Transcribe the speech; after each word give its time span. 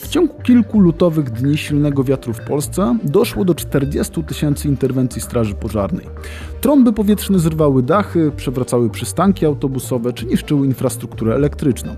W 0.00 0.08
ciągu 0.08 0.34
kilku 0.42 0.80
lutowych 0.80 1.30
dni 1.30 1.56
silnego 1.56 2.04
wiatru 2.04 2.32
w 2.32 2.40
Polsce 2.40 2.98
doszło 3.04 3.44
do 3.44 3.54
40 3.54 4.24
tysięcy 4.24 4.68
interwencji 4.68 5.20
Straży 5.20 5.54
Pożarnej. 5.54 6.06
Trąby 6.60 6.92
powietrzne 6.92 7.38
zrywały 7.38 7.82
dachy, 7.82 8.32
przewracały 8.36 8.90
przystanki 8.90 9.46
autobusowe 9.46 10.12
czy 10.12 10.26
niszczyły 10.26 10.66
infrastrukturę 10.66 11.34
elektryczną. 11.34 11.96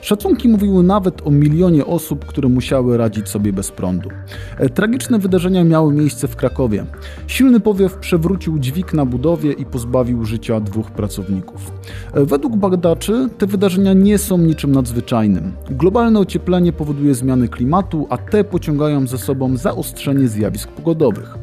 Szacunki 0.00 0.48
mówiły 0.48 0.82
nawet 0.82 1.26
o 1.26 1.30
milionie 1.30 1.86
osób, 1.86 2.24
które 2.24 2.48
musiały 2.48 2.96
radzić 2.96 3.28
sobie 3.28 3.52
bez 3.52 3.70
prądu. 3.70 4.08
E, 4.56 4.68
tragiczne 4.68 5.18
wydarzenia 5.18 5.64
miały 5.64 5.92
miejsce 5.92 6.28
w 6.28 6.36
Krakowie. 6.36 6.86
Silny 7.26 7.60
powiew 7.60 7.96
przewrócił 7.96 8.58
dźwig 8.58 8.94
na 8.94 9.06
budowie 9.06 9.52
i 9.52 9.64
pozbawił 9.64 10.24
życia 10.24 10.60
dwóch 10.60 10.90
pracowników. 10.90 11.72
E, 12.12 12.24
według 12.24 12.56
badaczy 12.56 13.28
te 13.38 13.46
wydarzenia 13.46 13.92
nie 13.92 14.18
są 14.18 14.38
niczym 14.38 14.72
nadzwyczajnym. 14.72 15.52
Globalne 15.70 16.20
ocieplenie 16.20 16.72
powoduje 16.72 17.14
zmiany 17.14 17.37
klimatu, 17.46 18.06
a 18.10 18.18
te 18.18 18.44
pociągają 18.44 19.06
ze 19.06 19.18
sobą 19.18 19.56
zaostrzenie 19.56 20.28
zjawisk 20.28 20.68
pogodowych. 20.68 21.34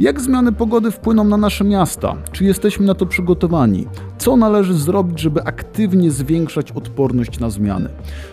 Jak 0.00 0.20
zmiany 0.20 0.52
pogody 0.52 0.90
wpłyną 0.90 1.24
na 1.24 1.36
nasze 1.36 1.64
miasta? 1.64 2.16
Czy 2.32 2.44
jesteśmy 2.44 2.86
na 2.86 2.94
to 2.94 3.06
przygotowani? 3.06 3.86
Co 4.18 4.36
należy 4.36 4.74
zrobić, 4.74 5.20
żeby 5.20 5.44
aktywnie 5.44 6.10
zwiększać 6.10 6.72
odporność 6.72 7.40
na 7.40 7.50
zmiany? 7.50 7.88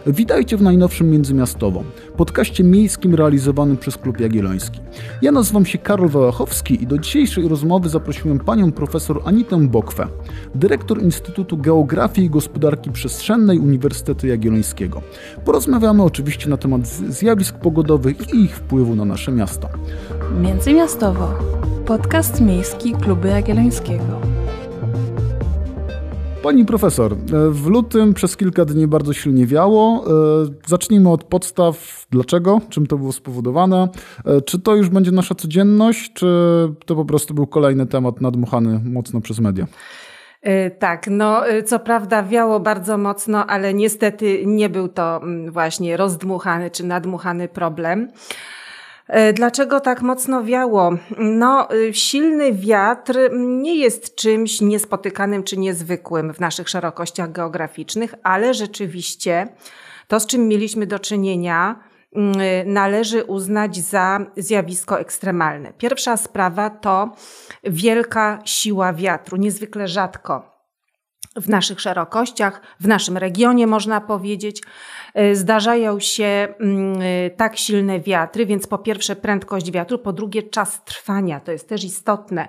Witajcie 0.07 0.57
w 0.57 0.61
najnowszym 0.61 1.09
Międzymiastową, 1.09 1.83
podcaście 2.19 2.63
miejskim 2.63 3.15
realizowanym 3.15 3.77
przez 3.77 3.97
Klub 3.97 4.19
Jagielloński. 4.19 4.79
Ja 5.21 5.31
nazywam 5.31 5.65
się 5.65 5.77
Karol 5.77 6.09
Wałachowski 6.09 6.83
i 6.83 6.87
do 6.87 6.97
dzisiejszej 6.97 7.47
rozmowy 7.47 7.89
zaprosiłem 7.89 8.39
panią 8.39 8.71
profesor 8.71 9.21
Anitę 9.25 9.67
Bokwę, 9.67 10.07
dyrektor 10.55 11.01
Instytutu 11.01 11.57
Geografii 11.57 12.27
i 12.27 12.29
Gospodarki 12.29 12.91
Przestrzennej 12.91 13.59
Uniwersytetu 13.59 14.27
Jagiellońskiego. 14.27 15.01
Porozmawiamy 15.45 16.03
oczywiście 16.03 16.49
na 16.49 16.57
temat 16.57 16.87
zjawisk 16.87 17.55
pogodowych 17.55 18.33
i 18.33 18.43
ich 18.43 18.55
wpływu 18.55 18.95
na 18.95 19.05
nasze 19.05 19.31
miasto. 19.31 19.69
Międzymiastowo. 20.41 21.33
Podcast 21.85 22.41
miejski 22.41 22.93
Klubu 22.93 23.27
Jagiellońskiego. 23.27 24.38
Pani 26.43 26.65
profesor, 26.65 27.15
w 27.51 27.67
lutym 27.67 28.13
przez 28.13 28.37
kilka 28.37 28.65
dni 28.65 28.87
bardzo 28.87 29.13
silnie 29.13 29.45
wiało. 29.45 30.05
Zacznijmy 30.67 31.11
od 31.11 31.23
podstaw. 31.23 32.05
Dlaczego? 32.11 32.61
Czym 32.69 32.87
to 32.87 32.97
było 32.97 33.11
spowodowane? 33.11 33.87
Czy 34.45 34.59
to 34.59 34.75
już 34.75 34.89
będzie 34.89 35.11
nasza 35.11 35.35
codzienność, 35.35 36.13
czy 36.13 36.27
to 36.85 36.95
po 36.95 37.05
prostu 37.05 37.33
był 37.33 37.47
kolejny 37.47 37.87
temat 37.87 38.21
nadmuchany 38.21 38.81
mocno 38.85 39.21
przez 39.21 39.39
media? 39.39 39.67
E, 40.41 40.71
tak, 40.71 41.07
no 41.11 41.41
co 41.65 41.79
prawda 41.79 42.23
wiało 42.23 42.59
bardzo 42.59 42.97
mocno, 42.97 43.45
ale 43.45 43.73
niestety 43.73 44.43
nie 44.45 44.69
był 44.69 44.87
to 44.87 45.17
mm, 45.17 45.51
właśnie 45.51 45.97
rozdmuchany 45.97 46.71
czy 46.71 46.85
nadmuchany 46.85 47.47
problem. 47.47 48.11
E, 49.09 49.33
dlaczego 49.33 49.79
tak 49.79 50.01
mocno 50.01 50.43
wiało? 50.43 50.91
No, 51.17 51.73
y, 51.73 51.93
silny 51.93 52.53
wiatr 52.53 53.17
nie 53.33 53.75
jest 53.75 54.15
czymś 54.15 54.61
niespotykanym 54.61 55.43
czy 55.43 55.57
niezwykłym 55.57 56.33
w 56.33 56.39
naszych 56.39 56.69
szerokościach 56.69 57.31
geograficznych, 57.31 58.15
ale 58.23 58.53
rzeczywiście 58.53 59.47
to, 60.07 60.19
z 60.19 60.25
czym 60.25 60.47
mieliśmy 60.47 60.87
do 60.87 60.99
czynienia, 60.99 61.79
mm, 62.15 62.41
y, 62.41 62.63
należy 62.65 63.23
uznać 63.23 63.77
za 63.77 64.19
zjawisko 64.37 64.99
ekstremalne. 64.99 65.73
Pierwsza 65.77 66.17
sprawa 66.17 66.69
to 66.69 67.15
wielka 67.63 68.39
siła 68.45 68.93
wiatru, 68.93 69.37
niezwykle 69.37 69.87
rzadko 69.87 70.58
w 71.35 71.49
naszych 71.49 71.81
szerokościach, 71.81 72.61
w 72.79 72.87
naszym 72.87 73.17
regionie 73.17 73.67
można 73.67 74.01
powiedzieć, 74.01 74.61
e, 75.13 75.35
zdarzają 75.35 75.99
się 75.99 76.47
mm, 76.59 77.01
e, 77.01 77.29
tak 77.29 77.57
silne 77.57 77.99
wiatry, 77.99 78.45
więc 78.45 78.67
po 78.67 78.77
pierwsze 78.77 79.15
prędkość 79.15 79.71
wiatru, 79.71 79.99
po 79.99 80.13
drugie 80.13 80.43
czas 80.43 80.83
trwania, 80.83 81.39
to 81.39 81.51
jest 81.51 81.69
też 81.69 81.83
istotne. 81.83 82.47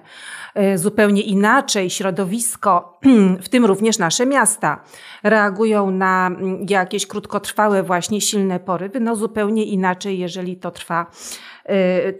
E, 0.54 0.78
zupełnie 0.78 1.22
inaczej 1.22 1.90
środowisko, 1.90 2.98
w 3.44 3.48
tym 3.48 3.64
również 3.64 3.98
nasze 3.98 4.26
miasta, 4.26 4.84
reagują 5.22 5.90
na 5.90 6.26
mm, 6.26 6.66
jakieś 6.68 7.06
krótkotrwałe 7.06 7.82
właśnie 7.82 8.20
silne 8.20 8.60
porywy, 8.60 9.00
no 9.00 9.16
zupełnie 9.16 9.64
inaczej, 9.64 10.18
jeżeli 10.18 10.56
to 10.56 10.70
trwa 10.70 11.06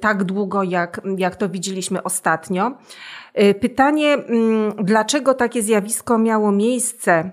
tak 0.01 0.25
długo, 0.25 0.63
jak, 0.63 1.01
jak 1.17 1.37
to 1.37 1.49
widzieliśmy 1.49 2.03
ostatnio. 2.03 2.73
Y, 3.43 3.55
pytanie, 3.55 4.15
mm, 4.15 4.73
dlaczego 4.79 5.35
takie 5.35 5.63
zjawisko 5.63 6.19
miało 6.19 6.53
miejsce? 6.53 7.31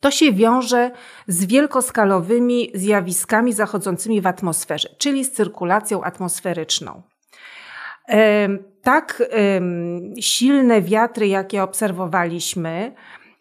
To 0.00 0.10
się 0.10 0.32
wiąże 0.32 0.90
z 1.26 1.44
wielkoskalowymi 1.44 2.70
zjawiskami 2.74 3.52
zachodzącymi 3.52 4.20
w 4.20 4.26
atmosferze, 4.26 4.88
czyli 4.98 5.24
z 5.24 5.32
cyrkulacją 5.32 6.02
atmosferyczną. 6.02 7.02
Tak 8.82 9.22
silne 10.20 10.82
wiatry, 10.82 11.28
jakie 11.28 11.62
obserwowaliśmy, 11.62 12.94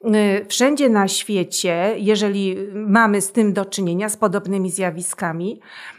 y, 0.05 0.45
wszędzie 0.45 0.89
na 0.89 1.07
świecie, 1.07 1.93
jeżeli 1.97 2.57
mamy 2.73 3.21
z 3.21 3.31
tym 3.31 3.53
do 3.53 3.65
czynienia, 3.65 4.09
z 4.09 4.17
podobnymi 4.17 4.71
zjawiskami, 4.71 5.61
y, 5.61 5.98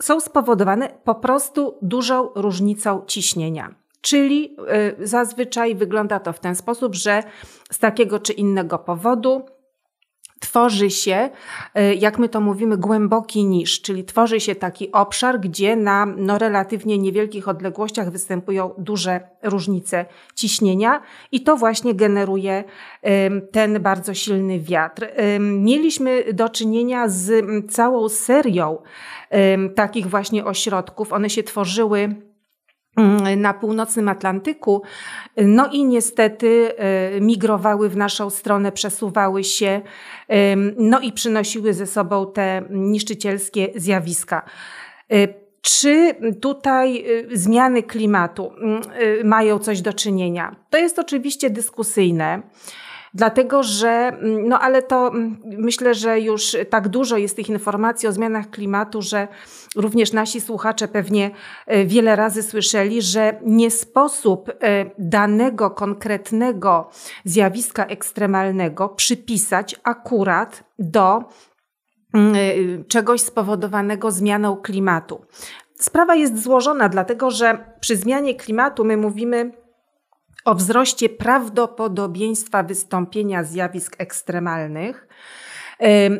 są 0.00 0.20
spowodowane 0.20 0.88
po 1.04 1.14
prostu 1.14 1.78
dużą 1.82 2.30
różnicą 2.34 3.02
ciśnienia. 3.06 3.74
Czyli 4.00 4.56
y, 5.00 5.06
zazwyczaj 5.06 5.74
wygląda 5.74 6.20
to 6.20 6.32
w 6.32 6.40
ten 6.40 6.54
sposób, 6.54 6.94
że 6.94 7.22
z 7.70 7.78
takiego 7.78 8.18
czy 8.18 8.32
innego 8.32 8.78
powodu 8.78 9.42
tworzy 10.40 10.90
się, 10.90 11.30
y, 11.78 11.94
jak 11.94 12.18
my 12.18 12.28
to 12.28 12.40
mówimy, 12.40 12.76
głęboki 12.76 13.44
niż, 13.44 13.82
czyli 13.82 14.04
tworzy 14.04 14.40
się 14.40 14.54
taki 14.54 14.92
obszar, 14.92 15.40
gdzie 15.40 15.76
na 15.76 16.06
no, 16.06 16.38
relatywnie 16.38 16.98
niewielkich 16.98 17.48
odległościach 17.48 18.10
występują 18.10 18.70
duże 18.78 19.20
różnice 19.42 20.06
ciśnienia 20.34 21.02
i 21.32 21.40
to 21.42 21.56
właśnie 21.56 21.94
generuje 21.94 22.64
ten 23.52 23.82
bardzo 23.82 24.14
silny 24.14 24.60
wiatr. 24.60 25.06
Mieliśmy 25.40 26.32
do 26.32 26.48
czynienia 26.48 27.08
z 27.08 27.44
całą 27.70 28.08
serią 28.08 28.78
takich 29.74 30.06
właśnie 30.06 30.44
ośrodków. 30.44 31.12
One 31.12 31.30
się 31.30 31.42
tworzyły 31.42 31.98
Mm, 31.98 32.27
na 33.36 33.54
północnym 33.54 34.08
Atlantyku, 34.08 34.82
no 35.36 35.70
i 35.72 35.84
niestety 35.84 36.72
e, 36.76 37.20
migrowały 37.20 37.88
w 37.88 37.96
naszą 37.96 38.30
stronę, 38.30 38.72
przesuwały 38.72 39.44
się, 39.44 39.80
no 40.76 41.00
i 41.00 41.12
przynosiły 41.12 41.74
ze 41.74 41.86
sobą 41.86 42.32
te 42.32 42.62
niszczycielskie 42.70 43.68
zjawiska. 43.76 44.42
E, 45.12 45.28
czy 45.60 46.14
tutaj 46.40 47.04
e, 47.32 47.36
zmiany 47.36 47.82
klimatu 47.82 48.52
mm, 48.60 48.82
mają 49.24 49.58
coś 49.58 49.80
do 49.80 49.92
czynienia? 49.92 50.56
To 50.70 50.78
jest 50.78 50.98
oczywiście 50.98 51.50
dyskusyjne. 51.50 52.42
Dlatego, 53.14 53.62
że, 53.62 53.88
mm, 53.88 54.48
no 54.48 54.60
ale 54.60 54.82
to 54.82 55.10
myślę, 55.44 55.94
że 55.94 56.20
już 56.20 56.56
tak 56.70 56.88
dużo 56.88 57.16
jest 57.16 57.36
tych 57.36 57.48
informacji 57.48 58.08
o 58.08 58.12
zmianach 58.12 58.50
klimatu, 58.50 59.02
że 59.02 59.28
również 59.76 60.12
nasi 60.12 60.40
słuchacze 60.40 60.88
pewnie 60.88 61.30
e, 61.66 61.84
wiele 61.84 62.16
razy 62.16 62.42
słyszeli, 62.42 63.02
że 63.02 63.40
nie 63.44 63.70
sposób 63.70 64.50
e, 64.50 64.54
danego 64.98 65.70
konkretnego 65.70 66.90
zjawiska 67.24 67.86
ekstremalnego 67.86 68.88
przypisać 68.88 69.76
akurat 69.82 70.64
do 70.78 71.24
mm, 72.14 72.34
e, 72.34 72.84
czegoś 72.84 73.20
spowodowanego 73.20 74.10
zmianą 74.10 74.56
klimatu. 74.56 75.20
Sprawa 75.74 76.14
jest 76.14 76.42
złożona, 76.42 76.88
dlatego 76.88 77.30
że 77.30 77.58
przy 77.80 77.96
zmianie 77.96 78.34
klimatu 78.34 78.84
my 78.84 78.96
mówimy 78.96 79.52
o 80.48 80.54
wzroście 80.54 81.08
prawdopodobieństwa 81.08 82.62
wystąpienia 82.62 83.44
zjawisk 83.44 83.96
ekstremalnych. 83.98 85.08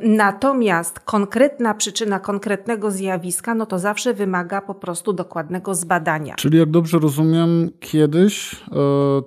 Natomiast 0.03 1.01
konkretna 1.01 1.75
przyczyna 1.75 2.21
konkretnego 2.21 2.91
zjawiska, 2.91 3.55
no 3.55 3.67
to 3.67 3.79
zawsze 3.79 4.15
wymaga 4.15 4.61
po 4.61 4.75
prostu 4.75 5.13
dokładnego 5.13 5.75
zbadania. 5.75 6.35
Czyli 6.35 6.59
jak 6.59 6.71
dobrze 6.71 6.99
rozumiem, 6.99 7.71
kiedyś 7.81 8.55
e, 8.55 8.57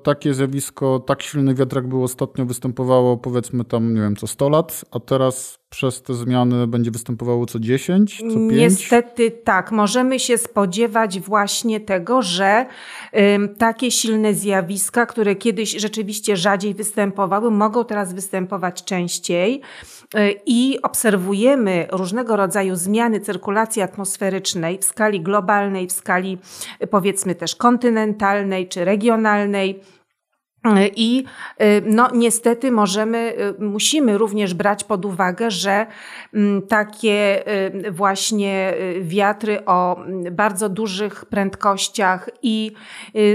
takie 0.04 0.34
zjawisko, 0.34 1.00
tak 1.00 1.22
silny 1.22 1.56
wiatrak 1.56 1.88
był 1.88 2.04
ostatnio 2.04 2.46
występowało 2.46 3.18
powiedzmy 3.18 3.66
tam, 3.66 3.94
nie 3.94 4.02
wiem, 4.02 4.16
co 4.16 4.28
100 4.28 4.50
lat, 4.50 4.86
a 4.92 5.00
teraz 5.00 5.62
przez 5.70 6.02
te 6.02 6.14
zmiany 6.14 6.68
będzie 6.68 6.92
występowało 6.92 7.46
co 7.46 7.60
10, 7.60 8.18
co 8.18 8.24
5? 8.24 8.52
Niestety 8.52 9.32
tak. 9.32 9.72
Możemy 9.72 10.20
się 10.20 10.38
spodziewać 10.38 11.20
właśnie 11.20 11.80
tego, 11.80 12.22
że 12.22 12.66
takie 13.58 13.92
silne 13.92 14.34
zjawiska, 14.34 15.06
które 15.06 15.36
kiedyś 15.36 15.72
rzeczywiście 15.72 16.38
rzadziej 16.38 16.74
występowały, 16.74 17.52
mogą 17.52 17.86
teraz 17.86 18.14
występować 18.14 18.84
częściej 18.84 19.62
i 20.46 20.80
obserwujemy 20.82 21.88
różnego 21.92 22.36
rodzaju 22.36 22.76
zmiany 22.76 23.20
cyrkulacji 23.20 23.82
atmosferycznej 23.82 24.78
w 24.78 24.86
skali 24.86 25.22
globalnej, 25.22 25.88
w 25.88 25.92
skali 25.92 26.38
powiedzmy 26.90 27.36
też 27.36 27.56
kontynentalnej 27.56 28.68
czy 28.68 28.86
regionalnej 28.86 29.80
I 30.96 31.24
no, 31.86 32.10
niestety 32.14 32.72
możemy, 32.72 33.34
musimy 33.60 34.18
również 34.18 34.54
brać 34.54 34.84
pod 34.84 35.06
uwagę, 35.06 35.52
że 35.52 35.86
mm, 36.34 36.62
takie 36.62 37.44
właśnie 37.92 38.74
wiatry 39.02 39.66
o 39.66 40.00
bardzo 40.32 40.70
dużych 40.70 41.26
prędkościach 41.26 42.30
i 42.44 42.72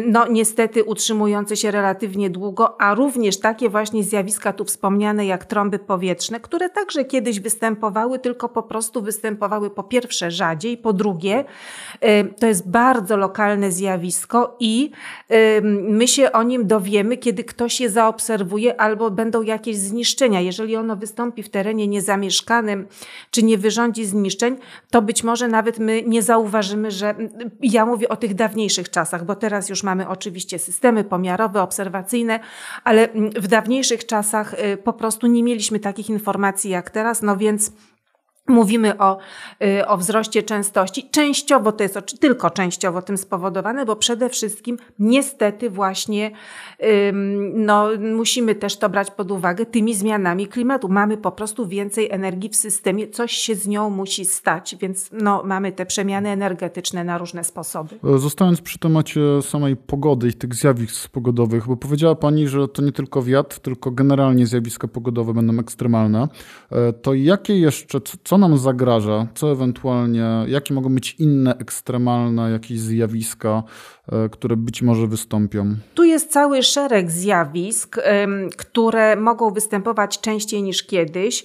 no, 0.06 0.26
niestety 0.28 0.84
utrzymujące 0.84 1.56
się 1.56 1.70
relatywnie 1.70 2.30
długo, 2.30 2.80
a 2.80 2.94
również 2.94 3.40
takie 3.40 3.68
właśnie 3.68 4.04
zjawiska 4.04 4.52
tu 4.52 4.64
wspomniane 4.64 5.26
jak 5.26 5.44
trąby 5.44 5.78
powietrzne, 5.78 6.40
które 6.40 6.70
także 6.70 7.04
kiedyś 7.04 7.40
występowały, 7.40 8.18
tylko 8.18 8.48
po 8.48 8.62
prostu 8.62 9.02
występowały 9.02 9.70
po 9.70 9.82
pierwsze 9.82 10.30
rzadziej, 10.30 10.76
po 10.76 10.92
drugie 10.92 11.44
to 12.40 12.46
jest 12.46 12.70
bardzo 12.70 13.16
lokalne 13.16 13.72
zjawisko 13.72 14.56
i 14.60 14.90
my 15.82 16.08
się 16.08 16.32
o 16.32 16.42
nim 16.42 16.66
dowiemy 16.66 17.15
kiedy 17.16 17.44
ktoś 17.44 17.80
je 17.80 17.90
zaobserwuje, 17.90 18.80
albo 18.80 19.10
będą 19.10 19.42
jakieś 19.42 19.76
zniszczenia. 19.76 20.40
Jeżeli 20.40 20.76
ono 20.76 20.96
wystąpi 20.96 21.42
w 21.42 21.48
terenie 21.48 21.88
niezamieszkanym, 21.88 22.86
czy 23.30 23.42
nie 23.42 23.58
wyrządzi 23.58 24.06
zniszczeń, 24.06 24.56
to 24.90 25.02
być 25.02 25.24
może 25.24 25.48
nawet 25.48 25.78
my 25.78 26.02
nie 26.06 26.22
zauważymy, 26.22 26.90
że 26.90 27.14
ja 27.62 27.86
mówię 27.86 28.08
o 28.08 28.16
tych 28.16 28.34
dawniejszych 28.34 28.90
czasach, 28.90 29.24
bo 29.24 29.34
teraz 29.34 29.68
już 29.68 29.82
mamy 29.82 30.08
oczywiście 30.08 30.58
systemy 30.58 31.04
pomiarowe, 31.04 31.62
obserwacyjne, 31.62 32.40
ale 32.84 33.08
w 33.36 33.46
dawniejszych 33.48 34.06
czasach 34.06 34.54
y, 34.54 34.76
po 34.76 34.92
prostu 34.92 35.26
nie 35.26 35.42
mieliśmy 35.42 35.80
takich 35.80 36.10
informacji 36.10 36.70
jak 36.70 36.90
teraz, 36.90 37.22
no 37.22 37.36
więc 37.36 37.72
Mówimy 38.48 38.98
o, 38.98 39.18
y, 39.64 39.86
o 39.86 39.96
wzroście 39.96 40.42
częstości. 40.42 41.08
Częściowo 41.10 41.72
to 41.72 41.82
jest 41.82 41.98
tylko 42.20 42.50
częściowo 42.50 43.02
tym 43.02 43.18
spowodowane, 43.18 43.86
bo 43.86 43.96
przede 43.96 44.28
wszystkim 44.28 44.78
niestety 44.98 45.70
właśnie 45.70 46.30
no, 47.54 47.88
musimy 48.00 48.54
też 48.54 48.76
to 48.76 48.88
brać 48.88 49.10
pod 49.10 49.30
uwagę 49.30 49.66
tymi 49.66 49.94
zmianami 49.94 50.46
klimatu. 50.46 50.88
Mamy 50.88 51.16
po 51.16 51.32
prostu 51.32 51.66
więcej 51.66 52.10
energii 52.10 52.50
w 52.50 52.56
systemie, 52.56 53.08
coś 53.08 53.32
się 53.32 53.54
z 53.54 53.66
nią 53.66 53.90
musi 53.90 54.24
stać, 54.24 54.76
więc 54.80 55.10
no, 55.12 55.42
mamy 55.44 55.72
te 55.72 55.86
przemiany 55.86 56.28
energetyczne 56.28 57.04
na 57.04 57.18
różne 57.18 57.44
sposoby. 57.44 57.98
Zostając 58.16 58.60
przy 58.60 58.78
temacie 58.78 59.20
samej 59.42 59.76
pogody 59.76 60.28
i 60.28 60.32
tych 60.32 60.54
zjawisk 60.54 61.08
pogodowych, 61.08 61.66
bo 61.66 61.76
powiedziała 61.76 62.14
Pani, 62.14 62.48
że 62.48 62.68
to 62.68 62.82
nie 62.82 62.92
tylko 62.92 63.22
wiatr, 63.22 63.58
tylko 63.58 63.90
generalnie 63.90 64.46
zjawiska 64.46 64.88
pogodowe 64.88 65.34
będą 65.34 65.58
ekstremalne, 65.58 66.28
e, 66.70 66.92
to 66.92 67.14
jakie 67.14 67.58
jeszcze, 67.58 68.00
co 68.24 68.35
co 68.36 68.40
nam 68.40 68.58
zagraża? 68.58 69.26
Co 69.34 69.52
ewentualnie, 69.52 70.24
jakie 70.48 70.74
mogą 70.74 70.94
być 70.94 71.16
inne 71.18 71.56
ekstremalne 71.58 72.50
jakieś 72.50 72.80
zjawiska, 72.80 73.62
e, 74.12 74.28
które 74.28 74.56
być 74.56 74.82
może 74.82 75.06
wystąpią? 75.06 75.76
Tu 75.94 76.04
jest 76.04 76.32
cały 76.32 76.62
szereg 76.62 77.10
zjawisk, 77.10 77.96
które 78.56 79.16
mogą 79.16 79.50
występować 79.50 80.20
częściej 80.20 80.62
niż 80.62 80.86
kiedyś, 80.86 81.44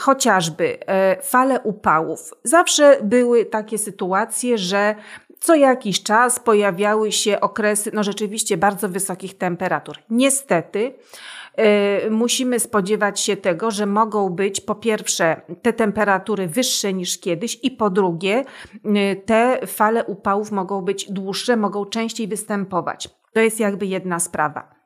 chociażby 0.00 0.86
e, 0.86 1.22
fale 1.22 1.60
upałów. 1.60 2.34
Zawsze 2.44 2.98
były 3.02 3.44
takie 3.44 3.78
sytuacje, 3.78 4.58
że 4.58 4.94
co 5.40 5.54
jakiś 5.54 6.02
czas 6.02 6.40
pojawiały 6.40 7.12
się 7.12 7.40
okresy, 7.40 7.90
no 7.94 8.02
rzeczywiście 8.02 8.56
bardzo 8.56 8.88
wysokich 8.88 9.38
temperatur. 9.38 9.98
Niestety, 10.10 10.94
musimy 12.10 12.60
spodziewać 12.60 13.20
się 13.20 13.36
tego, 13.36 13.70
że 13.70 13.86
mogą 13.86 14.30
być 14.30 14.60
po 14.60 14.74
pierwsze 14.74 15.40
te 15.62 15.72
temperatury 15.72 16.46
wyższe 16.48 16.92
niż 16.92 17.18
kiedyś 17.18 17.58
i 17.62 17.70
po 17.70 17.90
drugie 17.90 18.44
y, 18.74 19.22
te 19.26 19.66
fale 19.66 20.04
upałów 20.04 20.52
mogą 20.52 20.82
być 20.82 21.12
dłuższe, 21.12 21.56
mogą 21.56 21.84
częściej 21.84 22.28
występować. 22.28 23.08
To 23.32 23.40
jest 23.40 23.60
jakby 23.60 23.86
jedna 23.86 24.20
sprawa. 24.20 24.81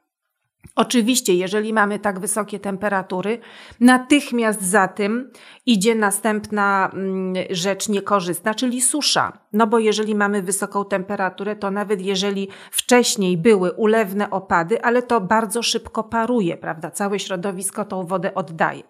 Oczywiście, 0.75 1.35
jeżeli 1.35 1.73
mamy 1.73 1.99
tak 1.99 2.21
wysokie 2.21 2.61
temperatury, 2.61 3.39
natychmiast 3.81 4.63
za 4.63 4.89
tym 4.89 5.31
idzie 5.67 5.95
następna 5.95 6.91
mm, 6.93 7.35
rzecz 7.51 7.89
niekorzystna, 7.89 8.55
czyli 8.55 8.83
susza. 8.83 9.33
No 9.53 9.67
bo 9.67 9.79
jeżeli 9.79 10.15
mamy 10.15 10.43
wysoką 10.43 10.85
temperaturę, 10.85 11.57
to 11.57 11.71
nawet 11.71 12.01
jeżeli 12.01 12.49
wcześniej 12.71 13.37
były 13.37 13.73
ulewne 13.73 14.31
opady, 14.31 14.83
ale 14.83 15.03
to 15.03 15.21
bardzo 15.21 15.63
szybko 15.63 16.05
paruje, 16.05 16.57
prawda? 16.57 16.91
Całe 16.91 17.19
środowisko 17.19 17.85
tą 17.85 18.07
wodę 18.07 18.35
oddaje. 18.35 18.83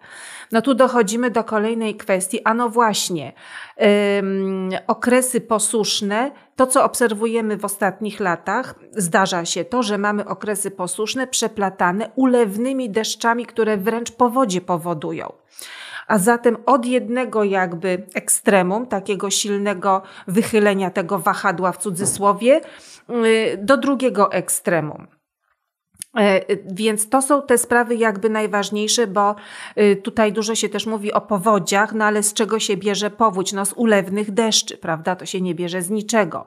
No 0.51 0.61
tu 0.61 0.73
dochodzimy 0.73 1.31
do 1.31 1.43
kolejnej 1.43 1.95
kwestii, 1.95 2.43
a 2.43 2.53
no 2.53 2.69
właśnie, 2.69 3.33
okresy 4.87 5.41
posuszne, 5.41 6.31
to 6.55 6.67
co 6.67 6.83
obserwujemy 6.83 7.57
w 7.57 7.65
ostatnich 7.65 8.19
latach, 8.19 8.75
zdarza 8.91 9.45
się 9.45 9.65
to, 9.65 9.83
że 9.83 9.97
mamy 9.97 10.25
okresy 10.25 10.71
posuszne 10.71 11.27
przeplatane 11.27 12.09
ulewnymi 12.15 12.89
deszczami, 12.89 13.45
które 13.45 13.77
wręcz 13.77 14.11
powodzie 14.11 14.61
powodują. 14.61 15.33
A 16.07 16.17
zatem 16.17 16.57
od 16.65 16.85
jednego 16.85 17.43
jakby 17.43 18.03
ekstremum, 18.13 18.85
takiego 18.85 19.29
silnego 19.29 20.01
wychylenia 20.27 20.89
tego 20.89 21.19
wahadła 21.19 21.71
w 21.71 21.77
cudzysłowie, 21.77 22.61
y, 23.09 23.57
do 23.61 23.77
drugiego 23.77 24.31
ekstremum. 24.31 25.16
E, 26.17 26.41
więc 26.71 27.09
to 27.09 27.21
są 27.21 27.41
te 27.41 27.57
sprawy 27.57 27.95
jakby 27.95 28.29
najważniejsze, 28.29 29.07
bo 29.07 29.35
y, 29.77 29.95
tutaj 29.95 30.33
dużo 30.33 30.55
się 30.55 30.69
też 30.69 30.85
mówi 30.85 31.13
o 31.13 31.21
powodziach, 31.21 31.93
no 31.93 32.05
ale 32.05 32.23
z 32.23 32.33
czego 32.33 32.59
się 32.59 32.77
bierze 32.77 33.09
powódź? 33.09 33.53
No 33.53 33.65
z 33.65 33.73
ulewnych 33.73 34.31
deszczy, 34.31 34.77
prawda? 34.77 35.15
To 35.15 35.25
się 35.25 35.41
nie 35.41 35.55
bierze 35.55 35.81
z 35.81 35.89
niczego. 35.89 36.45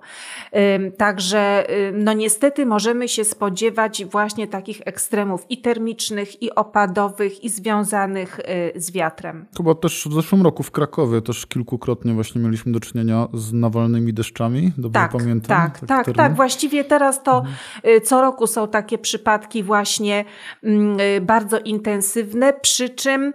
Także 0.97 1.71
y, 1.71 1.93
no 1.93 2.13
niestety 2.13 2.67
możemy 2.67 3.09
się 3.09 3.25
spodziewać 3.25 4.05
właśnie 4.05 4.47
takich 4.47 4.81
ekstremów 4.85 5.47
i 5.49 5.59
termicznych, 5.59 6.43
i 6.43 6.55
opadowych, 6.55 7.45
i 7.45 7.49
związanych 7.49 8.39
y, 8.77 8.81
z 8.81 8.91
wiatrem. 8.91 9.47
Chyba 9.57 9.75
też 9.75 10.09
w 10.11 10.15
zeszłym 10.15 10.43
roku 10.43 10.63
w 10.63 10.71
Krakowie 10.71 11.23
też 11.23 11.47
kilkukrotnie 11.47 12.15
właśnie 12.15 12.41
mieliśmy 12.41 12.73
do 12.73 12.81
czynienia 12.81 13.29
z 13.35 13.53
nawalnymi 13.53 14.13
deszczami, 14.13 14.73
dobrze 14.79 15.01
tak, 15.01 15.13
pamiętam? 15.13 15.71
Tak, 15.71 15.87
tak, 15.87 16.17
tak. 16.17 16.35
Właściwie 16.35 16.85
teraz 16.85 17.23
to 17.23 17.39
mhm. 17.39 18.01
co 18.05 18.21
roku 18.21 18.47
są 18.47 18.69
takie 18.69 18.99
przypadki 18.99 19.60
właśnie 19.63 20.25
mm, 20.65 21.01
y, 21.01 21.21
bardzo 21.21 21.59
intensywne, 21.59 22.53
przy 22.53 22.89
czym 22.89 23.25
y, 23.25 23.33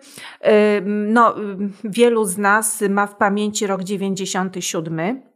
no, 0.86 1.36
wielu 1.84 2.26
z 2.26 2.38
nas 2.38 2.84
ma 2.90 3.08
w 3.08 3.16
pamięci 3.16 3.68
rok 3.68 3.84
97. 3.84 5.35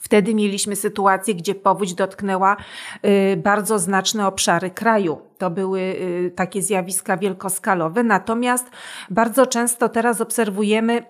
Wtedy 0.00 0.34
mieliśmy 0.34 0.76
sytuację, 0.76 1.34
gdzie 1.34 1.54
powódź 1.54 1.94
dotknęła 1.94 2.56
y, 3.04 3.36
bardzo 3.36 3.78
znaczne 3.78 4.26
obszary 4.26 4.70
kraju. 4.70 5.18
To 5.38 5.50
były 5.50 5.80
y, 5.80 6.32
takie 6.36 6.62
zjawiska 6.62 7.16
wielkoskalowe, 7.16 8.02
natomiast 8.02 8.70
bardzo 9.10 9.46
często 9.46 9.88
teraz 9.88 10.20
obserwujemy 10.20 11.02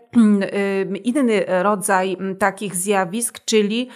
y, 0.94 0.98
inny 1.04 1.44
rodzaj 1.62 2.16
takich 2.38 2.76
zjawisk, 2.76 3.40
czyli 3.44 3.88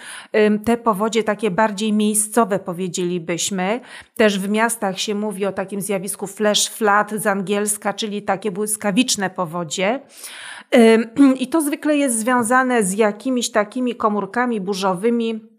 te 0.65 0.77
powodzie 0.77 1.23
takie 1.23 1.51
bardziej 1.51 1.93
miejscowe, 1.93 2.59
powiedzielibyśmy. 2.59 3.79
Też 4.15 4.39
w 4.39 4.49
miastach 4.49 4.99
się 4.99 5.15
mówi 5.15 5.45
o 5.45 5.51
takim 5.51 5.81
zjawisku 5.81 6.27
flash 6.27 6.69
flood 6.69 7.11
z 7.11 7.27
angielska, 7.27 7.93
czyli 7.93 8.21
takie 8.21 8.51
błyskawiczne 8.51 9.29
powodzie. 9.29 9.99
I 11.39 11.47
to 11.47 11.61
zwykle 11.61 11.97
jest 11.97 12.19
związane 12.19 12.83
z 12.83 12.93
jakimiś 12.93 13.51
takimi 13.51 13.95
komórkami 13.95 14.61
burzowymi, 14.61 15.53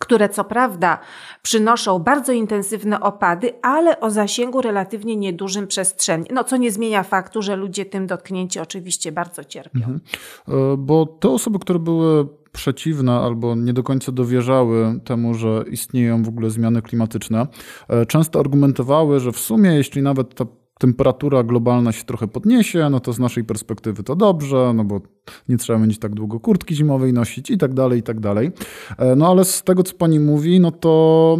które 0.00 0.28
co 0.28 0.44
prawda 0.44 0.98
przynoszą 1.42 1.98
bardzo 1.98 2.32
intensywne 2.32 3.00
opady, 3.00 3.52
ale 3.62 4.00
o 4.00 4.10
zasięgu 4.10 4.60
relatywnie 4.60 5.16
niedużym 5.16 5.66
przestrzennie. 5.66 6.26
No, 6.32 6.44
co 6.44 6.56
nie 6.56 6.70
zmienia 6.70 7.02
faktu, 7.02 7.42
że 7.42 7.56
ludzie 7.56 7.84
tym 7.84 8.06
dotknięci 8.06 8.60
oczywiście 8.60 9.12
bardzo 9.12 9.44
cierpią. 9.44 9.78
Mhm. 9.78 10.00
E, 10.48 10.76
bo 10.78 11.06
te 11.06 11.28
osoby, 11.28 11.58
które 11.58 11.78
były 11.78 12.28
przeciwne 12.52 13.12
albo 13.12 13.54
nie 13.54 13.72
do 13.72 13.82
końca 13.82 14.12
dowierzały 14.12 15.00
temu, 15.04 15.34
że 15.34 15.64
istnieją 15.70 16.22
w 16.22 16.28
ogóle 16.28 16.50
zmiany 16.50 16.82
klimatyczne, 16.82 17.46
e, 17.88 18.06
często 18.06 18.40
argumentowały, 18.40 19.20
że 19.20 19.32
w 19.32 19.38
sumie, 19.38 19.74
jeśli 19.74 20.02
nawet 20.02 20.34
ta 20.34 20.44
temperatura 20.82 21.42
globalna 21.42 21.92
się 21.92 22.04
trochę 22.04 22.28
podniesie, 22.28 22.88
no 22.90 23.00
to 23.00 23.12
z 23.12 23.18
naszej 23.18 23.44
perspektywy 23.44 24.02
to 24.02 24.16
dobrze, 24.16 24.72
no 24.74 24.84
bo 24.84 25.00
nie 25.48 25.56
trzeba 25.56 25.78
będzie 25.78 25.96
tak 25.96 26.14
długo 26.14 26.40
kurtki 26.40 26.74
zimowej 26.74 27.12
nosić 27.12 27.50
i 27.50 27.58
tak 27.58 27.74
dalej, 27.74 28.00
i 28.00 28.02
tak 28.02 28.20
dalej. 28.20 28.50
E, 28.98 29.16
no 29.16 29.30
ale 29.30 29.44
z 29.44 29.62
tego, 29.62 29.82
co 29.82 29.94
pani 29.94 30.20
mówi, 30.20 30.60
no 30.60 30.70
to 30.70 31.38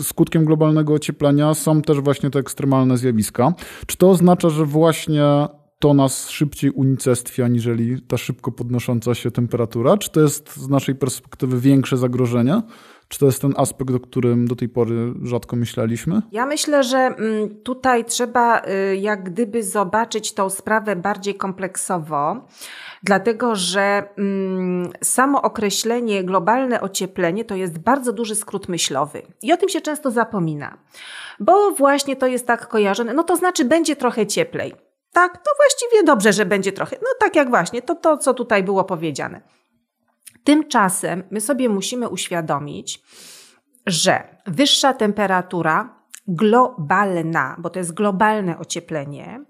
skutkiem 0.00 0.44
globalnego 0.44 0.94
ocieplenia 0.94 1.54
są 1.54 1.82
też 1.82 2.00
właśnie 2.00 2.30
te 2.30 2.38
ekstremalne 2.38 2.98
zjawiska. 2.98 3.54
Czy 3.86 3.96
to 3.96 4.10
oznacza, 4.10 4.50
że 4.50 4.64
właśnie 4.64 5.24
to 5.78 5.94
nas 5.94 6.30
szybciej 6.30 6.70
unicestwia, 6.70 7.44
aniżeli 7.44 8.02
ta 8.02 8.16
szybko 8.16 8.52
podnosząca 8.52 9.14
się 9.14 9.30
temperatura? 9.30 9.96
Czy 9.96 10.10
to 10.10 10.20
jest 10.20 10.56
z 10.56 10.68
naszej 10.68 10.94
perspektywy 10.94 11.60
większe 11.60 11.96
zagrożenie? 11.96 12.62
Czy 13.08 13.18
to 13.18 13.26
jest 13.26 13.42
ten 13.42 13.54
aspekt, 13.56 13.94
o 13.94 14.00
którym 14.00 14.48
do 14.48 14.56
tej 14.56 14.68
pory 14.68 15.12
rzadko 15.22 15.56
myśleliśmy? 15.56 16.22
Ja 16.32 16.46
myślę, 16.46 16.84
że 16.84 16.98
mm, 16.98 17.62
tutaj 17.62 18.04
trzeba 18.04 18.62
y, 18.62 18.96
jak 18.96 19.22
gdyby 19.22 19.62
zobaczyć 19.62 20.34
tą 20.34 20.50
sprawę 20.50 20.96
bardziej 20.96 21.34
kompleksowo, 21.34 22.36
dlatego 23.02 23.56
że 23.56 24.08
mm, 24.18 24.90
samo 25.04 25.42
określenie 25.42 26.24
globalne 26.24 26.80
ocieplenie 26.80 27.44
to 27.44 27.54
jest 27.54 27.78
bardzo 27.78 28.12
duży 28.12 28.34
skrót 28.34 28.68
myślowy. 28.68 29.22
I 29.42 29.52
o 29.52 29.56
tym 29.56 29.68
się 29.68 29.80
często 29.80 30.10
zapomina, 30.10 30.78
bo 31.40 31.70
właśnie 31.70 32.16
to 32.16 32.26
jest 32.26 32.46
tak 32.46 32.68
kojarzone, 32.68 33.14
no 33.14 33.24
to 33.24 33.36
znaczy 33.36 33.64
będzie 33.64 33.96
trochę 33.96 34.26
cieplej. 34.26 34.74
Tak, 35.12 35.32
to 35.32 35.50
właściwie 35.56 36.02
dobrze, 36.04 36.32
że 36.32 36.46
będzie 36.46 36.72
trochę. 36.72 36.96
No 37.02 37.08
tak 37.20 37.36
jak 37.36 37.48
właśnie, 37.48 37.82
to 37.82 37.94
to, 37.94 38.18
co 38.18 38.34
tutaj 38.34 38.62
było 38.62 38.84
powiedziane. 38.84 39.40
Tymczasem 40.44 41.22
my 41.30 41.40
sobie 41.40 41.68
musimy 41.68 42.08
uświadomić, 42.08 43.02
że 43.86 44.36
wyższa 44.46 44.94
temperatura 44.94 45.98
globalna, 46.28 47.56
bo 47.58 47.70
to 47.70 47.78
jest 47.78 47.94
globalne 47.94 48.58
ocieplenie, 48.58 49.44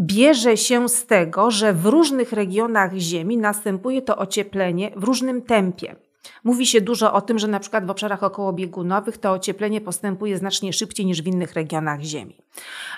bierze 0.00 0.56
się 0.56 0.88
z 0.88 1.06
tego, 1.06 1.50
że 1.50 1.72
w 1.72 1.86
różnych 1.86 2.32
regionach 2.32 2.94
Ziemi 2.94 3.36
następuje 3.36 4.02
to 4.02 4.16
ocieplenie 4.16 4.90
w 4.96 5.04
różnym 5.04 5.42
tempie. 5.42 5.96
Mówi 6.44 6.66
się 6.66 6.80
dużo 6.80 7.12
o 7.12 7.20
tym, 7.20 7.38
że 7.38 7.48
na 7.48 7.60
przykład 7.60 7.86
w 7.86 7.90
obszarach 7.90 8.22
okołobiegunowych 8.22 9.18
to 9.18 9.32
ocieplenie 9.32 9.80
postępuje 9.80 10.38
znacznie 10.38 10.72
szybciej 10.72 11.06
niż 11.06 11.22
w 11.22 11.26
innych 11.26 11.52
regionach 11.52 12.00
Ziemi. 12.00 12.36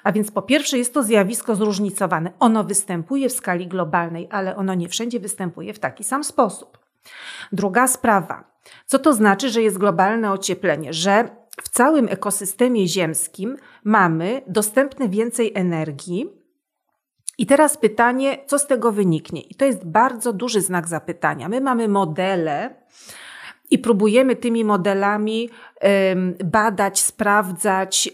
A 0.05 0.13
więc 0.13 0.31
po 0.31 0.43
pierwsze 0.43 0.79
jest 0.79 0.95
to 0.95 1.03
zjawisko 1.03 1.57
zróżnicowane. 1.57 2.33
Ono 2.41 2.65
występuje 2.65 3.29
w 3.29 3.33
skali 3.33 3.67
globalnej, 3.67 4.29
ale 4.31 4.57
ono 4.57 4.75
nie 4.75 4.89
wszędzie 4.89 5.21
występuje 5.21 5.75
w 5.75 5.79
taki 5.79 6.05
sam 6.05 6.25
sposób. 6.25 6.79
Druga 7.53 7.89
sprawa. 7.89 8.45
Co 8.87 8.99
to 8.99 9.13
znaczy, 9.13 9.51
że 9.51 9.63
jest 9.63 9.79
globalne 9.79 10.33
ocieplenie? 10.33 10.93
Że 10.93 11.29
w 11.63 11.69
całym 11.69 12.09
ekosystemie 12.09 12.89
ziemskim 12.89 13.57
mamy 13.85 14.43
dostępne 14.47 15.09
więcej 15.09 15.53
energii, 15.55 16.39
i 17.40 17.47
teraz 17.47 17.76
pytanie, 17.76 18.38
co 18.47 18.59
z 18.59 18.66
tego 18.66 18.92
wyniknie? 18.92 19.40
I 19.40 19.54
to 19.54 19.64
jest 19.64 19.87
bardzo 19.87 20.32
duży 20.32 20.61
znak 20.61 20.88
zapytania. 20.88 21.49
My 21.49 21.61
mamy 21.61 21.88
modele 21.88 22.75
i 23.70 23.78
próbujemy 23.78 24.37
tymi 24.37 24.64
modelami 24.64 25.50
badać, 26.44 27.00
sprawdzać, 27.00 28.11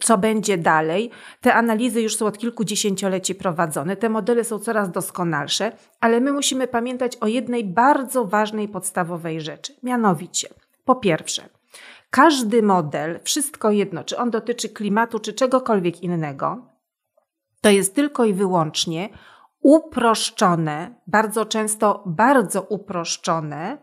co 0.00 0.18
będzie 0.18 0.58
dalej. 0.58 1.10
Te 1.40 1.54
analizy 1.54 2.02
już 2.02 2.16
są 2.16 2.26
od 2.26 2.38
kilku 2.38 2.64
dziesięcioleci 2.64 3.34
prowadzone, 3.34 3.96
te 3.96 4.08
modele 4.08 4.44
są 4.44 4.58
coraz 4.58 4.90
doskonalsze, 4.90 5.72
ale 6.00 6.20
my 6.20 6.32
musimy 6.32 6.68
pamiętać 6.68 7.16
o 7.16 7.26
jednej 7.26 7.64
bardzo 7.64 8.24
ważnej, 8.24 8.68
podstawowej 8.68 9.40
rzeczy. 9.40 9.74
Mianowicie, 9.82 10.48
po 10.84 10.94
pierwsze, 10.94 11.42
każdy 12.10 12.62
model, 12.62 13.20
wszystko 13.24 13.70
jedno, 13.70 14.04
czy 14.04 14.18
on 14.18 14.30
dotyczy 14.30 14.68
klimatu, 14.68 15.18
czy 15.18 15.32
czegokolwiek 15.32 16.02
innego, 16.02 16.75
to 17.66 17.70
jest 17.70 17.94
tylko 17.94 18.24
i 18.24 18.34
wyłącznie 18.34 19.08
uproszczone, 19.62 20.94
bardzo 21.06 21.46
często 21.46 22.02
bardzo 22.06 22.62
uproszczone 22.62 23.78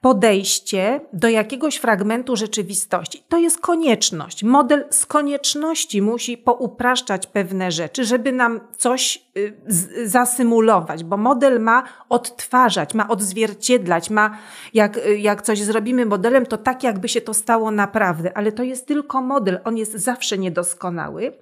podejście 0.00 1.00
do 1.12 1.28
jakiegoś 1.28 1.76
fragmentu 1.76 2.36
rzeczywistości. 2.36 3.22
To 3.28 3.38
jest 3.38 3.60
konieczność. 3.60 4.44
Model 4.44 4.84
z 4.90 5.06
konieczności 5.06 6.02
musi 6.02 6.38
poupraszczać 6.38 7.26
pewne 7.26 7.72
rzeczy, 7.72 8.04
żeby 8.04 8.32
nam 8.32 8.60
coś 8.76 9.24
y, 9.36 9.56
zasymulować, 10.04 11.04
bo 11.04 11.16
model 11.16 11.60
ma 11.60 11.82
odtwarzać, 12.08 12.94
ma 12.94 13.08
odzwierciedlać, 13.08 14.10
ma, 14.10 14.38
jak, 14.74 14.96
y, 14.96 15.18
jak 15.18 15.42
coś 15.42 15.62
zrobimy 15.62 16.06
modelem, 16.06 16.46
to 16.46 16.58
tak 16.58 16.82
jakby 16.82 17.08
się 17.08 17.20
to 17.20 17.34
stało 17.34 17.70
naprawdę, 17.70 18.36
ale 18.36 18.52
to 18.52 18.62
jest 18.62 18.86
tylko 18.86 19.22
model, 19.22 19.60
on 19.64 19.76
jest 19.76 19.92
zawsze 19.92 20.38
niedoskonały 20.38 21.32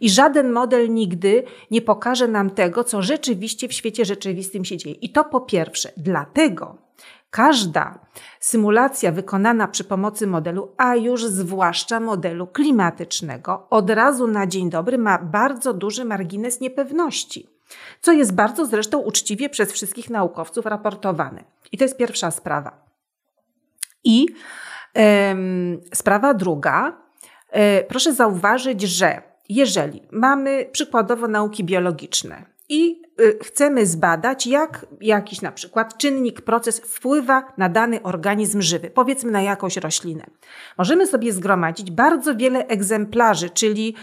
i 0.00 0.10
żaden 0.10 0.52
model 0.52 0.94
nigdy 0.94 1.42
nie 1.70 1.82
pokaże 1.82 2.28
nam 2.28 2.50
tego, 2.50 2.84
co 2.84 3.02
rzeczywiście 3.02 3.68
w 3.68 3.72
świecie 3.72 4.04
rzeczywistym 4.04 4.64
się 4.64 4.76
dzieje. 4.76 4.94
I 4.94 5.12
to 5.12 5.24
po 5.24 5.40
pierwsze, 5.40 5.92
dlatego, 5.96 6.91
Każda 7.32 7.98
symulacja 8.40 9.12
wykonana 9.12 9.68
przy 9.68 9.84
pomocy 9.84 10.26
modelu, 10.26 10.74
a 10.76 10.96
już 10.96 11.24
zwłaszcza 11.24 12.00
modelu 12.00 12.46
klimatycznego, 12.46 13.66
od 13.70 13.90
razu 13.90 14.26
na 14.26 14.46
dzień 14.46 14.70
dobry 14.70 14.98
ma 14.98 15.18
bardzo 15.18 15.72
duży 15.74 16.04
margines 16.04 16.60
niepewności, 16.60 17.48
co 18.00 18.12
jest 18.12 18.34
bardzo 18.34 18.66
zresztą 18.66 18.98
uczciwie 18.98 19.48
przez 19.48 19.72
wszystkich 19.72 20.10
naukowców 20.10 20.66
raportowane. 20.66 21.44
I 21.72 21.78
to 21.78 21.84
jest 21.84 21.96
pierwsza 21.96 22.30
sprawa. 22.30 22.84
I 24.04 24.26
ym, 25.30 25.80
sprawa 25.94 26.34
druga, 26.34 26.92
y, 27.56 27.84
proszę 27.88 28.14
zauważyć, 28.14 28.82
że 28.82 29.22
jeżeli 29.48 30.02
mamy 30.10 30.68
przykładowo 30.72 31.28
nauki 31.28 31.64
biologiczne 31.64 32.44
i 32.72 33.02
Y, 33.20 33.38
chcemy 33.42 33.86
zbadać, 33.86 34.46
jak 34.46 34.86
jakiś 35.00 35.42
na 35.42 35.52
przykład 35.52 35.98
czynnik, 35.98 36.40
proces 36.40 36.80
wpływa 36.80 37.52
na 37.58 37.68
dany 37.68 38.02
organizm 38.02 38.62
żywy, 38.62 38.90
powiedzmy 38.90 39.30
na 39.30 39.42
jakąś 39.42 39.76
roślinę. 39.76 40.26
Możemy 40.78 41.06
sobie 41.06 41.32
zgromadzić 41.32 41.90
bardzo 41.90 42.36
wiele 42.36 42.66
egzemplarzy, 42.66 43.50
czyli 43.50 43.94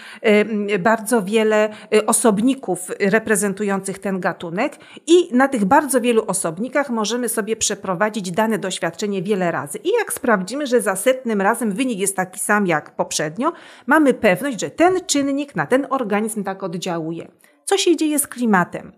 y, 0.72 0.80
bardzo 0.80 1.22
wiele 1.22 1.70
y, 1.94 2.06
osobników 2.06 2.92
reprezentujących 3.00 4.00
ten 4.00 4.20
gatunek 4.20 4.78
i 5.08 5.36
na 5.36 5.48
tych 5.48 5.66
bardzo 5.66 6.02
wielu 6.02 6.24
osobnikach 6.28 6.90
możemy 6.90 7.30
sobie 7.30 7.56
przeprowadzić 7.56 8.32
dane 8.32 8.58
doświadczenie 8.58 9.24
wiele 9.24 9.52
razy. 9.52 9.78
I 9.78 9.90
jak 10.00 10.14
sprawdzimy, 10.14 10.68
że 10.68 10.82
za 10.82 10.96
setnym 10.96 11.42
razem 11.42 11.72
wynik 11.72 12.00
jest 12.00 12.16
taki 12.16 12.40
sam 12.40 12.68
jak 12.68 12.96
poprzednio, 12.96 13.54
mamy 13.88 14.14
pewność, 14.14 14.62
że 14.62 14.70
ten 14.70 15.06
czynnik 15.06 15.56
na 15.56 15.66
ten 15.66 15.88
organizm 15.90 16.44
tak 16.44 16.64
oddziałuje. 16.64 17.28
Co 17.70 17.78
się 17.78 17.96
dzieje 17.96 18.20
z 18.20 18.28
klimatem? 18.28 18.92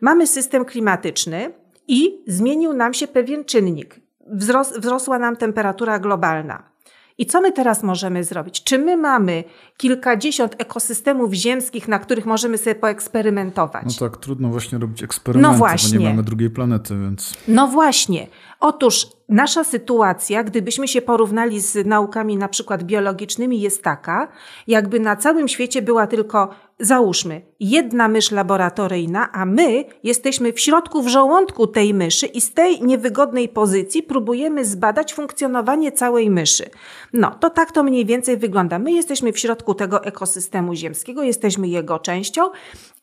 Mamy 0.00 0.26
system 0.26 0.64
klimatyczny 0.64 1.52
i 1.88 2.22
zmienił 2.26 2.72
nam 2.72 2.94
się 2.94 3.08
pewien 3.08 3.44
czynnik. 3.44 4.00
Wzros 4.26 4.78
wzrosła 4.78 5.18
nam 5.18 5.36
temperatura 5.36 5.98
globalna. 5.98 6.70
I 7.18 7.26
co 7.26 7.40
my 7.40 7.52
teraz 7.52 7.82
możemy 7.82 8.24
zrobić? 8.24 8.64
Czy 8.64 8.78
my 8.78 8.96
mamy 8.96 9.44
kilkadziesiąt 9.76 10.54
ekosystemów 10.58 11.32
ziemskich, 11.32 11.88
na 11.88 11.98
których 11.98 12.26
możemy 12.26 12.58
sobie 12.58 12.74
poeksperymentować? 12.74 13.84
No 14.00 14.08
tak, 14.08 14.16
trudno 14.16 14.48
właśnie 14.48 14.78
robić 14.78 15.02
eksperymenty, 15.02 15.52
no 15.52 15.58
właśnie. 15.58 15.98
bo 15.98 16.04
nie 16.04 16.10
mamy 16.10 16.22
drugiej 16.22 16.50
planety, 16.50 16.94
więc... 16.98 17.34
No 17.48 17.66
właśnie. 17.66 18.26
Otóż 18.60 19.06
nasza 19.28 19.64
sytuacja, 19.64 20.44
gdybyśmy 20.44 20.88
się 20.88 21.02
porównali 21.02 21.60
z 21.60 21.86
naukami 21.86 22.36
na 22.36 22.48
przykład 22.48 22.82
biologicznymi, 22.82 23.60
jest 23.60 23.82
taka, 23.82 24.28
jakby 24.66 25.00
na 25.00 25.16
całym 25.16 25.48
świecie 25.48 25.82
była 25.82 26.06
tylko, 26.06 26.54
załóżmy, 26.80 27.42
jedna 27.60 28.08
mysz 28.08 28.30
laboratoryjna, 28.30 29.32
a 29.32 29.44
my 29.44 29.84
jesteśmy 30.02 30.52
w 30.52 30.60
środku, 30.60 31.02
w 31.02 31.08
żołądku 31.08 31.66
tej 31.66 31.94
myszy 31.94 32.26
i 32.26 32.40
z 32.40 32.52
tej 32.52 32.82
niewygodnej 32.82 33.48
pozycji 33.48 34.02
próbujemy 34.02 34.64
zbadać 34.64 35.14
funkcjonowanie 35.14 35.92
całej 35.92 36.30
myszy. 36.30 36.70
No, 37.12 37.30
to 37.40 37.50
tak 37.50 37.72
to 37.72 37.82
mniej 37.82 38.06
więcej 38.06 38.36
wygląda. 38.36 38.78
My 38.78 38.92
jesteśmy 38.92 39.32
w 39.32 39.38
środku 39.38 39.74
tego 39.74 40.04
ekosystemu 40.04 40.74
ziemskiego, 40.74 41.22
jesteśmy 41.22 41.68
jego 41.68 41.98
częścią 41.98 42.50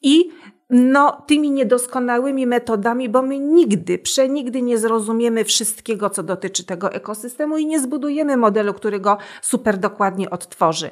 i 0.01 0.29
no, 0.69 1.24
tymi 1.27 1.51
niedoskonałymi 1.51 2.47
metodami, 2.47 3.09
bo 3.09 3.21
my 3.21 3.39
nigdy, 3.39 4.00
przenigdy 4.00 4.62
nie 4.62 4.77
zrozumiemy 4.77 5.43
wszystkiego, 5.43 6.09
co 6.09 6.24
dotyczy 6.24 6.63
tego 6.63 6.91
ekosystemu 6.91 7.57
i 7.57 7.65
nie 7.65 7.79
zbudujemy 7.79 8.38
modelu, 8.38 8.74
który 8.74 9.00
go 9.00 9.17
super 9.41 9.77
dokładnie 9.77 10.29
odtworzy. 10.29 10.91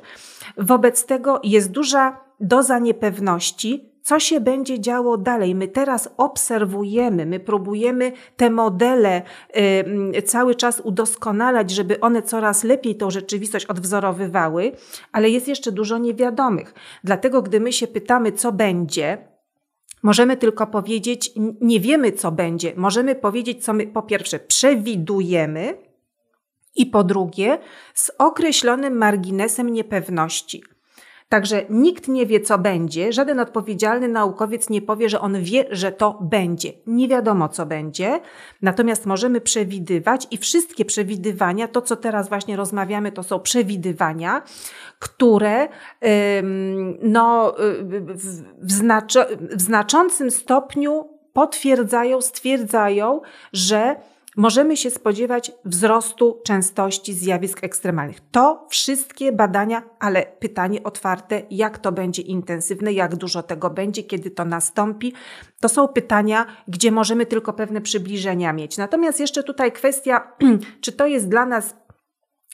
Wobec 0.58 1.05
tego 1.05 1.39
jest 1.44 1.72
duża 1.72 2.20
doza 2.39 2.79
niepewności, 2.79 3.96
co 4.01 4.20
się 4.20 4.39
będzie 4.39 4.79
działo 4.79 5.17
dalej. 5.17 5.55
My 5.55 5.67
teraz 5.67 6.10
obserwujemy, 6.17 7.25
my 7.25 7.39
próbujemy 7.39 8.12
te 8.38 8.50
modele 8.50 9.22
y, 10.15 10.22
cały 10.22 10.55
czas 10.55 10.79
udoskonalać, 10.79 11.72
żeby 11.72 12.00
one 12.00 12.22
coraz 12.22 12.63
lepiej 12.63 12.96
tą 12.96 13.12
rzeczywistość 13.12 13.65
odwzorowywały, 13.65 14.72
ale 15.12 15.29
jest 15.29 15.48
jeszcze 15.48 15.72
dużo 15.72 15.98
niewiadomych. 15.98 16.74
Dlatego, 17.03 17.41
gdy 17.41 17.60
my 17.60 17.74
się 17.74 17.88
pytamy, 17.88 18.32
co 18.32 18.51
będzie, 18.51 19.35
Możemy 20.06 20.38
tylko 20.38 20.68
powiedzieć, 20.68 21.32
nie 21.62 21.80
wiemy, 21.80 22.12
co 22.12 22.32
będzie. 22.32 22.74
Możemy 22.76 23.16
powiedzieć, 23.16 23.64
co 23.64 23.74
my 23.74 23.88
po 23.88 24.02
pierwsze 24.02 24.40
przewidujemy, 24.40 25.78
i 26.76 26.86
po 26.86 27.04
drugie, 27.04 27.58
z 27.94 28.12
określonym 28.18 28.98
marginesem 28.98 29.70
niepewności. 29.70 30.64
Także 31.36 31.65
nikt 31.70 32.08
nie 32.08 32.25
wie, 32.25 32.39
co 32.39 32.58
będzie, 32.58 33.13
żaden 33.13 33.39
odpowiedzialny 33.39 34.08
naukowiec 34.08 34.70
nie 34.70 34.82
powie, 34.82 35.10
że 35.10 35.20
on 35.20 35.44
wie, 35.44 35.65
że 35.72 35.92
to 35.92 36.20
będzie. 36.22 36.74
Nie 36.88 37.08
wiadomo, 37.08 37.50
co 37.50 37.65
będzie, 37.65 38.20
natomiast 38.62 39.06
możemy 39.06 39.42
przewidywać 39.42 40.27
i 40.32 40.38
wszystkie 40.38 40.86
przewidywania, 40.86 41.68
to 41.68 41.82
co 41.82 41.96
teraz 41.96 42.30
właśnie 42.30 42.56
rozmawiamy, 42.56 43.12
to 43.12 43.24
są 43.24 43.39
przewidywania, 43.39 44.42
które 45.00 45.68
no, 47.01 47.56
w, 48.13 48.44
w 49.56 49.62
znaczącym 49.62 50.32
stopniu 50.32 51.10
potwierdzają, 51.34 52.22
stwierdzają, 52.22 53.22
że 53.54 53.96
możemy 54.36 54.77
się 54.77 54.89
spodziewać 54.89 55.51
wzrostu 55.65 56.42
częstości 56.46 57.13
zjawisk 57.13 57.63
ekstremalnych. 57.63 58.18
To 58.32 58.68
wszystkie 58.70 59.32
badania, 59.32 59.84
ale 60.00 60.25
pytanie 60.39 60.84
otwarte, 60.84 61.42
jak 61.50 61.77
to 61.77 61.92
będzie 61.92 62.22
intensywne, 62.22 62.94
jak 62.94 63.15
dużo 63.15 63.44
tego 63.44 63.70
będzie, 63.70 64.04
kiedy 64.04 64.32
to 64.32 64.46
nastąpi. 64.46 65.13
To 65.62 65.70
są 65.70 65.88
pytania, 65.88 66.46
gdzie 66.68 66.92
możemy 66.92 67.25
tylko 67.25 67.54
pewne 67.54 67.82
przybliżenia 67.82 68.54
mieć. 68.54 68.77
Natomiast 68.77 69.20
jeszcze 69.20 69.44
tutaj 69.44 69.72
kwestia, 69.72 70.32
czy 70.82 70.92
to 70.92 71.08
jest 71.08 71.30
dla 71.30 71.46
nas 71.46 71.75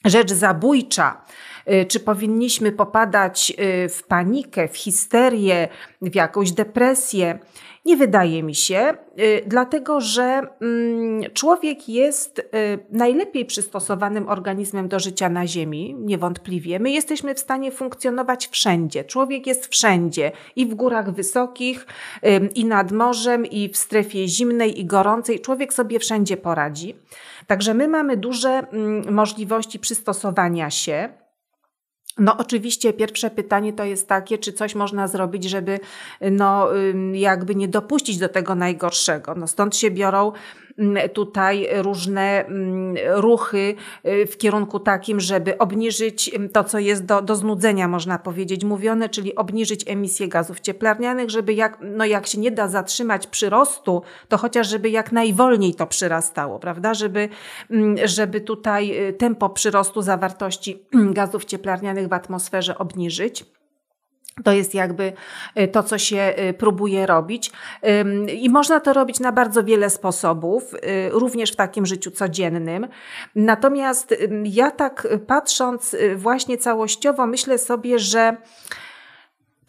rzecz 0.06 0.32
zabójcza, 0.34 1.22
y, 1.68 1.86
czy 1.86 2.00
powinniśmy 2.00 2.72
popadać 2.72 3.54
y, 3.86 3.90
w 3.90 4.04
panikę, 4.04 4.68
w 4.68 4.78
histerię, 4.78 5.68
w 6.02 6.16
jakąś 6.16 6.52
depresję. 6.52 7.40
Nie 7.86 7.98
wydaje 7.98 8.44
mi 8.44 8.56
się, 8.56 8.94
y, 9.20 9.42
dlatego 9.48 10.02
że 10.02 10.42
mm, 10.62 11.24
człowiek 11.34 11.90
jest 11.90 12.40
y, 12.40 12.44
najlepiej 12.90 13.46
przystosowanym 13.46 14.30
organizmem 14.30 14.88
do 14.88 15.00
życia 15.00 15.30
na 15.30 15.48
Ziemi, 15.48 15.96
niewątpliwie. 16.00 16.80
My 16.80 16.92
jesteśmy 16.92 17.36
w 17.36 17.40
stanie 17.40 17.72
funkcjonować 17.72 18.48
wszędzie. 18.48 19.04
Człowiek 19.04 19.48
jest 19.48 19.68
wszędzie 19.68 20.32
i 20.56 20.66
w 20.66 20.74
górach 20.74 21.14
wysokich, 21.14 21.86
i 22.56 22.66
nad 22.66 22.92
morzem, 22.92 23.46
i 23.46 23.70
w 23.70 23.78
strefie 23.78 24.28
zimnej, 24.28 24.80
i 24.80 24.86
gorącej. 24.86 25.40
Człowiek 25.40 25.74
sobie 25.74 26.00
wszędzie 26.00 26.38
poradzi. 26.38 26.96
Także 27.48 27.74
my 27.74 27.88
mamy 27.88 28.18
duże 28.18 28.50
mm, 28.50 29.14
możliwości 29.14 29.80
przystosowania 29.80 30.70
się. 30.70 31.21
No, 32.20 32.38
oczywiście 32.38 32.94
pierwsze 32.94 33.30
pytanie 33.30 33.74
to 33.74 33.84
jest 33.84 34.08
takie, 34.08 34.38
czy 34.38 34.54
coś 34.54 34.76
można 34.76 35.08
zrobić, 35.08 35.44
żeby 35.44 35.80
no, 36.32 36.68
jakby 37.14 37.56
nie 37.56 37.68
dopuścić 37.68 38.18
do 38.18 38.30
tego 38.30 38.56
najgorszego. 38.56 39.36
No, 39.36 39.48
stąd 39.48 39.76
się 39.76 39.92
biorą 39.92 40.32
tutaj 41.14 41.68
różne 41.74 42.46
mm, 42.46 42.96
ruchy 43.16 43.76
y, 44.06 44.26
w 44.26 44.38
kierunku 44.38 44.80
takim, 44.80 45.20
żeby 45.20 45.58
obniżyć 45.58 46.34
mm, 46.34 46.50
to, 46.50 46.64
co 46.64 46.80
jest 46.80 47.06
do, 47.06 47.22
do 47.22 47.36
znudzenia, 47.36 47.88
można 47.88 48.20
powiedzieć, 48.20 48.64
mówione, 48.64 49.10
czyli 49.10 49.36
obniżyć 49.36 49.84
emisję 49.88 50.28
gazów 50.28 50.60
cieplarnianych, 50.60 51.30
żeby 51.30 51.54
jak, 51.54 51.78
no 51.82 52.06
jak 52.06 52.28
się 52.28 52.40
nie 52.40 52.52
da 52.52 52.68
zatrzymać 52.68 53.28
przyrostu, 53.28 54.02
to 54.28 54.38
chociaż 54.38 54.70
żeby 54.70 54.90
jak 54.90 55.12
najwolniej 55.12 55.76
to 55.76 55.88
przyrastało, 55.88 56.60
prawda? 56.60 56.94
Żeby, 56.94 57.30
żeby 58.04 58.42
tutaj 58.42 59.08
y, 59.10 59.14
tempo 59.14 59.50
przyrostu 59.50 60.02
zawartości 60.02 60.84
gazów 60.94 61.46
cieplarnianych 61.46 62.08
w 62.08 62.14
atmosferze 62.14 62.78
obniżyć. 62.78 63.46
To 64.44 64.52
jest 64.52 64.74
jakby 64.74 65.14
y, 65.60 65.68
to, 65.68 65.84
co 65.84 65.98
się 65.98 66.34
y, 66.50 66.54
próbuje 66.54 67.06
robić. 67.06 67.52
I 68.34 68.50
można 68.50 68.80
to 68.80 68.94
robić 68.94 69.20
na 69.20 69.32
bardzo 69.32 69.64
wiele 69.64 69.90
sposobów, 69.90 70.74
y, 70.74 71.10
również 71.10 71.52
w 71.52 71.56
takim 71.56 71.86
życiu 71.86 72.12
codziennym. 72.12 72.88
Natomiast 73.36 74.16
ja 74.44 74.72
tak 74.72 75.08
patrząc 75.28 75.96
właśnie 76.16 76.58
całościowo, 76.58 77.28
myślę 77.28 77.58
sobie, 77.58 78.00
że 78.00 78.38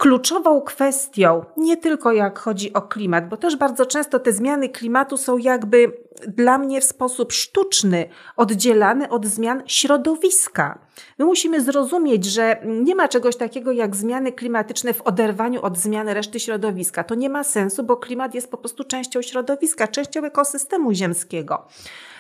kluczową 0.03 0.61
kwestią, 0.61 1.45
nie 1.57 1.77
tylko 1.77 2.13
jak 2.13 2.39
chodzi 2.39 2.73
o 2.73 2.83
klimat, 2.83 3.29
bo 3.29 3.37
też 3.37 3.57
bardzo 3.57 3.87
często 3.87 4.21
te 4.21 4.33
zmiany 4.33 4.69
klimatu 4.69 5.17
są 5.17 5.39
jakby 5.39 5.93
dla 6.29 6.59
mnie 6.59 6.81
w 6.81 6.85
sposób 6.85 7.33
sztuczny 7.33 8.09
oddzielane 8.37 9.11
od 9.11 9.27
zmian 9.27 9.63
środowiska. 9.67 10.79
My 11.19 11.25
musimy 11.25 11.61
zrozumieć, 11.61 12.25
że 12.25 12.63
nie 12.65 12.95
ma 12.95 13.09
czegoś 13.09 13.37
takiego 13.37 13.73
jak 13.73 13.97
zmiany 13.97 14.33
klimatyczne 14.33 14.95
w 14.95 15.03
oderwaniu 15.03 15.63
od 15.63 15.79
zmiany 15.79 16.15
reszty 16.15 16.41
środowiska. 16.41 17.05
To 17.05 17.15
nie 17.15 17.29
ma 17.29 17.45
sensu, 17.45 17.83
bo 17.83 17.97
klimat 17.97 18.35
jest 18.35 18.51
po 18.51 18.57
prostu 18.57 18.85
częścią 18.85 19.23
środowiska, 19.23 19.89
częścią 19.89 20.25
ekosystemu 20.25 20.93
ziemskiego. 20.93 21.67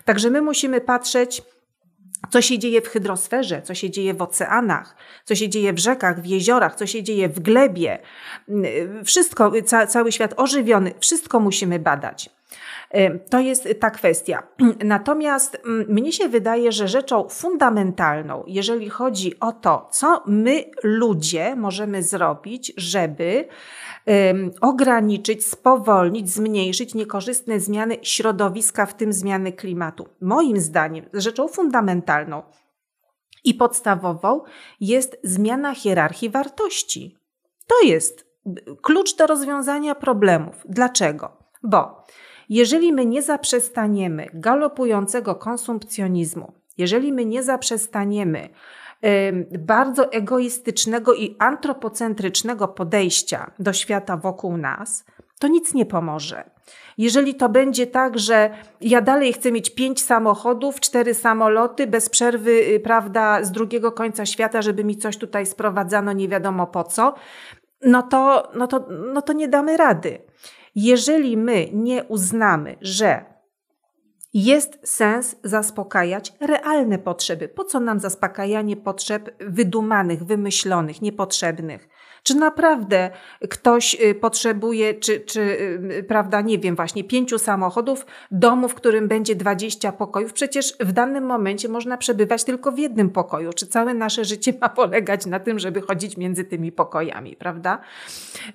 Także 0.04 0.30
my 0.30 0.42
musimy 0.42 0.80
patrzeć 0.80 1.42
co 2.30 2.42
się 2.42 2.58
dzieje 2.58 2.80
w 2.80 2.88
hydrosferze, 2.88 3.62
co 3.62 3.74
się 3.74 3.90
dzieje 3.90 4.14
w 4.14 4.22
oceanach, 4.22 4.96
co 5.24 5.34
się 5.34 5.48
dzieje 5.48 5.72
w 5.72 5.78
rzekach, 5.78 6.20
w 6.20 6.26
jeziorach, 6.26 6.76
co 6.76 6.86
się 6.86 7.02
dzieje 7.02 7.28
w 7.28 7.40
glebie. 7.40 7.98
Wszystko, 9.04 9.52
ca, 9.66 9.86
cały 9.86 10.12
świat 10.12 10.34
ożywiony, 10.36 10.94
wszystko 11.00 11.40
musimy 11.40 11.78
badać. 11.78 12.30
To 13.30 13.40
jest 13.40 13.68
ta 13.80 13.90
kwestia. 13.90 14.42
Natomiast 14.84 15.62
mnie 15.88 16.12
się 16.12 16.28
wydaje, 16.28 16.72
że 16.72 16.88
rzeczą 16.88 17.28
fundamentalną, 17.28 18.44
jeżeli 18.46 18.90
chodzi 18.90 19.40
o 19.40 19.52
to, 19.52 19.88
co 19.90 20.22
my 20.26 20.64
ludzie 20.82 21.56
możemy 21.56 22.02
zrobić, 22.02 22.72
żeby 22.76 23.48
ograniczyć, 24.60 25.46
spowolnić, 25.46 26.30
zmniejszyć 26.30 26.94
niekorzystne 26.94 27.60
zmiany 27.60 27.96
środowiska, 28.02 28.86
w 28.86 28.94
tym 28.94 29.12
zmiany 29.12 29.52
klimatu. 29.52 30.08
Moim 30.20 30.60
zdaniem 30.60 31.04
rzeczą 31.12 31.48
fundamentalną 31.48 32.42
i 33.44 33.54
podstawową 33.54 34.40
jest 34.80 35.16
zmiana 35.24 35.74
hierarchii 35.74 36.30
wartości. 36.30 37.16
To 37.66 37.86
jest 37.86 38.26
klucz 38.82 39.16
do 39.16 39.26
rozwiązania 39.26 39.94
problemów. 39.94 40.54
Dlaczego? 40.64 41.36
Bo 41.62 42.04
jeżeli 42.54 42.92
my 42.92 43.06
nie 43.06 43.22
zaprzestaniemy 43.22 44.26
galopującego 44.34 45.34
konsumpcjonizmu, 45.34 46.52
jeżeli 46.78 47.12
my 47.12 47.24
nie 47.24 47.42
zaprzestaniemy 47.42 48.48
bardzo 49.58 50.12
egoistycznego 50.12 51.14
i 51.14 51.36
antropocentrycznego 51.38 52.68
podejścia 52.68 53.50
do 53.58 53.72
świata 53.72 54.16
wokół 54.16 54.56
nas, 54.56 55.04
to 55.38 55.48
nic 55.48 55.74
nie 55.74 55.86
pomoże. 55.86 56.50
Jeżeli 56.98 57.34
to 57.34 57.48
będzie 57.48 57.86
tak, 57.86 58.18
że 58.18 58.50
ja 58.80 59.00
dalej 59.00 59.32
chcę 59.32 59.52
mieć 59.52 59.74
pięć 59.74 60.02
samochodów, 60.02 60.80
cztery 60.80 61.14
samoloty, 61.14 61.86
bez 61.86 62.08
przerwy, 62.08 62.50
y, 62.50 62.80
prawda, 62.80 63.44
z 63.44 63.52
drugiego 63.52 63.92
końca 63.92 64.26
świata, 64.26 64.62
żeby 64.62 64.84
mi 64.84 64.96
coś 64.96 65.16
tutaj 65.16 65.46
sprowadzano, 65.46 66.12
nie 66.12 66.28
wiadomo 66.28 66.66
po 66.66 66.84
co, 66.84 67.14
no 67.84 68.02
to, 68.02 68.50
no 68.54 68.66
to, 68.66 68.86
no 69.14 69.22
to 69.22 69.32
nie 69.32 69.48
damy 69.48 69.76
rady. 69.76 70.18
Jeżeli 70.74 71.36
my 71.36 71.68
nie 71.72 72.04
uznamy, 72.04 72.76
że 72.80 73.32
jest 74.34 74.78
sens 74.84 75.36
zaspokajać 75.44 76.32
realne 76.40 76.98
potrzeby. 76.98 77.48
Po 77.48 77.64
co 77.64 77.80
nam 77.80 78.00
zaspokajanie 78.00 78.76
potrzeb 78.76 79.30
wydumanych, 79.40 80.24
wymyślonych, 80.24 81.02
niepotrzebnych? 81.02 81.88
Czy 82.22 82.34
naprawdę 82.34 83.10
ktoś 83.50 83.96
y, 84.00 84.14
potrzebuje, 84.14 84.94
czy, 84.94 85.20
czy 85.20 85.40
y, 85.40 86.04
prawda, 86.08 86.40
nie 86.40 86.58
wiem, 86.58 86.76
właśnie 86.76 87.04
pięciu 87.04 87.38
samochodów, 87.38 88.06
domu, 88.30 88.68
w 88.68 88.74
którym 88.74 89.08
będzie 89.08 89.36
20 89.36 89.92
pokojów? 89.92 90.32
Przecież 90.32 90.76
w 90.80 90.92
danym 90.92 91.24
momencie 91.24 91.68
można 91.68 91.96
przebywać 91.96 92.44
tylko 92.44 92.72
w 92.72 92.78
jednym 92.78 93.10
pokoju. 93.10 93.52
Czy 93.52 93.66
całe 93.66 93.94
nasze 93.94 94.24
życie 94.24 94.52
ma 94.60 94.68
polegać 94.68 95.26
na 95.26 95.40
tym, 95.40 95.58
żeby 95.58 95.80
chodzić 95.80 96.16
między 96.16 96.44
tymi 96.44 96.72
pokojami, 96.72 97.36
prawda? 97.36 97.78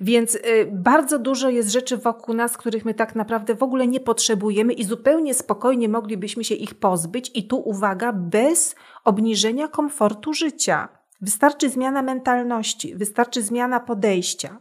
Więc 0.01 0.35
y, 0.35 0.39
bardzo 0.71 1.19
dużo 1.19 1.49
jest 1.49 1.71
rzeczy 1.71 1.97
wokół 1.97 2.35
nas, 2.35 2.57
których 2.57 2.85
my 2.85 2.93
tak 2.93 3.15
naprawdę 3.15 3.55
w 3.55 3.63
ogóle 3.63 3.87
nie 3.87 3.99
potrzebujemy 3.99 4.73
i 4.73 4.83
zupełnie 4.83 5.33
spokojnie 5.33 5.89
moglibyśmy 5.89 6.43
się 6.43 6.55
ich 6.55 6.75
pozbyć. 6.75 7.31
I 7.33 7.47
tu 7.47 7.57
uwaga, 7.57 8.13
bez 8.13 8.75
obniżenia 9.03 9.67
komfortu 9.67 10.33
życia. 10.33 10.97
Wystarczy 11.21 11.69
zmiana 11.69 12.01
mentalności, 12.01 12.95
wystarczy 12.95 13.43
zmiana 13.43 13.79
podejścia. 13.79 14.59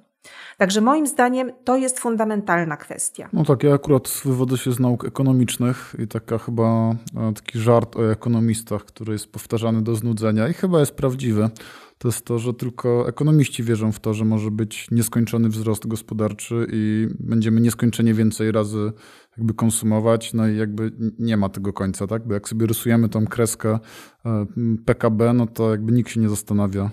Także 0.58 0.80
moim 0.80 1.06
zdaniem 1.06 1.52
to 1.64 1.76
jest 1.76 1.98
fundamentalna 1.98 2.76
kwestia. 2.76 3.28
No 3.32 3.44
tak, 3.44 3.62
ja 3.62 3.74
akurat 3.74 4.20
wywodzę 4.24 4.58
się 4.58 4.72
z 4.72 4.80
nauk 4.80 5.04
ekonomicznych 5.04 5.94
i 5.98 6.08
taka 6.08 6.38
chyba 6.38 6.90
e, 7.16 7.32
taki 7.34 7.58
żart 7.58 7.96
o 7.96 8.12
ekonomistach, 8.12 8.84
który 8.84 9.12
jest 9.12 9.32
powtarzany 9.32 9.82
do 9.82 9.94
znudzenia 9.94 10.48
i 10.48 10.52
chyba 10.52 10.80
jest 10.80 10.94
prawdziwy 10.94 11.50
to 11.98 12.08
jest 12.08 12.24
to, 12.24 12.38
że 12.38 12.54
tylko 12.54 13.08
ekonomiści 13.08 13.62
wierzą 13.62 13.92
w 13.92 14.00
to, 14.00 14.14
że 14.14 14.24
może 14.24 14.50
być 14.50 14.90
nieskończony 14.90 15.48
wzrost 15.48 15.86
gospodarczy 15.86 16.66
i 16.72 17.08
będziemy 17.20 17.60
nieskończenie 17.60 18.14
więcej 18.14 18.52
razy 18.52 18.92
jakby 19.36 19.54
konsumować, 19.54 20.34
no 20.34 20.48
i 20.48 20.56
jakby 20.56 20.92
nie 21.18 21.36
ma 21.36 21.48
tego 21.48 21.72
końca, 21.72 22.06
tak? 22.06 22.26
Bo 22.26 22.34
jak 22.34 22.48
sobie 22.48 22.66
rysujemy 22.66 23.08
tą 23.08 23.26
kreskę 23.26 23.78
e, 24.26 24.46
PKB, 24.84 25.32
no 25.32 25.46
to 25.46 25.70
jakby 25.70 25.92
nikt 25.92 26.10
się 26.10 26.20
nie 26.20 26.28
zastanawia, 26.28 26.90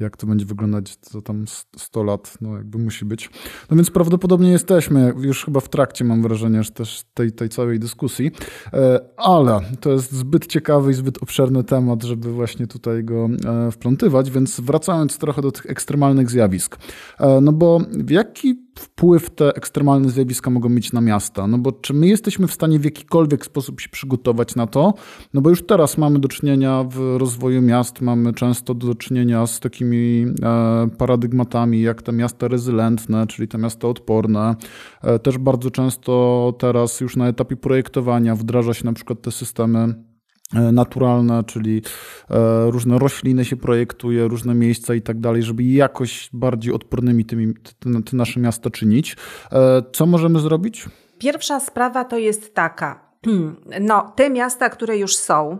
jak 0.00 0.16
to 0.16 0.26
będzie 0.26 0.46
wyglądać, 0.46 0.96
to 0.96 1.22
tam 1.22 1.44
100 1.76 2.02
lat, 2.02 2.38
no 2.40 2.56
jakby 2.56 2.78
musi 2.78 3.04
być. 3.04 3.30
No 3.70 3.76
więc 3.76 3.90
prawdopodobnie 3.90 4.50
jesteśmy 4.50 5.14
już 5.20 5.44
chyba 5.44 5.60
w 5.60 5.68
trakcie, 5.68 6.04
mam 6.04 6.22
wrażenie, 6.22 6.62
że 6.62 6.70
też 6.70 7.02
tej, 7.14 7.32
tej 7.32 7.48
całej 7.48 7.78
dyskusji, 7.78 8.30
e, 8.72 9.00
ale 9.16 9.60
to 9.80 9.90
jest 9.90 10.12
zbyt 10.12 10.46
ciekawy 10.46 10.90
i 10.90 10.94
zbyt 10.94 11.22
obszerny 11.22 11.64
temat, 11.64 12.02
żeby 12.02 12.32
właśnie 12.32 12.66
tutaj 12.66 13.04
go 13.04 13.28
e, 13.46 13.70
wplątywać, 13.70 14.30
więc 14.30 14.60
wracając 14.60 15.18
trochę 15.18 15.42
do 15.42 15.52
tych 15.52 15.66
ekstremalnych 15.66 16.30
zjawisk. 16.30 16.78
E, 17.20 17.40
no 17.40 17.52
bo 17.52 17.80
jaki 18.08 18.69
wpływ 18.80 19.30
te 19.30 19.54
ekstremalne 19.54 20.10
zjawiska 20.10 20.50
mogą 20.50 20.68
mieć 20.68 20.92
na 20.92 21.00
miasta? 21.00 21.46
No 21.46 21.58
bo 21.58 21.72
czy 21.72 21.94
my 21.94 22.06
jesteśmy 22.06 22.46
w 22.46 22.52
stanie 22.52 22.78
w 22.78 22.84
jakikolwiek 22.84 23.44
sposób 23.44 23.80
się 23.80 23.88
przygotować 23.88 24.56
na 24.56 24.66
to? 24.66 24.94
No 25.34 25.40
bo 25.40 25.50
już 25.50 25.66
teraz 25.66 25.98
mamy 25.98 26.18
do 26.18 26.28
czynienia 26.28 26.84
w 26.88 27.16
rozwoju 27.18 27.62
miast, 27.62 28.00
mamy 28.00 28.32
często 28.32 28.74
do 28.74 28.94
czynienia 28.94 29.46
z 29.46 29.60
takimi 29.60 30.26
e, 30.42 30.88
paradygmatami 30.98 31.82
jak 31.82 32.02
te 32.02 32.12
miasta 32.12 32.48
rezylentne, 32.48 33.26
czyli 33.26 33.48
te 33.48 33.58
miasta 33.58 33.88
odporne. 33.88 34.56
E, 35.02 35.18
też 35.18 35.38
bardzo 35.38 35.70
często 35.70 36.54
teraz 36.58 37.00
już 37.00 37.16
na 37.16 37.28
etapie 37.28 37.56
projektowania 37.56 38.34
wdraża 38.34 38.74
się 38.74 38.84
na 38.84 38.92
przykład 38.92 39.22
te 39.22 39.30
systemy 39.30 40.09
E, 40.54 40.72
naturalne, 40.72 41.44
czyli 41.44 41.82
e, 42.30 42.70
różne 42.70 42.98
rośliny 42.98 43.44
się 43.44 43.56
projektuje, 43.56 44.28
różne 44.28 44.54
miejsca 44.54 44.94
i 44.94 45.02
tak 45.02 45.20
dalej, 45.20 45.42
żeby 45.42 45.62
jakoś 45.62 46.30
bardziej 46.32 46.72
odpornymi 46.72 47.24
tymi, 47.24 47.54
te, 47.54 48.02
te 48.10 48.16
nasze 48.16 48.40
miasta 48.40 48.70
czynić. 48.70 49.16
E, 49.52 49.82
co 49.92 50.06
możemy 50.06 50.38
zrobić? 50.38 50.88
Pierwsza 51.18 51.60
sprawa 51.60 52.04
to 52.04 52.18
jest 52.18 52.54
taka, 52.54 53.16
no 53.80 54.12
te 54.16 54.30
miasta, 54.30 54.70
które 54.70 54.98
już 54.98 55.16
są, 55.16 55.58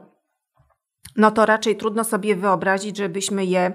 no 1.16 1.31
to 1.31 1.46
raczej 1.46 1.76
trudno 1.76 2.05
sobie 2.05 2.37
wyobrazić, 2.37 2.96
żebyśmy 2.96 3.44
je 3.44 3.72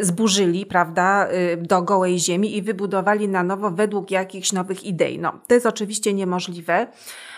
zburzyli, 0.00 0.66
prawda, 0.66 1.28
do 1.58 1.82
gołej 1.82 2.18
ziemi 2.18 2.56
i 2.56 2.62
wybudowali 2.62 3.28
na 3.28 3.42
nowo 3.42 3.70
według 3.70 4.10
jakichś 4.10 4.52
nowych 4.52 4.84
idei. 4.84 5.18
No, 5.18 5.40
to 5.48 5.54
jest 5.54 5.66
oczywiście 5.66 6.14
niemożliwe. 6.14 6.86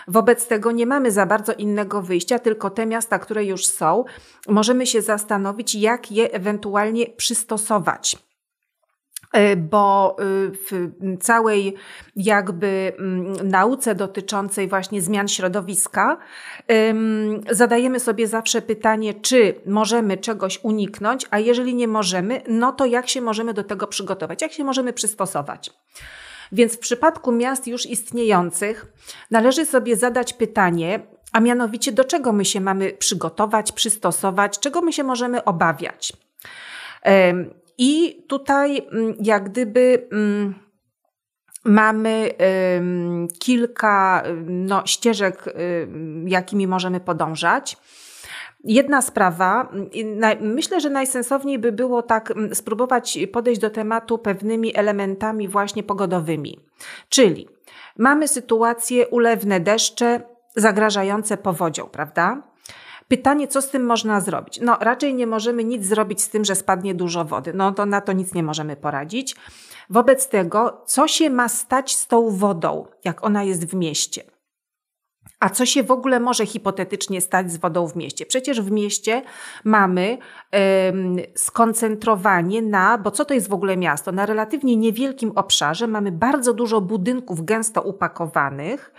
Wobec 0.07 0.47
tego 0.47 0.71
nie 0.71 0.85
mamy 0.85 1.11
za 1.11 1.25
bardzo 1.25 1.53
innego 1.53 2.01
wyjścia, 2.01 2.39
tylko 2.39 2.69
te 2.69 2.85
miasta, 2.85 3.19
które 3.19 3.45
już 3.45 3.67
są, 3.67 4.05
możemy 4.47 4.87
się 4.87 5.01
zastanowić, 5.01 5.75
jak 5.75 6.11
je 6.11 6.31
ewentualnie 6.31 7.07
przystosować 7.07 8.17
e, 9.33 9.55
bo 9.55 10.15
e, 10.19 10.23
w 10.51 10.91
całej 11.21 11.75
jakby 12.15 12.93
mm, 12.99 13.49
nauce 13.49 13.95
dotyczącej 13.95 14.67
właśnie 14.67 15.01
zmian 15.01 15.27
środowiska 15.27 16.17
zadajemy 17.51 17.99
sobie 17.99 18.27
zawsze 18.27 18.61
pytanie, 18.61 19.13
czy 19.13 19.55
możemy 19.65 20.17
czegoś 20.17 20.59
uniknąć, 20.63 21.25
a 21.31 21.39
jeżeli 21.39 21.75
nie 21.75 21.87
możemy, 21.87 22.41
no 22.47 22.71
to 22.71 22.85
jak 22.85 23.09
się 23.09 23.21
możemy 23.21 23.53
do 23.53 23.63
tego 23.63 23.87
przygotować, 23.87 24.41
jak 24.41 24.51
się 24.51 24.63
możemy 24.63 24.93
przystosować. 24.93 25.71
Więc 26.51 26.75
w 26.75 26.79
przypadku 26.79 27.31
miast 27.31 27.67
już 27.67 27.85
istniejących 27.85 28.85
należy 29.31 29.65
sobie 29.65 29.95
zadać 29.95 30.33
pytanie, 30.33 30.99
a 31.31 31.39
mianowicie 31.39 31.91
do 31.91 32.03
czego 32.03 32.33
my 32.33 32.45
się 32.45 32.61
mamy 32.61 32.93
przygotować, 32.93 33.71
przystosować, 33.71 34.59
czego 34.59 34.81
my 34.81 34.93
się 34.93 35.03
możemy 35.03 35.43
obawiać. 35.43 36.13
I 37.77 38.23
tutaj 38.27 38.77
mm, 38.91 39.15
jak 39.19 39.49
gdyby 39.49 40.07
mm, 40.11 40.55
mamy 41.65 42.33
kilka 43.39 44.23
no, 44.45 44.81
ścieżek, 44.85 45.45
jakimi 46.25 46.67
możemy 46.67 46.99
podążać. 46.99 47.77
Jedna 48.63 49.01
sprawa, 49.01 49.71
myślę, 50.41 50.81
że 50.81 50.89
najsensowniej 50.89 51.59
by 51.59 51.71
było 51.71 52.01
tak 52.01 52.31
mm, 52.31 52.55
spróbować 52.55 53.19
podejść 53.33 53.61
do 53.61 53.69
tematu 53.69 54.17
pewnymi 54.17 54.77
elementami 54.77 55.47
właśnie 55.47 55.83
pogodowymi. 55.83 56.59
Czyli 57.09 57.47
mamy 57.97 58.27
sytuację 58.27 59.07
ulewne 59.07 59.59
deszcze 59.59 60.21
zagrażające 60.55 61.37
powodzią, 61.37 61.87
prawda? 61.87 62.43
Pytanie, 63.07 63.47
co 63.47 63.61
z 63.61 63.69
tym 63.69 63.85
można 63.85 64.21
zrobić? 64.21 64.59
No, 64.61 64.77
raczej 64.81 65.13
nie 65.13 65.27
możemy 65.27 65.63
nic 65.63 65.85
zrobić 65.85 66.21
z 66.21 66.29
tym, 66.29 66.45
że 66.45 66.55
spadnie 66.55 66.95
dużo 66.95 67.25
wody. 67.25 67.53
No, 67.53 67.71
to 67.71 67.85
na 67.85 68.01
to 68.01 68.13
nic 68.13 68.33
nie 68.33 68.43
możemy 68.43 68.75
poradzić. 68.75 69.35
Wobec 69.89 70.27
tego, 70.27 70.81
co 70.85 71.07
się 71.07 71.29
ma 71.29 71.49
stać 71.49 71.95
z 71.95 72.07
tą 72.07 72.29
wodą, 72.29 72.85
jak 73.03 73.23
ona 73.23 73.43
jest 73.43 73.65
w 73.65 73.75
mieście? 73.75 74.23
A 75.39 75.49
co 75.49 75.65
się 75.65 75.83
w 75.83 75.91
ogóle 75.91 76.19
może 76.19 76.45
hipotetycznie 76.45 77.21
stać 77.21 77.51
z 77.51 77.57
wodą 77.57 77.87
w 77.87 77.95
mieście? 77.95 78.25
Przecież 78.25 78.61
w 78.61 78.71
mieście 78.71 79.21
mamy 79.63 80.17
um, 80.53 81.17
skoncentrowanie 81.35 82.61
na, 82.61 82.97
bo 82.97 83.11
co 83.11 83.25
to 83.25 83.33
jest 83.33 83.49
w 83.49 83.53
ogóle 83.53 83.77
miasto? 83.77 84.11
Na 84.11 84.25
relatywnie 84.25 84.75
niewielkim 84.75 85.31
obszarze 85.35 85.87
mamy 85.87 86.11
bardzo 86.11 86.53
dużo 86.53 86.81
budynków 86.81 87.45
gęsto 87.45 87.81
upakowanych 87.81 88.93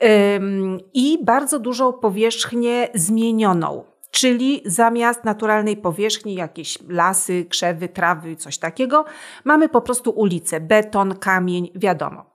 um, 0.00 0.78
i 0.94 1.24
bardzo 1.24 1.58
dużą 1.58 1.92
powierzchnię 1.92 2.88
zmienioną. 2.94 3.84
Czyli 4.10 4.62
zamiast 4.66 5.24
naturalnej 5.24 5.76
powierzchni, 5.76 6.34
jakieś 6.34 6.78
lasy, 6.88 7.44
krzewy, 7.44 7.88
trawy, 7.88 8.36
coś 8.36 8.58
takiego, 8.58 9.04
mamy 9.44 9.68
po 9.68 9.80
prostu 9.80 10.10
ulice, 10.10 10.60
beton, 10.60 11.14
kamień, 11.14 11.70
wiadomo. 11.74 12.29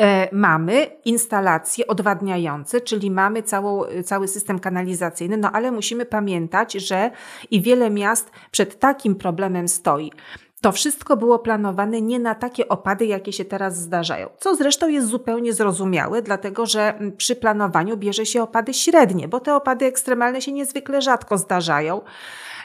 E, 0.00 0.28
mamy 0.32 0.86
instalacje 1.04 1.86
odwadniające, 1.86 2.80
czyli 2.80 3.10
mamy 3.10 3.42
całą, 3.42 3.82
cały 4.04 4.28
system 4.28 4.58
kanalizacyjny, 4.58 5.36
no 5.36 5.50
ale 5.52 5.72
musimy 5.72 6.06
pamiętać, 6.06 6.72
że 6.72 7.10
i 7.50 7.62
wiele 7.62 7.90
miast 7.90 8.30
przed 8.50 8.78
takim 8.78 9.14
problemem 9.14 9.68
stoi. 9.68 10.12
To 10.60 10.72
wszystko 10.72 11.16
było 11.16 11.38
planowane 11.38 12.00
nie 12.00 12.18
na 12.18 12.34
takie 12.34 12.68
opady, 12.68 13.06
jakie 13.06 13.32
się 13.32 13.44
teraz 13.44 13.78
zdarzają. 13.78 14.28
Co 14.38 14.56
zresztą 14.56 14.88
jest 14.88 15.06
zupełnie 15.06 15.52
zrozumiałe, 15.52 16.22
dlatego 16.22 16.66
że 16.66 16.98
przy 17.16 17.36
planowaniu 17.36 17.96
bierze 17.96 18.26
się 18.26 18.42
opady 18.42 18.74
średnie, 18.74 19.28
bo 19.28 19.40
te 19.40 19.54
opady 19.54 19.86
ekstremalne 19.86 20.42
się 20.42 20.52
niezwykle 20.52 21.02
rzadko 21.02 21.38
zdarzają. 21.38 22.00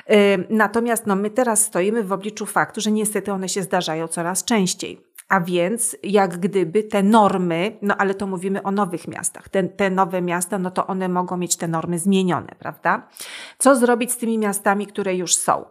E, 0.08 0.38
natomiast 0.50 1.06
no, 1.06 1.16
my 1.16 1.30
teraz 1.30 1.62
stoimy 1.62 2.04
w 2.04 2.12
obliczu 2.12 2.46
faktu, 2.46 2.82
że 2.82 2.92
niestety 2.92 3.32
one 3.32 3.50
się 3.50 3.62
zdarzają 3.62 4.08
coraz 4.08 4.44
częściej. 4.44 5.15
A 5.30 5.42
więc 5.42 5.98
jak 6.04 6.38
gdyby 6.38 6.84
te 6.84 7.04
normy, 7.04 7.78
no 7.82 7.96
ale 7.98 8.14
to 8.14 8.28
mówimy 8.28 8.64
o 8.64 8.72
nowych 8.72 9.08
miastach, 9.08 9.50
te, 9.50 9.64
te 9.64 9.90
nowe 9.90 10.22
miasta, 10.22 10.60
no 10.60 10.72
to 10.72 10.88
one 10.88 11.10
mogą 11.10 11.38
mieć 11.38 11.56
te 11.56 11.68
normy 11.68 12.00
zmienione, 12.00 12.56
prawda? 12.60 13.08
Co 13.58 13.76
zrobić 13.76 14.12
z 14.12 14.18
tymi 14.18 14.38
miastami, 14.38 14.88
które 14.88 15.16
już 15.16 15.36
są? 15.36 15.66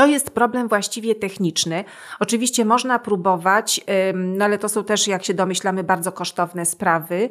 To 0.00 0.06
jest 0.06 0.30
problem 0.30 0.68
właściwie 0.68 1.14
techniczny. 1.14 1.84
Oczywiście 2.20 2.64
można 2.64 2.98
próbować, 2.98 3.80
no 4.14 4.44
ale 4.44 4.58
to 4.58 4.68
są 4.68 4.84
też, 4.84 5.08
jak 5.08 5.24
się 5.24 5.34
domyślamy, 5.34 5.84
bardzo 5.84 6.12
kosztowne 6.12 6.66
sprawy, 6.66 7.30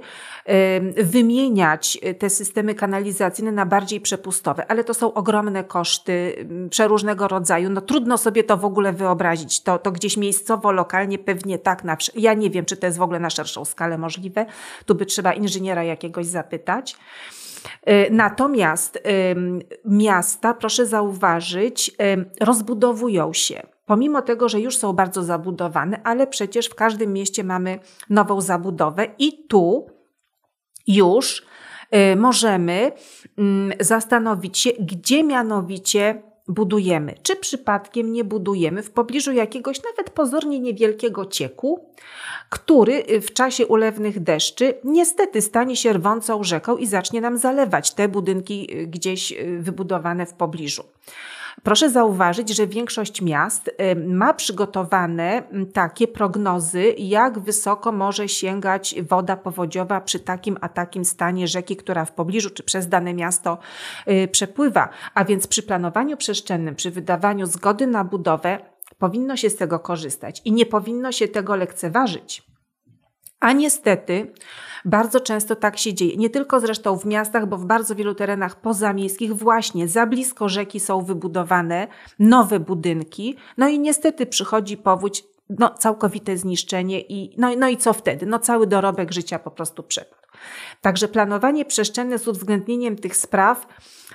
wymieniać 0.97 1.99
te 2.19 2.29
systemy 2.29 2.75
kanalizacyjne 2.75 3.51
na 3.51 3.65
bardziej 3.65 4.01
przepustowe, 4.01 4.71
ale 4.71 4.83
to 4.83 4.93
są 4.93 5.13
ogromne 5.13 5.63
koszty 5.63 6.45
przeróżnego 6.69 7.27
rodzaju. 7.27 7.69
No 7.69 7.81
trudno 7.81 8.17
sobie 8.17 8.43
to 8.43 8.57
w 8.57 8.65
ogóle 8.65 8.93
wyobrazić. 8.93 9.61
To, 9.61 9.79
to 9.79 9.91
gdzieś 9.91 10.17
miejscowo, 10.17 10.71
lokalnie 10.71 11.19
pewnie 11.19 11.59
tak. 11.59 11.83
Na, 11.83 11.97
ja 12.15 12.33
nie 12.33 12.49
wiem, 12.49 12.65
czy 12.65 12.77
to 12.77 12.85
jest 12.85 12.97
w 12.97 13.01
ogóle 13.01 13.19
na 13.19 13.29
szerszą 13.29 13.65
skalę 13.65 13.97
możliwe. 13.97 14.45
Tu 14.85 14.95
by 14.95 15.05
trzeba 15.05 15.33
inżyniera 15.33 15.83
jakiegoś 15.83 16.25
zapytać. 16.25 16.95
E, 17.83 18.09
natomiast 18.09 19.03
miasta, 19.85 20.53
proszę 20.53 20.85
zauważyć, 20.85 21.91
rozbudowują 22.41 23.33
się. 23.33 23.61
Pomimo 23.85 24.21
tego, 24.21 24.49
że 24.49 24.59
już 24.59 24.77
są 24.77 24.93
bardzo 24.93 25.23
zabudowane, 25.23 26.01
ale 26.03 26.27
przecież 26.27 26.67
w 26.67 26.75
każdym 26.75 27.13
mieście 27.13 27.43
mamy 27.43 27.79
nową 28.09 28.41
zabudowę 28.41 29.07
i 29.19 29.47
tu 29.47 29.87
już 30.87 31.45
e, 31.91 32.15
możemy 32.15 32.91
zastanowić 33.79 34.57
się, 34.57 34.69
gdzie 34.79 35.23
mianowicie 35.23 36.28
budujemy. 36.49 37.15
Czy 37.23 37.35
przypadkiem 37.35 38.13
nie 38.13 38.23
budujemy 38.23 38.83
w 38.83 38.91
pobliżu 38.91 39.31
jakiegoś 39.31 39.83
nawet 39.83 40.09
pozornie 40.09 40.59
niewielkiego 40.59 41.25
cieku, 41.25 41.85
który 42.49 43.03
y, 43.09 43.21
w 43.21 43.33
czasie 43.33 43.67
ulewnych 43.67 44.19
deszczy 44.19 44.73
niestety 44.83 45.41
stanie 45.41 45.75
się 45.75 45.93
rwącą 45.93 46.43
rzeką 46.43 46.77
i 46.77 46.87
zacznie 46.87 47.21
nam 47.21 47.37
zalewać 47.37 47.93
te 47.93 48.07
budynki 48.07 48.77
y, 48.77 48.87
gdzieś 48.87 49.31
y, 49.31 49.59
wybudowane 49.59 50.25
w 50.25 50.33
pobliżu. 50.33 50.83
Proszę 51.63 51.89
zauważyć, 51.89 52.49
że 52.49 52.67
większość 52.67 53.21
miast 53.21 53.71
ma 54.07 54.33
przygotowane 54.33 55.43
takie 55.73 56.07
prognozy, 56.07 56.93
jak 56.97 57.39
wysoko 57.39 57.91
może 57.91 58.29
sięgać 58.29 58.95
woda 59.09 59.37
powodziowa 59.37 60.01
przy 60.01 60.19
takim 60.19 60.57
a 60.61 60.69
takim 60.69 61.05
stanie 61.05 61.47
rzeki, 61.47 61.75
która 61.75 62.05
w 62.05 62.11
pobliżu 62.11 62.49
czy 62.49 62.63
przez 62.63 62.87
dane 62.87 63.13
miasto 63.13 63.57
przepływa. 64.31 64.89
A 65.13 65.25
więc 65.25 65.47
przy 65.47 65.63
planowaniu 65.63 66.17
przestrzennym, 66.17 66.75
przy 66.75 66.91
wydawaniu 66.91 67.45
zgody 67.45 67.87
na 67.87 68.03
budowę, 68.03 68.59
powinno 68.97 69.37
się 69.37 69.49
z 69.49 69.55
tego 69.55 69.79
korzystać 69.79 70.41
i 70.45 70.51
nie 70.51 70.65
powinno 70.65 71.11
się 71.11 71.27
tego 71.27 71.55
lekceważyć. 71.55 72.43
A 73.39 73.51
niestety 73.53 74.33
bardzo 74.85 75.19
często 75.19 75.55
tak 75.55 75.77
się 75.77 75.93
dzieje. 75.93 76.17
Nie 76.17 76.29
tylko 76.29 76.59
zresztą 76.59 76.97
w 76.97 77.05
miastach, 77.05 77.47
bo 77.47 77.57
w 77.57 77.65
bardzo 77.65 77.95
wielu 77.95 78.15
terenach 78.15 78.61
pozamiejskich 78.61 79.33
właśnie 79.33 79.87
za 79.87 80.05
blisko 80.05 80.49
rzeki 80.49 80.79
są 80.79 81.01
wybudowane 81.01 81.87
nowe 82.19 82.59
budynki. 82.59 83.35
No 83.57 83.67
i 83.67 83.79
niestety 83.79 84.25
przychodzi 84.25 84.77
powódź, 84.77 85.23
no, 85.49 85.69
całkowite 85.69 86.37
zniszczenie 86.37 87.01
i 87.01 87.35
no, 87.37 87.49
no 87.57 87.67
i 87.67 87.77
co 87.77 87.93
wtedy? 87.93 88.25
No 88.25 88.39
cały 88.39 88.67
dorobek 88.67 89.11
życia 89.11 89.39
po 89.39 89.51
prostu 89.51 89.83
przepadł. 89.83 90.19
Także 90.81 91.07
planowanie 91.07 91.65
przestrzenne 91.65 92.19
z 92.19 92.27
uwzględnieniem 92.27 92.95
tych 92.95 93.15
spraw 93.15 93.67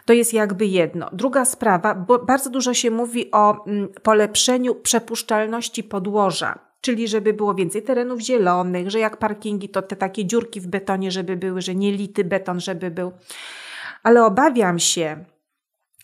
to 0.04 0.12
jest 0.12 0.32
jakby 0.32 0.66
jedno. 0.66 1.08
Druga 1.12 1.44
sprawa, 1.44 1.94
bo 1.94 2.18
bardzo 2.18 2.50
dużo 2.50 2.74
się 2.74 2.90
mówi 2.90 3.30
o 3.30 3.64
mm, 3.66 3.88
polepszeniu 4.02 4.74
przepuszczalności 4.74 5.84
podłoża 5.84 6.73
czyli 6.84 7.08
żeby 7.08 7.32
było 7.32 7.54
więcej 7.54 7.82
terenów 7.82 8.20
zielonych, 8.20 8.90
że 8.90 8.98
jak 8.98 9.16
parkingi, 9.16 9.68
to 9.68 9.82
te 9.82 9.96
takie 9.96 10.24
dziurki 10.24 10.60
w 10.60 10.66
betonie, 10.66 11.10
żeby 11.10 11.36
były, 11.36 11.62
że 11.62 11.74
nie 11.74 11.92
lity 11.92 12.24
beton, 12.24 12.60
żeby 12.60 12.90
był. 12.90 13.12
Ale 14.02 14.24
obawiam 14.24 14.78
się, 14.78 15.24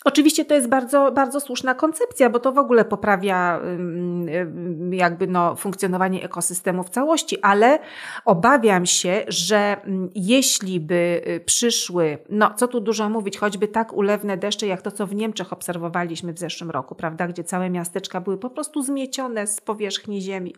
Oczywiście 0.04 0.44
to 0.44 0.54
jest 0.54 0.68
bardzo, 0.68 1.12
bardzo 1.12 1.40
słuszna 1.40 1.74
koncepcja, 1.74 2.30
bo 2.30 2.38
to 2.38 2.52
w 2.52 2.58
ogóle 2.58 2.84
poprawia 2.84 3.60
jakby 4.90 5.26
no, 5.26 5.56
funkcjonowanie 5.56 6.24
ekosystemu 6.24 6.82
w 6.82 6.90
całości, 6.90 7.40
ale 7.42 7.78
obawiam 8.24 8.86
się, 8.86 9.24
że 9.28 9.76
jeśli 10.14 10.80
by 10.80 11.22
y, 11.28 11.40
przyszły, 11.40 12.18
no 12.30 12.54
co 12.56 12.68
tu 12.68 12.80
dużo 12.80 13.08
mówić, 13.08 13.38
choćby 13.38 13.68
tak 13.68 13.92
ulewne 13.92 14.36
deszcze, 14.36 14.66
jak 14.66 14.82
to, 14.82 14.90
co 14.90 15.06
w 15.06 15.14
Niemczech 15.14 15.52
obserwowaliśmy 15.52 16.32
w 16.32 16.38
zeszłym 16.38 16.70
roku, 16.70 16.94
prawda, 16.94 17.28
gdzie 17.28 17.44
całe 17.44 17.70
miasteczka 17.70 18.20
były 18.20 18.38
po 18.38 18.50
prostu 18.50 18.82
zmiecione 18.82 19.46
z 19.46 19.60
powierzchni 19.60 20.20
ziemi. 20.20 20.54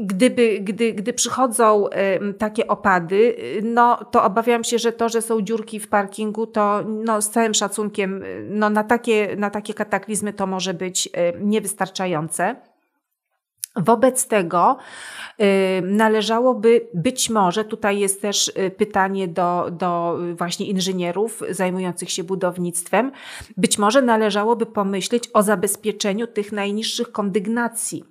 Gdyby, 0.00 0.58
gdy, 0.60 0.92
gdy 0.92 1.12
przychodzą 1.12 1.86
takie 2.38 2.66
opady, 2.66 3.36
no 3.62 4.04
to 4.10 4.24
obawiam 4.24 4.64
się, 4.64 4.78
że 4.78 4.92
to, 4.92 5.08
że 5.08 5.22
są 5.22 5.40
dziurki 5.42 5.80
w 5.80 5.88
parkingu, 5.88 6.46
to 6.46 6.82
no, 6.86 7.22
z 7.22 7.30
całym 7.30 7.54
szacunkiem 7.54 7.79
no, 8.48 8.70
na, 8.70 8.84
takie, 8.84 9.36
na 9.36 9.50
takie 9.50 9.74
kataklizmy 9.74 10.32
to 10.32 10.46
może 10.46 10.74
być 10.74 11.08
niewystarczające. 11.40 12.56
Wobec 13.76 14.26
tego 14.26 14.76
należałoby 15.82 16.88
być 16.94 17.30
może, 17.30 17.64
tutaj 17.64 17.98
jest 17.98 18.22
też 18.22 18.48
y, 18.48 18.70
pytanie 18.70 19.28
do, 19.28 19.68
do 19.72 20.18
właśnie 20.38 20.66
inżynierów 20.66 21.42
zajmujących 21.50 22.10
się 22.10 22.24
budownictwem, 22.24 23.12
być 23.56 23.78
może 23.78 24.02
należałoby 24.02 24.66
pomyśleć 24.66 25.30
o 25.32 25.42
zabezpieczeniu 25.42 26.26
tych 26.26 26.52
najniższych 26.52 27.12
kondygnacji 27.12 28.04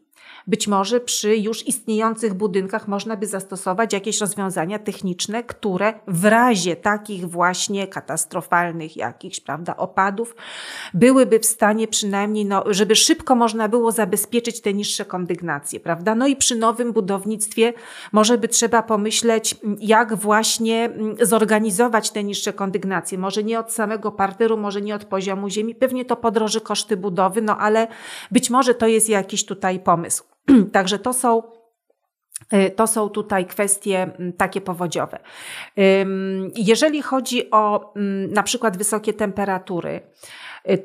być 0.48 0.68
może 0.68 1.00
przy 1.00 1.38
już 1.38 1.68
istniejących 1.68 2.34
budynkach 2.34 2.88
można 2.88 3.18
by 3.18 3.28
zastosować 3.28 3.94
jakieś 3.94 4.22
rozwiązania 4.22 4.80
techniczne, 4.80 5.44
które 5.44 5.94
w 6.08 6.26
razie 6.26 6.76
takich 6.76 7.30
właśnie 7.30 7.88
katastrofalnych 7.88 8.98
jakichś, 8.98 9.40
prawda, 9.40 9.78
opadów 9.78 10.36
byłyby 10.94 11.40
w 11.40 11.46
stanie 11.46 11.88
przynajmniej, 11.88 12.46
no, 12.46 12.64
żeby 12.70 12.96
szybko 12.96 13.36
można 13.36 13.70
było 13.70 13.92
zabezpieczyć 13.92 14.62
te 14.62 14.74
niższe 14.74 15.06
kondygnacje, 15.06 15.80
prawda? 15.80 16.16
No 16.16 16.28
i 16.28 16.36
przy 16.36 16.56
nowym 16.56 16.94
budownictwie 16.94 17.74
może 18.12 18.38
by 18.38 18.48
trzeba 18.48 18.84
pomyśleć, 18.84 19.56
jak 19.80 20.16
właśnie 20.16 20.90
zorganizować 21.22 22.12
te 22.12 22.24
niższe 22.24 22.54
kondygnacje. 22.54 23.18
Może 23.18 23.44
nie 23.44 23.60
od 23.60 23.72
samego 23.72 24.12
parteru, 24.12 24.58
może 24.58 24.82
nie 24.82 24.96
od 24.96 25.06
poziomu 25.06 25.50
ziemi. 25.50 25.76
Pewnie 25.76 26.06
to 26.06 26.16
podroży 26.16 26.62
koszty 26.62 26.98
budowy, 26.98 27.42
no 27.42 27.58
ale 27.58 27.88
być 28.32 28.50
może 28.50 28.74
to 28.74 28.88
jest 28.88 29.10
jakiś 29.10 29.46
tutaj 29.46 29.80
pomysł. 29.80 30.24
Także 30.72 31.00
to 31.00 31.14
są 31.14 31.44
y, 32.54 32.70
to 32.70 32.88
są 32.88 33.10
tutaj 33.10 33.46
kwestie 33.46 34.04
mm, 34.04 34.34
takie 34.34 34.62
powodziowe. 34.62 35.20
Jeżeli 36.56 37.02
chodzi 37.02 37.52
o 37.52 37.94
mm, 37.96 38.34
na 38.34 38.44
przykład 38.44 38.78
wysokie 38.78 39.14
temperatury, 39.14 40.02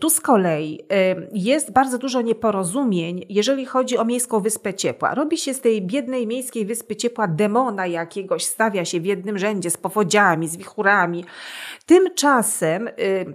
tu 0.00 0.10
z 0.10 0.20
kolei 0.20 0.80
y, 0.80 1.28
jest 1.32 1.72
bardzo 1.72 1.98
dużo 1.98 2.20
nieporozumień, 2.22 3.26
jeżeli 3.28 3.66
chodzi 3.66 3.98
o 3.98 4.04
miejską 4.04 4.40
wyspę 4.40 4.74
ciepła. 4.74 5.14
Robi 5.14 5.38
się 5.38 5.54
z 5.54 5.60
tej 5.60 5.82
biednej 5.82 6.26
miejskiej 6.26 6.66
wyspy 6.66 6.96
ciepła 6.96 7.28
demona 7.28 7.86
jakiegoś, 7.86 8.44
stawia 8.44 8.84
się 8.84 9.00
w 9.00 9.06
jednym 9.06 9.38
rzędzie 9.38 9.70
z 9.70 9.76
powodziami, 9.76 10.48
z 10.48 10.56
wichurami. 10.56 11.24
Tymczasem 11.86 12.88
y, 12.88 12.92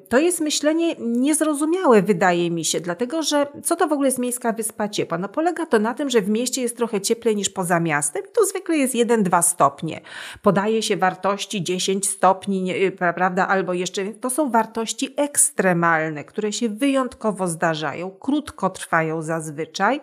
to 0.10 0.20
jest 0.20 0.42
myślenie 0.42 0.96
niezrozumiałe, 1.00 2.02
wydaje 2.02 2.52
mi 2.52 2.66
się, 2.66 2.80
dlatego 2.80 3.24
że 3.24 3.48
co 3.64 3.76
to 3.76 3.88
w 3.88 3.94
ogóle 3.94 4.08
jest 4.08 4.20
miejska 4.20 4.54
wyspa 4.54 4.90
ciepła? 4.90 5.18
No 5.18 5.30
polega 5.30 5.66
to 5.66 5.80
na 5.80 5.94
tym, 5.94 6.10
że 6.10 6.22
w 6.22 6.30
mieście 6.30 6.62
jest 6.62 6.78
trochę 6.78 7.02
cieplej 7.02 7.36
niż 7.36 7.50
poza 7.50 7.80
miastem 7.80 8.24
i 8.24 8.36
tu 8.38 8.46
zwykle 8.46 8.78
jest 8.78 8.94
1-2 8.94 9.42
stopnie. 9.42 10.02
Podaje 10.42 10.82
się 10.82 10.98
wartości 10.98 11.64
10 11.64 12.08
stopni, 12.10 12.74
prawda, 13.16 13.48
albo 13.48 13.74
jeszcze, 13.74 14.06
to 14.06 14.30
są 14.30 14.50
wartości 14.52 15.14
ekstremalne, 15.18 16.24
które 16.30 16.54
się 16.54 16.70
wyjątkowo 16.70 17.48
zdarzają, 17.48 18.12
krótko 18.12 18.70
trwają 18.70 19.22
zazwyczaj, 19.22 20.02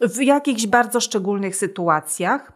w 0.00 0.22
jakichś 0.22 0.66
bardzo 0.66 1.00
szczególnych 1.00 1.56
sytuacjach. 1.56 2.52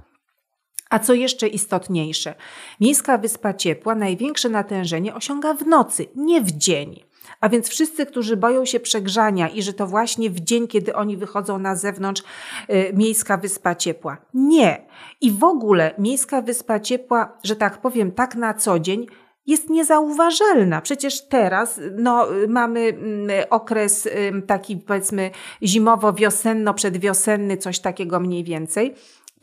A 0.90 0.98
co 0.98 1.14
jeszcze 1.14 1.48
istotniejsze, 1.48 2.34
miejska 2.80 3.18
wyspa 3.18 3.54
ciepła 3.54 3.94
największe 3.94 4.48
natężenie 4.48 5.14
osiąga 5.14 5.54
w 5.54 5.66
nocy, 5.66 6.06
nie 6.14 6.40
w 6.40 6.50
dzień. 6.50 7.04
A 7.40 7.48
więc 7.48 7.68
wszyscy, 7.68 8.06
którzy 8.06 8.36
boją 8.36 8.64
się 8.64 8.80
przegrzania 8.80 9.48
i 9.48 9.62
że 9.62 9.72
to 9.72 9.86
właśnie 9.86 10.30
w 10.30 10.40
dzień, 10.40 10.68
kiedy 10.68 10.94
oni 10.94 11.16
wychodzą 11.16 11.58
na 11.58 11.76
zewnątrz, 11.76 12.22
y, 12.70 12.92
miejska 12.94 13.36
wyspa 13.36 13.74
ciepła. 13.74 14.16
Nie. 14.34 14.86
I 15.20 15.30
w 15.30 15.44
ogóle 15.44 15.94
miejska 15.98 16.42
wyspa 16.42 16.80
ciepła, 16.80 17.38
że 17.44 17.56
tak 17.56 17.80
powiem, 17.80 18.12
tak 18.12 18.34
na 18.34 18.54
co 18.54 18.78
dzień, 18.78 19.06
jest 19.46 19.70
niezauważalna. 19.70 20.80
Przecież 20.80 21.28
teraz 21.28 21.80
no, 21.92 22.26
mamy 22.48 22.80
mm, 22.80 23.28
okres 23.50 24.08
taki 24.46 24.76
powiedzmy 24.76 25.30
zimowo-wiosenno-przedwiosenny, 25.62 27.56
coś 27.56 27.78
takiego 27.78 28.20
mniej 28.20 28.44
więcej 28.44 28.94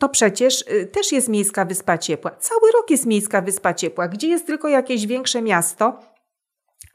to 0.02 0.08
przecież 0.08 0.64
y, 0.72 0.86
też 0.86 1.12
jest 1.12 1.28
miejska 1.28 1.64
wyspa 1.64 1.98
ciepła. 1.98 2.30
Cały 2.30 2.72
rok 2.72 2.90
jest 2.90 3.06
miejska 3.06 3.42
wyspa 3.42 3.74
ciepła. 3.74 4.08
Gdzie 4.08 4.28
jest 4.28 4.46
tylko 4.46 4.68
jakieś 4.68 5.06
większe 5.06 5.42
miasto, 5.42 5.98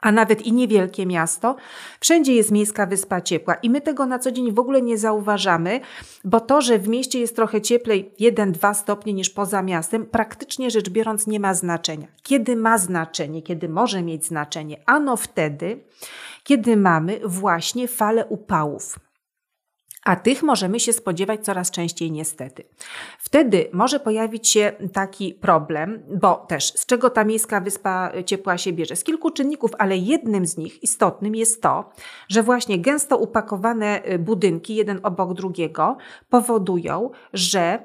a 0.00 0.12
nawet 0.12 0.42
i 0.42 0.52
niewielkie 0.52 1.06
miasto, 1.06 1.56
wszędzie 2.00 2.34
jest 2.34 2.50
miejska 2.50 2.86
wyspa 2.86 3.20
ciepła 3.20 3.54
i 3.54 3.70
my 3.70 3.80
tego 3.80 4.06
na 4.06 4.18
co 4.18 4.32
dzień 4.32 4.52
w 4.52 4.58
ogóle 4.58 4.82
nie 4.82 4.98
zauważamy, 4.98 5.80
bo 6.24 6.40
to, 6.40 6.60
że 6.62 6.78
w 6.78 6.88
mieście 6.88 7.20
jest 7.20 7.36
trochę 7.36 7.60
cieplej 7.60 8.10
1-2 8.20 8.74
stopnie 8.74 9.12
niż 9.12 9.30
poza 9.30 9.62
miastem, 9.62 10.06
praktycznie 10.06 10.70
rzecz 10.70 10.90
biorąc 10.90 11.26
nie 11.26 11.40
ma 11.40 11.54
znaczenia. 11.54 12.06
Kiedy 12.22 12.56
ma 12.56 12.78
znaczenie, 12.78 13.42
kiedy 13.42 13.68
może 13.68 14.02
mieć 14.02 14.26
znaczenie? 14.26 14.76
Ano 14.86 15.16
wtedy, 15.16 15.84
kiedy 16.44 16.76
mamy 16.76 17.20
właśnie 17.24 17.88
falę 17.88 18.26
upałów 18.26 19.07
a 20.08 20.16
tych 20.16 20.42
możemy 20.42 20.80
się 20.80 20.92
spodziewać 20.92 21.44
coraz 21.44 21.70
częściej 21.70 22.12
niestety. 22.12 22.64
Wtedy 23.18 23.68
może 23.72 24.00
pojawić 24.00 24.48
się 24.48 24.72
taki 24.92 25.34
problem, 25.34 26.02
bo 26.20 26.34
też 26.34 26.64
z 26.64 26.86
czego 26.86 27.10
ta 27.10 27.24
miejska 27.24 27.60
wyspa 27.60 28.12
ciepła 28.26 28.58
się 28.58 28.72
bierze? 28.72 28.96
Z 28.96 29.04
kilku 29.04 29.30
czynników, 29.30 29.70
ale 29.78 29.96
jednym 29.96 30.46
z 30.46 30.56
nich 30.56 30.82
istotnym 30.82 31.34
jest 31.34 31.62
to, 31.62 31.90
że 32.28 32.42
właśnie 32.42 32.78
gęsto 32.78 33.18
upakowane 33.18 34.12
y, 34.12 34.18
budynki 34.18 34.74
jeden 34.74 35.00
obok 35.02 35.34
drugiego 35.34 35.96
powodują, 36.28 37.10
że 37.32 37.82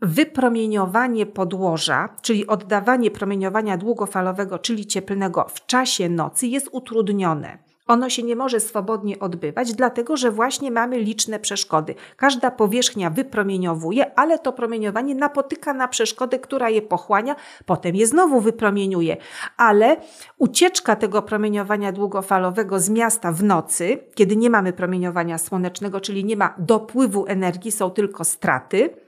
wypromieniowanie 0.00 1.26
podłoża, 1.26 2.08
czyli 2.22 2.46
oddawanie 2.46 3.10
promieniowania 3.10 3.76
długofalowego, 3.76 4.58
czyli 4.58 4.86
cieplnego 4.86 5.46
w 5.48 5.66
czasie 5.66 6.08
nocy 6.08 6.46
jest 6.46 6.68
utrudnione. 6.72 7.73
Ono 7.86 8.10
się 8.10 8.22
nie 8.22 8.36
może 8.36 8.60
swobodnie 8.60 9.18
odbywać, 9.18 9.72
dlatego 9.72 10.16
że 10.16 10.30
właśnie 10.30 10.70
mamy 10.70 10.98
liczne 10.98 11.38
przeszkody. 11.38 11.94
Każda 12.16 12.50
powierzchnia 12.50 13.10
wypromieniowuje, 13.10 14.18
ale 14.18 14.38
to 14.38 14.52
promieniowanie 14.52 15.14
napotyka 15.14 15.74
na 15.74 15.88
przeszkodę, 15.88 16.38
która 16.38 16.70
je 16.70 16.82
pochłania, 16.82 17.36
potem 17.66 17.96
je 17.96 18.06
znowu 18.06 18.40
wypromieniuje. 18.40 19.16
Ale 19.56 19.96
ucieczka 20.38 20.96
tego 20.96 21.22
promieniowania 21.22 21.92
długofalowego 21.92 22.80
z 22.80 22.88
miasta 22.90 23.32
w 23.32 23.42
nocy, 23.42 23.98
kiedy 24.14 24.36
nie 24.36 24.50
mamy 24.50 24.72
promieniowania 24.72 25.38
słonecznego, 25.38 26.00
czyli 26.00 26.24
nie 26.24 26.36
ma 26.36 26.54
dopływu 26.58 27.26
energii, 27.26 27.72
są 27.72 27.90
tylko 27.90 28.24
straty, 28.24 29.03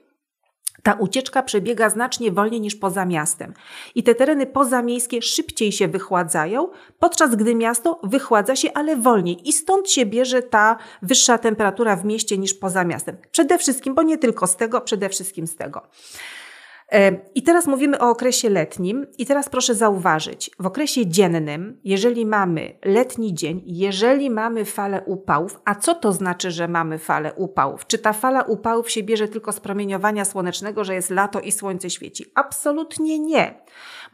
ta 0.87 0.93
ucieczka 0.93 1.43
przebiega 1.43 1.91
znacznie 1.91 2.33
wolniej 2.33 2.61
niż 2.61 2.75
poza 2.75 3.05
miastem. 3.05 3.55
I 3.95 4.03
te 4.03 4.15
tereny 4.15 4.47
pozamiejskie 4.47 5.23
szybciej 5.23 5.73
się 5.73 5.89
wychładzają, 5.89 6.69
podczas 6.99 7.37
gdy 7.37 7.55
miasto 7.55 8.01
wychładza 8.03 8.57
się, 8.57 8.73
ale 8.75 8.97
wolniej. 8.97 9.49
I 9.49 9.53
stąd 9.53 9.91
się 9.91 10.07
bierze 10.07 10.43
ta 10.43 10.77
wyższa 11.03 11.39
temperatura 11.39 11.97
w 11.97 12.05
mieście 12.05 12.39
niż 12.39 12.55
poza 12.55 12.85
miastem. 12.85 13.17
Przede 13.31 13.59
wszystkim, 13.59 13.95
bo 13.95 14.03
nie 14.03 14.19
tylko 14.19 14.47
z 14.47 14.57
tego, 14.57 14.81
przede 14.81 15.09
wszystkim 15.09 15.47
z 15.47 15.57
tego. 15.57 15.83
E, 16.93 17.13
I 17.35 17.43
teraz 17.43 17.67
mówimy 17.67 17.99
o 17.99 18.11
okresie 18.11 18.51
letnim, 18.51 19.07
i 19.19 19.27
teraz 19.27 19.49
proszę 19.49 19.75
zauważyć, 19.75 20.51
w 20.59 20.67
okresie 20.67 21.07
dziennym, 21.07 21.81
jeżeli 21.85 22.27
mamy 22.27 22.79
letni 22.85 23.35
dzień, 23.35 23.63
jeżeli 23.67 24.31
mamy 24.31 24.65
falę 24.65 25.03
upałów, 25.07 25.61
a 25.65 25.75
co 25.75 25.95
to 25.95 26.13
znaczy, 26.13 26.51
że 26.51 26.69
mamy 26.69 26.99
falę 26.99 27.33
upałów? 27.35 27.87
Czy 27.87 27.99
ta 27.99 28.13
fala 28.13 28.43
upałów 28.43 28.91
się 28.91 29.03
bierze 29.03 29.29
tylko 29.29 29.53
z 29.53 29.61
promieniowania 29.61 30.25
słonecznego, 30.25 30.85
że 30.85 30.95
jest 30.95 31.11
lato 31.11 31.41
i 31.41 31.53
słońce 31.53 31.91
świeci? 31.91 32.25
Absolutnie 32.35 33.19
nie. 33.19 33.55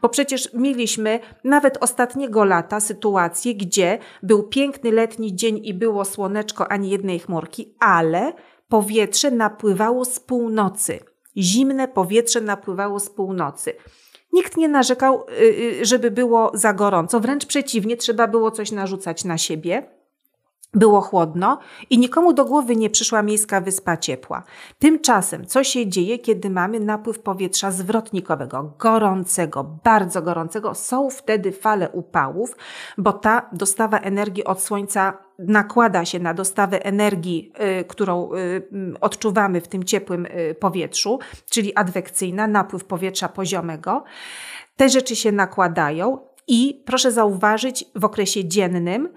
Bo 0.01 0.09
przecież 0.09 0.53
mieliśmy 0.53 1.19
nawet 1.43 1.77
ostatniego 1.83 2.43
lata 2.43 2.79
sytuację, 2.79 3.55
gdzie 3.55 3.99
był 4.23 4.43
piękny 4.43 4.91
letni 4.91 5.35
dzień 5.35 5.59
i 5.63 5.73
było 5.73 6.05
słoneczko, 6.05 6.71
ani 6.71 6.89
jednej 6.89 7.19
chmurki, 7.19 7.75
ale 7.79 8.33
powietrze 8.67 9.31
napływało 9.31 10.05
z 10.05 10.19
północy. 10.19 11.12
Zimne 11.37 11.87
powietrze 11.87 12.41
napływało 12.41 12.99
z 12.99 13.09
północy. 13.09 13.73
Nikt 14.33 14.57
nie 14.57 14.69
narzekał, 14.69 15.25
y, 15.29 15.43
y, 15.81 15.85
żeby 15.85 16.11
było 16.11 16.51
za 16.53 16.73
gorąco, 16.73 17.19
wręcz 17.19 17.45
przeciwnie, 17.45 17.97
trzeba 17.97 18.27
było 18.27 18.51
coś 18.51 18.71
narzucać 18.71 19.25
na 19.25 19.37
siebie. 19.37 19.83
Było 20.73 21.01
chłodno 21.01 21.59
i 21.89 21.97
nikomu 21.97 22.33
do 22.33 22.45
głowy 22.45 22.75
nie 22.75 22.89
przyszła 22.89 23.23
miejska 23.23 23.61
wyspa 23.61 23.97
ciepła. 23.97 24.43
Tymczasem, 24.79 25.45
co 25.45 25.63
się 25.63 25.87
dzieje, 25.87 26.19
kiedy 26.19 26.49
mamy 26.49 26.79
napływ 26.79 27.19
powietrza 27.19 27.71
zwrotnikowego, 27.71 28.73
gorącego, 28.79 29.63
bardzo 29.83 30.21
gorącego? 30.21 30.75
Są 30.75 31.09
wtedy 31.09 31.51
fale 31.51 31.89
upałów, 31.89 32.55
bo 32.97 33.13
ta 33.13 33.49
dostawa 33.51 33.99
energii 33.99 34.43
od 34.43 34.61
słońca 34.61 35.17
nakłada 35.39 36.05
się 36.05 36.19
na 36.19 36.33
dostawę 36.33 36.85
energii, 36.85 37.51
y, 37.81 37.85
którą 37.85 38.33
y, 38.33 38.99
odczuwamy 39.01 39.61
w 39.61 39.67
tym 39.67 39.83
ciepłym 39.83 40.25
y, 40.25 40.55
powietrzu, 40.59 41.19
czyli 41.49 41.75
adwekcyjna, 41.75 42.47
napływ 42.47 42.85
powietrza 42.85 43.29
poziomego. 43.29 44.03
Te 44.75 44.89
rzeczy 44.89 45.15
się 45.15 45.31
nakładają 45.31 46.17
i 46.47 46.83
proszę 46.85 47.11
zauważyć, 47.11 47.85
w 47.95 48.05
okresie 48.05 48.45
dziennym 48.45 49.09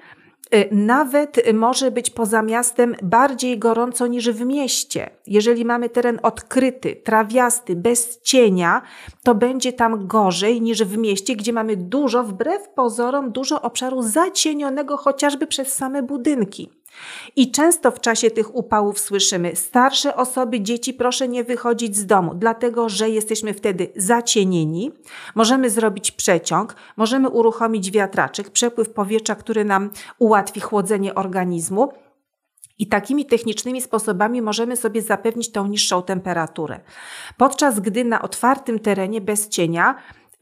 nawet 0.73 1.53
może 1.55 1.91
być 1.91 2.11
poza 2.11 2.43
miastem 2.43 2.97
bardziej 3.03 3.59
gorąco 3.59 4.07
niż 4.07 4.31
w 4.31 4.47
mieście. 4.47 5.11
Jeżeli 5.27 5.65
mamy 5.65 5.89
teren 5.89 6.19
odkryty, 6.23 6.97
trawiasty, 6.97 7.77
bez 7.77 8.21
cienia, 8.21 8.83
to 9.23 9.35
będzie 9.35 9.73
tam 9.73 10.07
gorzej 10.07 10.61
niż 10.63 10.85
w 10.85 10.99
mieście, 10.99 11.37
gdzie 11.37 11.53
mamy 11.53 11.77
dużo, 11.77 12.25
wbrew 12.25 12.69
pozorom, 12.69 13.33
dużo 13.33 13.63
obszaru 13.63 14.03
zacienionego 14.03 14.97
chociażby 14.97 15.47
przez 15.47 15.75
same 15.75 16.03
budynki. 16.03 16.76
I 17.37 17.51
często 17.51 17.91
w 17.91 18.01
czasie 18.01 18.31
tych 18.31 18.55
upałów 18.55 19.01
słyszymy: 19.01 19.57
starsze 19.57 20.17
osoby, 20.17 20.61
dzieci, 20.61 20.95
proszę 20.95 21.29
nie 21.29 21.45
wychodzić 21.45 21.97
z 21.97 22.07
domu, 22.07 22.35
dlatego 22.35 22.89
że 22.89 23.11
jesteśmy 23.11 23.55
wtedy 23.55 23.93
zacienieni. 23.97 24.93
Możemy 25.35 25.71
zrobić 25.71 26.11
przeciąg, 26.11 26.77
możemy 26.97 27.29
uruchomić 27.29 27.91
wiatraczek, 27.91 28.51
przepływ 28.51 28.91
powietrza, 28.91 29.35
który 29.35 29.65
nam 29.65 29.91
ułatwi 30.19 30.61
chłodzenie 30.61 31.15
organizmu. 31.15 31.89
I 32.79 32.87
takimi 32.87 33.27
technicznymi 33.27 33.81
sposobami 33.81 34.43
możemy 34.43 34.77
sobie 34.77 35.03
zapewnić 35.03 35.53
tą 35.53 35.67
niższą 35.67 36.03
temperaturę. 36.03 36.81
Podczas 37.37 37.81
gdy 37.81 38.05
na 38.05 38.23
otwartym 38.23 38.79
terenie 38.79 39.21
bez 39.21 39.49
cienia 39.49 39.95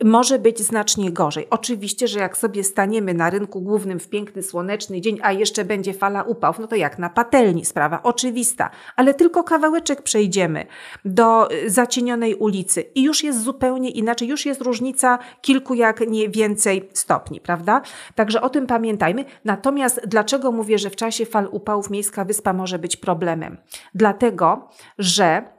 może 0.04 0.38
być 0.38 0.59
znacznie 0.59 1.12
gorzej. 1.12 1.46
Oczywiście, 1.50 2.09
że 2.09 2.18
jak 2.18 2.37
sobie 2.37 2.64
staniemy 2.64 3.14
na 3.14 3.30
rynku 3.30 3.61
głównym 3.61 4.00
w 4.00 4.09
piękny, 4.09 4.42
słoneczny 4.42 5.00
dzień, 5.00 5.18
a 5.22 5.33
jeszcze 5.33 5.64
będzie 5.64 5.94
fala 5.94 6.22
upałów, 6.22 6.59
no 6.59 6.66
to 6.66 6.76
jak 6.76 6.98
na 6.98 7.11
patelni, 7.11 7.64
sprawa 7.64 8.02
oczywista, 8.02 8.70
ale 8.96 9.14
tylko 9.14 9.44
kawałeczek 9.44 10.02
przejdziemy 10.02 10.66
do 11.04 11.52
y, 11.52 11.70
zacienionej 11.70 12.35
ulicy 12.35 12.80
i 12.80 13.02
już 13.02 13.24
jest 13.24 13.42
zupełnie 13.42 13.90
inaczej, 13.90 14.28
już 14.28 14.46
jest 14.46 14.61
różnica 14.61 15.18
kilku, 15.40 15.74
jak 15.74 16.00
nie 16.00 16.28
więcej 16.28 16.88
stopni, 16.92 17.40
prawda? 17.40 17.83
Także 18.14 18.42
o 18.42 18.50
tym 18.50 18.66
pamiętajmy. 18.66 19.24
Natomiast 19.44 20.00
dlaczego 20.07 20.52
mówię, 20.52 20.78
że 20.78 20.90
w 20.90 20.96
czasie 20.96 21.26
fal 21.26 21.48
upałów 21.50 21.90
miejska 21.90 22.24
wyspa 22.24 22.52
może 22.52 22.78
być 22.78 22.96
problemem? 22.96 23.57
Dlatego, 23.94 24.68
że 24.98 25.54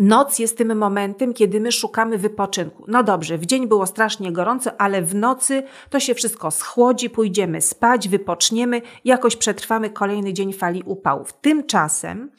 Noc 0.00 0.38
jest 0.38 0.58
tym 0.58 0.78
momentem, 0.78 1.34
kiedy 1.34 1.60
my 1.60 1.72
szukamy 1.72 2.18
wypoczynku. 2.18 2.84
No 2.88 3.02
dobrze, 3.02 3.38
w 3.38 3.46
dzień 3.46 3.68
było 3.68 3.86
strasznie 3.86 4.32
gorąco, 4.32 4.80
ale 4.80 5.02
w 5.02 5.14
nocy 5.14 5.62
to 5.90 6.00
się 6.00 6.14
wszystko 6.14 6.50
schłodzi, 6.50 7.10
pójdziemy 7.10 7.60
spać, 7.60 8.08
wypoczniemy, 8.08 8.82
jakoś 9.04 9.36
przetrwamy 9.36 9.90
kolejny 9.90 10.32
dzień 10.32 10.52
fali 10.52 10.82
upałów. 10.86 11.32
Tymczasem 11.32 12.30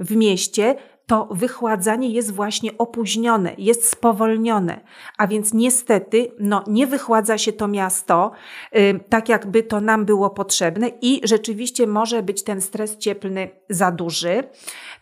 w 0.00 0.16
mieście 0.16 0.76
to 1.10 1.28
wychładzanie 1.30 2.08
jest 2.08 2.30
właśnie 2.30 2.78
opóźnione, 2.78 3.54
jest 3.58 3.90
spowolnione, 3.90 4.80
a 5.18 5.26
więc 5.26 5.54
niestety 5.54 6.32
no, 6.38 6.64
nie 6.66 6.86
wychładza 6.86 7.38
się 7.38 7.52
to 7.52 7.68
miasto 7.68 8.30
y, 8.76 9.00
tak, 9.08 9.28
jakby 9.28 9.62
to 9.62 9.80
nam 9.80 10.04
było 10.04 10.30
potrzebne 10.30 10.90
i 11.02 11.20
rzeczywiście 11.24 11.86
może 11.86 12.22
być 12.22 12.42
ten 12.42 12.60
stres 12.60 12.98
cieplny 12.98 13.50
za 13.70 13.90
duży. 13.90 14.42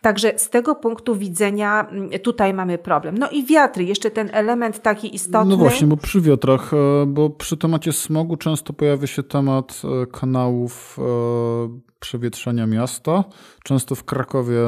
Także 0.01 0.33
z 0.37 0.49
tego 0.49 0.75
punktu 0.75 1.15
widzenia 1.15 1.87
mm, 1.89 2.09
tutaj 2.19 2.53
mamy 2.53 2.77
problem. 2.77 3.17
No 3.17 3.29
i 3.29 3.45
wiatry, 3.45 3.83
jeszcze 3.83 4.11
ten 4.11 4.29
element 4.33 4.81
taki 4.81 5.15
istotny. 5.15 5.49
No 5.49 5.57
właśnie, 5.57 5.87
bo 5.87 5.97
przy 5.97 6.21
wiatrach, 6.21 6.73
e, 6.73 7.05
bo 7.05 7.29
przy 7.29 7.57
temacie 7.57 7.91
smogu 7.91 8.37
często 8.37 8.73
pojawia 8.73 9.07
się 9.07 9.23
temat 9.23 9.81
e, 9.83 10.05
kanałów 10.05 10.97
e, 10.99 11.89
przewietrzenia 11.99 12.67
miasta. 12.67 13.23
Często 13.63 13.95
w 13.95 14.03
Krakowie 14.03 14.59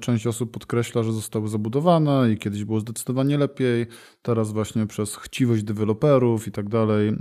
część 0.00 0.26
osób 0.26 0.50
podkreśla, 0.50 1.02
że 1.02 1.12
zostały 1.12 1.48
zabudowane 1.48 2.32
i 2.32 2.38
kiedyś 2.38 2.64
było 2.64 2.80
zdecydowanie 2.80 3.38
lepiej. 3.38 3.86
Teraz 4.22 4.52
właśnie 4.52 4.86
przez 4.86 5.16
chciwość 5.16 5.62
deweloperów 5.62 6.48
i 6.48 6.52
tak 6.52 6.68
dalej, 6.68 7.12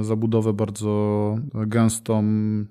zabudowę 0.00 0.52
bardzo 0.52 1.36
gęstą, 1.54 2.24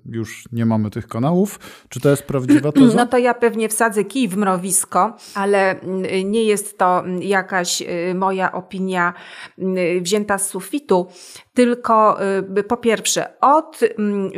już 0.05 0.43
nie 0.51 0.65
mamy 0.65 0.89
tych 0.89 1.07
kanałów. 1.07 1.59
Czy 1.89 1.99
to 1.99 2.09
jest 2.09 2.23
prawdziwa 2.23 2.71
teza? 2.81 2.97
No 2.97 3.05
to 3.07 3.17
ja 3.17 3.33
pewnie 3.33 3.69
wsadzę 3.69 4.03
kij 4.03 4.28
w 4.29 4.37
mrowisko, 4.37 5.17
ale 5.35 5.79
mm, 5.81 6.31
nie 6.31 6.43
jest 6.43 6.77
to 6.77 6.99
mm, 6.99 7.23
jakaś 7.23 7.81
y, 7.81 8.15
moja 8.15 8.51
opinia 8.51 9.13
mm, 9.57 10.03
wzięta 10.03 10.37
z 10.37 10.49
sufitu, 10.49 11.07
tylko 11.53 12.17
y, 12.57 12.63
po 12.63 12.77
pierwsze, 12.77 13.39
od 13.41 13.79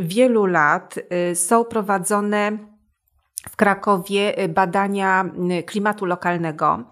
wielu 0.02 0.46
lat 0.46 0.96
y, 1.32 1.36
są 1.36 1.66
prowadzone 1.66 2.58
w 3.50 3.56
Krakowie 3.56 4.48
badania 4.50 5.26
klimatu 5.66 6.06
lokalnego. 6.06 6.84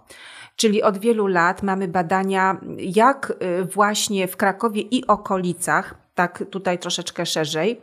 Czyli 0.55 0.83
od 0.83 0.97
wielu 0.97 1.27
lat 1.27 1.63
mamy 1.63 1.87
badania, 1.87 2.57
jak 2.77 3.33
y, 3.61 3.65
właśnie 3.65 4.27
w 4.27 4.37
Krakowie 4.37 4.81
i 4.81 5.07
okolicach, 5.07 5.95
tak 6.15 6.43
tutaj 6.49 6.79
troszeczkę 6.79 7.25
szerzej, 7.25 7.81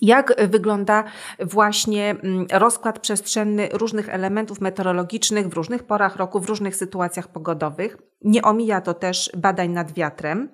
jak 0.00 0.48
wygląda 0.48 1.04
właśnie 1.40 2.10
mm, 2.10 2.46
rozkład 2.52 2.98
przestrzenny 2.98 3.68
różnych 3.72 4.08
elementów 4.08 4.60
meteorologicznych 4.60 5.48
w 5.48 5.52
różnych 5.52 5.82
porach 5.82 6.16
roku, 6.16 6.40
w 6.40 6.48
różnych 6.48 6.76
sytuacjach 6.76 7.28
pogodowych. 7.28 7.96
Nie 8.24 8.42
omija 8.42 8.80
to 8.80 8.94
też 8.94 9.30
badań 9.36 9.70
nad 9.70 9.92
wiatrem, 9.92 10.48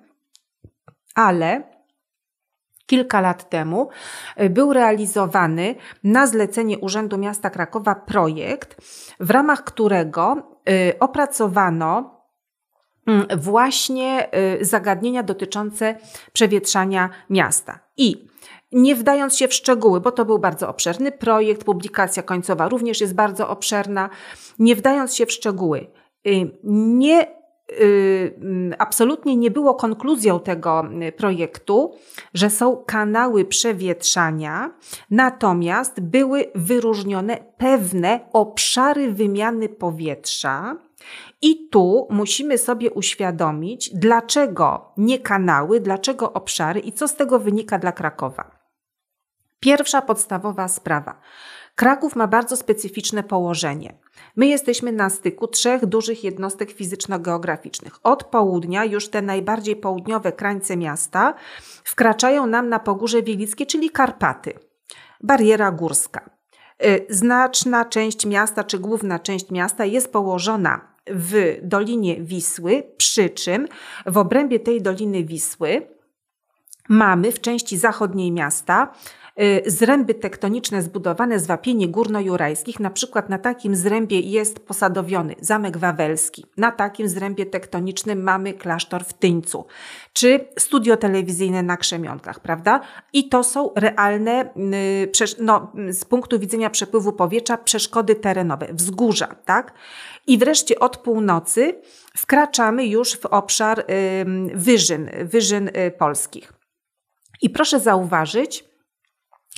ale 1.15 1.63
kilka 2.85 3.21
lat 3.21 3.49
temu 3.49 3.89
y, 4.41 4.49
był 4.49 4.73
realizowany 4.73 5.75
na 6.03 6.27
zlecenie 6.27 6.79
Urzędu 6.79 7.17
Miasta 7.17 7.49
Krakowa 7.49 7.95
projekt, 7.95 8.81
w 9.19 9.29
ramach 9.29 9.63
którego 9.63 10.37
y, 10.69 10.99
opracowano 10.99 12.21
mm, 13.07 13.27
właśnie 13.37 14.29
y, 14.61 14.65
zagadnienia 14.65 15.23
dotyczące 15.23 15.95
przewietrzania 16.33 17.09
miasta. 17.29 17.79
I 17.97 18.32
nie 18.73 18.95
wdając 18.95 19.37
się 19.37 19.47
w 19.47 19.53
szczegóły, 19.53 20.01
bo 20.01 20.11
to 20.11 20.25
był 20.25 20.39
bardzo 20.39 20.69
obszerny 20.69 21.11
projekt, 21.11 21.63
publikacja 21.63 22.23
końcowa 22.23 22.69
również 22.69 23.01
jest 23.01 23.15
bardzo 23.15 23.49
obszerna, 23.49 24.09
nie 24.59 24.75
wdając 24.75 25.15
się 25.15 25.25
w 25.25 25.31
szczegóły, 25.31 25.87
nie 26.63 27.27
Y, 27.71 28.35
mm, 28.41 28.73
absolutnie 28.77 29.35
nie 29.35 29.51
było 29.51 29.75
konkluzją 29.75 30.39
tego 30.39 30.85
y, 31.07 31.11
projektu, 31.11 31.93
że 32.33 32.49
są 32.49 32.77
kanały 32.85 33.45
przewietrzania, 33.45 34.71
natomiast 35.11 36.01
były 36.01 36.45
wyróżnione 36.55 37.37
pewne 37.57 38.19
obszary 38.33 39.11
wymiany 39.11 39.69
powietrza. 39.69 40.75
I 41.41 41.69
tu 41.69 42.07
musimy 42.09 42.57
sobie 42.57 42.91
uświadomić, 42.91 43.89
dlaczego 43.93 44.91
nie 44.97 45.19
kanały, 45.19 45.79
dlaczego 45.79 46.33
obszary 46.33 46.79
i 46.79 46.91
co 46.91 47.07
z 47.07 47.15
tego 47.15 47.39
wynika 47.39 47.79
dla 47.79 47.91
Krakowa. 47.91 48.62
Pierwsza 49.63 50.01
podstawowa 50.01 50.67
sprawa. 50.67 51.19
Kraków 51.75 52.15
ma 52.15 52.27
bardzo 52.27 52.57
specyficzne 52.57 53.23
położenie. 53.23 53.97
My 54.35 54.47
jesteśmy 54.47 54.91
na 54.91 55.09
styku 55.09 55.47
trzech 55.47 55.85
dużych 55.85 56.23
jednostek 56.23 56.71
fizyczno-geograficznych. 56.71 57.99
Od 58.03 58.23
południa 58.23 58.85
już 58.85 59.09
te 59.09 59.21
najbardziej 59.21 59.75
południowe 59.75 60.31
krańce 60.31 60.77
miasta 60.77 61.33
wkraczają 61.83 62.45
nam 62.45 62.69
na 62.69 62.79
Pogórze 62.79 63.21
Wielickie, 63.21 63.65
czyli 63.65 63.89
Karpaty. 63.89 64.53
Bariera 65.21 65.71
górska. 65.71 66.29
Y, 66.85 67.05
znaczna 67.09 67.85
część 67.85 68.25
miasta, 68.25 68.63
czy 68.63 68.79
główna 68.79 69.19
część 69.19 69.51
miasta 69.51 69.85
jest 69.85 70.13
położona 70.13 70.93
w 71.07 71.57
Dolinie 71.61 72.21
Wisły, 72.21 72.83
przy 72.97 73.29
czym 73.29 73.67
w 74.05 74.17
obrębie 74.17 74.59
tej 74.59 74.81
Doliny 74.81 75.23
Wisły 75.23 75.87
mamy 76.89 77.31
w 77.31 77.41
części 77.41 77.77
zachodniej 77.77 78.31
miasta 78.31 78.93
zręby 79.65 80.13
tektoniczne 80.13 80.81
zbudowane 80.81 81.39
z 81.39 81.45
wapieni 81.47 81.89
górnojurajskich. 81.89 82.79
Na 82.79 82.89
przykład 82.89 83.29
na 83.29 83.37
takim 83.37 83.75
zrębie 83.75 84.19
jest 84.19 84.59
posadowiony 84.59 85.35
Zamek 85.41 85.77
Wawelski. 85.77 86.45
Na 86.57 86.71
takim 86.71 87.09
zrębie 87.09 87.45
tektonicznym 87.45 88.23
mamy 88.23 88.53
klasztor 88.53 89.03
w 89.03 89.13
Tyńcu. 89.13 89.65
Czy 90.13 90.47
studio 90.59 90.97
telewizyjne 90.97 91.63
na 91.63 91.77
Krzemionkach, 91.77 92.39
prawda? 92.39 92.81
I 93.13 93.29
to 93.29 93.43
są 93.43 93.71
realne, 93.75 94.49
y, 95.21 95.35
no, 95.39 95.71
z 95.89 96.05
punktu 96.05 96.39
widzenia 96.39 96.69
przepływu 96.69 97.13
powietrza, 97.13 97.57
przeszkody 97.57 98.15
terenowe, 98.15 98.67
wzgórza, 98.73 99.35
tak? 99.45 99.73
I 100.27 100.37
wreszcie 100.37 100.79
od 100.79 100.97
północy 100.97 101.81
wkraczamy 102.17 102.85
już 102.85 103.13
w 103.13 103.25
obszar 103.25 103.79
y, 103.79 103.83
wyżyn, 104.53 105.09
wyżyn 105.23 105.67
y, 105.67 105.91
polskich. 105.91 106.53
I 107.41 107.49
proszę 107.49 107.79
zauważyć, 107.79 108.72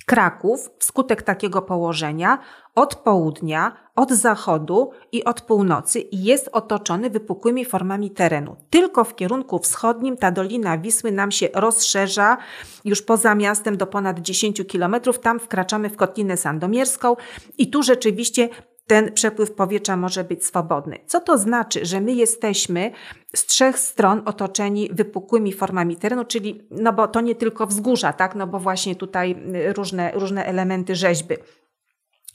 Kraków 0.06 0.70
wskutek 0.80 1.22
takiego 1.22 1.62
położenia 1.62 2.40
od 2.76 2.96
południa, 2.96 3.72
od 3.96 4.12
zachodu 4.12 4.92
i 5.12 5.24
od 5.24 5.42
północy 5.42 6.04
jest 6.12 6.50
otoczony 6.52 7.10
wypukłymi 7.10 7.66
formami 7.66 8.12
terenu. 8.12 8.56
Tylko 8.70 9.04
w 9.04 9.16
kierunku 9.16 9.60
wschodnim 9.60 10.18
ta 10.18 10.32
Dolina 10.32 10.78
Wisły 10.78 11.12
nam 11.12 11.32
się 11.32 11.50
rozszerza 11.54 12.38
już 12.86 13.02
poza 13.02 13.36
miastem 13.36 13.78
do 13.78 13.88
ponad 13.88 14.20
10 14.20 14.62
kilometrów. 14.68 15.20
Tam 15.20 15.40
wkraczamy 15.40 15.90
w 15.90 15.96
Kotlinę 15.96 16.38
Sandomierską 16.38 17.16
i 17.58 17.70
tu 17.70 17.84
rzeczywiście 17.84 18.50
ten 18.88 19.14
przepływ 19.14 19.52
powietrza 19.52 19.98
może 19.98 20.24
być 20.24 20.46
swobodny. 20.46 21.00
Co 21.06 21.20
to 21.20 21.38
znaczy, 21.38 21.86
że 21.86 22.02
my 22.02 22.14
jesteśmy 22.14 22.92
z 23.36 23.46
trzech 23.46 23.80
stron 23.80 24.22
otoczeni 24.26 24.90
wypukłymi 24.94 25.54
formami 25.54 25.96
terenu, 25.96 26.26
czyli, 26.26 26.68
no 26.72 26.94
bo 26.94 27.08
to 27.08 27.22
nie 27.22 27.36
tylko 27.36 27.68
wzgórza, 27.68 28.14
tak, 28.14 28.36
no 28.36 28.48
bo 28.48 28.60
właśnie 28.60 28.96
tutaj 28.96 29.36
y, 29.56 29.74
różne, 29.74 30.12
różne 30.12 30.46
elementy 30.46 30.96
rzeźby. 30.96 31.36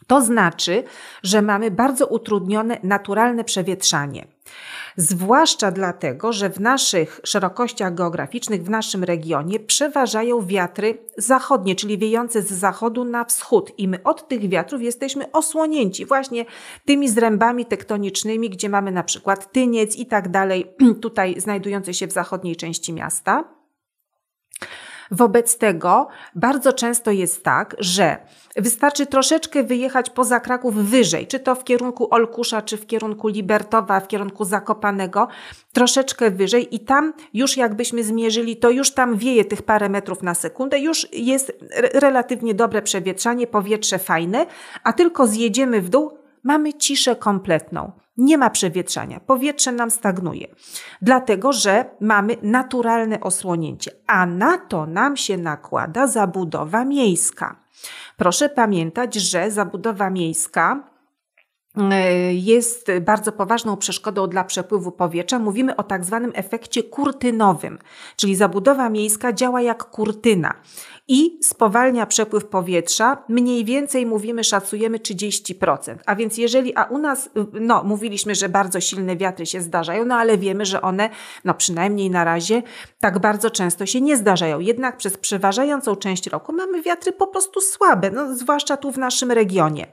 To 0.07 0.21
znaczy, 0.21 0.85
że 1.23 1.43
mamy 1.43 1.71
bardzo 1.71 2.07
utrudnione 2.07 2.79
naturalne 2.83 3.45
przewietrzanie. 3.45 4.27
Zwłaszcza 4.97 5.71
dlatego, 5.71 6.33
że 6.33 6.51
w 6.51 6.61
naszych 6.61 7.21
szerokościach 7.25 7.95
geograficznych, 7.95 8.63
w 8.63 8.71
naszym 8.71 9.05
regionie 9.05 9.61
przeważają 9.61 10.47
wiatry 10.47 10.99
zachodnie, 11.17 11.77
czyli 11.77 11.99
wiejące 11.99 12.43
z 12.43 12.51
zachodu 12.51 13.05
na 13.05 13.25
wschód. 13.25 13.73
I 13.79 13.89
my 13.89 14.03
od 14.03 14.29
tych 14.29 14.49
wiatrów 14.49 14.83
jesteśmy 14.83 15.33
osłonięci 15.33 16.07
właśnie 16.07 16.45
tymi 16.85 17.09
zrębami 17.09 17.67
tektonicznymi, 17.67 18.51
gdzie 18.51 18.69
mamy 18.69 18.93
na 18.93 19.03
przykład 19.03 19.53
Tyniec 19.53 19.97
i 19.97 20.07
tak 20.07 20.29
dalej, 20.29 20.67
tutaj 21.03 21.41
znajdujące 21.41 21.95
się 21.95 22.07
w 22.07 22.13
zachodniej 22.13 22.57
części 22.57 22.93
miasta. 22.93 23.60
Wobec 25.11 25.59
tego 25.59 26.09
bardzo 26.35 26.73
często 26.73 27.11
jest 27.11 27.45
tak, 27.45 27.77
że 27.79 28.17
wystarczy 28.57 29.07
troszeczkę 29.07 29.63
wyjechać 29.63 30.11
poza 30.11 30.41
Kraków 30.41 30.75
wyżej, 30.75 31.27
czy 31.27 31.39
to 31.39 31.55
w 31.55 31.65
kierunku 31.65 32.15
Olkusza, 32.15 32.63
czy 32.63 32.77
w 32.77 32.87
kierunku 32.87 33.29
Libertowa, 33.29 34.01
w 34.01 34.09
kierunku 34.09 34.45
Zakopanego, 34.45 35.29
troszeczkę 35.73 36.31
wyżej 36.31 36.75
i 36.75 36.81
tam 36.81 37.13
już 37.35 37.57
jakbyśmy 37.57 38.05
zmierzyli, 38.05 38.57
to 38.57 38.71
już 38.71 38.91
tam 38.91 39.17
wieje 39.17 39.45
tych 39.45 39.63
parę 39.63 39.89
metrów 39.89 40.23
na 40.23 40.35
sekundę, 40.35 40.79
już 40.79 41.07
jest 41.13 41.53
relatywnie 41.95 42.55
dobre 42.55 42.83
przewietrzanie, 42.83 43.47
powietrze 43.47 43.99
fajne, 43.99 44.47
a 44.85 44.93
tylko 44.93 45.27
zjedziemy 45.27 45.81
w 45.81 45.89
dół, 45.89 46.19
mamy 46.43 46.75
ciszę 46.75 47.17
kompletną. 47.17 47.93
Nie 48.21 48.39
ma 48.39 48.51
przewietrzania, 48.51 49.21
powietrze 49.21 49.73
nam 49.73 49.91
stagnuje, 49.91 50.47
dlatego 51.03 51.53
że 51.53 51.85
mamy 52.01 52.37
naturalne 52.43 53.21
osłonięcie, 53.21 53.91
a 54.07 54.27
na 54.27 54.59
to 54.59 54.87
nam 54.87 55.17
się 55.17 55.37
nakłada 55.37 56.07
zabudowa 56.07 56.85
miejska. 56.85 57.57
Proszę 58.17 58.49
pamiętać, 58.49 59.15
że 59.15 59.51
zabudowa 59.51 60.11
miejska 60.11 60.91
e, 61.77 62.35
jest 62.35 62.87
bardzo 63.01 63.33
poważną 63.33 63.77
przeszkodą 63.77 64.27
dla 64.27 64.45
przepływu 64.45 64.93
powietrza. 64.93 65.39
Mówimy 65.39 65.77
o 65.77 65.83
tak 65.83 66.05
zwanym 66.05 66.33
efekcie 66.35 66.83
kurtynowym, 66.83 67.79
czyli 68.17 68.37
zabudowa 68.37 68.89
miejska 68.89 69.33
działa 69.33 69.63
jak 69.63 69.85
kurtyna 69.85 70.55
i 71.11 71.39
spowalnia 71.43 72.07
przepływ 72.07 72.47
powietrza. 72.47 73.25
Mniej 73.29 73.65
więcej 73.65 74.07
mówimy, 74.07 74.45
szacujemy 74.45 74.99
30%. 74.99 75.97
A 76.07 76.17
więc 76.17 76.39
jeżeli, 76.39 76.77
a 76.77 76.85
u 76.85 76.99
nas, 76.99 77.31
no 77.61 77.85
mówiliśmy, 77.85 78.35
że 78.35 78.49
bardzo 78.49 78.81
silne 78.81 79.17
wiatry 79.17 79.47
się 79.47 79.61
zdarzają, 79.61 80.05
no 80.05 80.15
ale 80.15 80.39
wiemy, 80.39 80.65
że 80.65 80.83
one, 80.83 81.11
no 81.45 81.55
przynajmniej 81.55 82.11
na 82.11 82.25
razie, 82.25 82.63
tak 83.01 83.19
bardzo 83.19 83.51
często 83.51 83.87
się 83.87 84.01
nie 84.01 84.17
zdarzają. 84.17 84.61
Jednak 84.61 84.97
przez 84.97 85.17
przeważającą 85.17 85.97
część 85.97 86.27
roku 86.27 86.53
mamy 86.53 86.83
wiatry 86.83 87.13
po 87.13 87.27
prostu 87.27 87.61
słabe, 87.61 88.11
no 88.11 88.35
zwłaszcza 88.35 88.77
tu 88.77 88.93
w 88.93 88.99
naszym 88.99 89.31
regionie. 89.31 89.87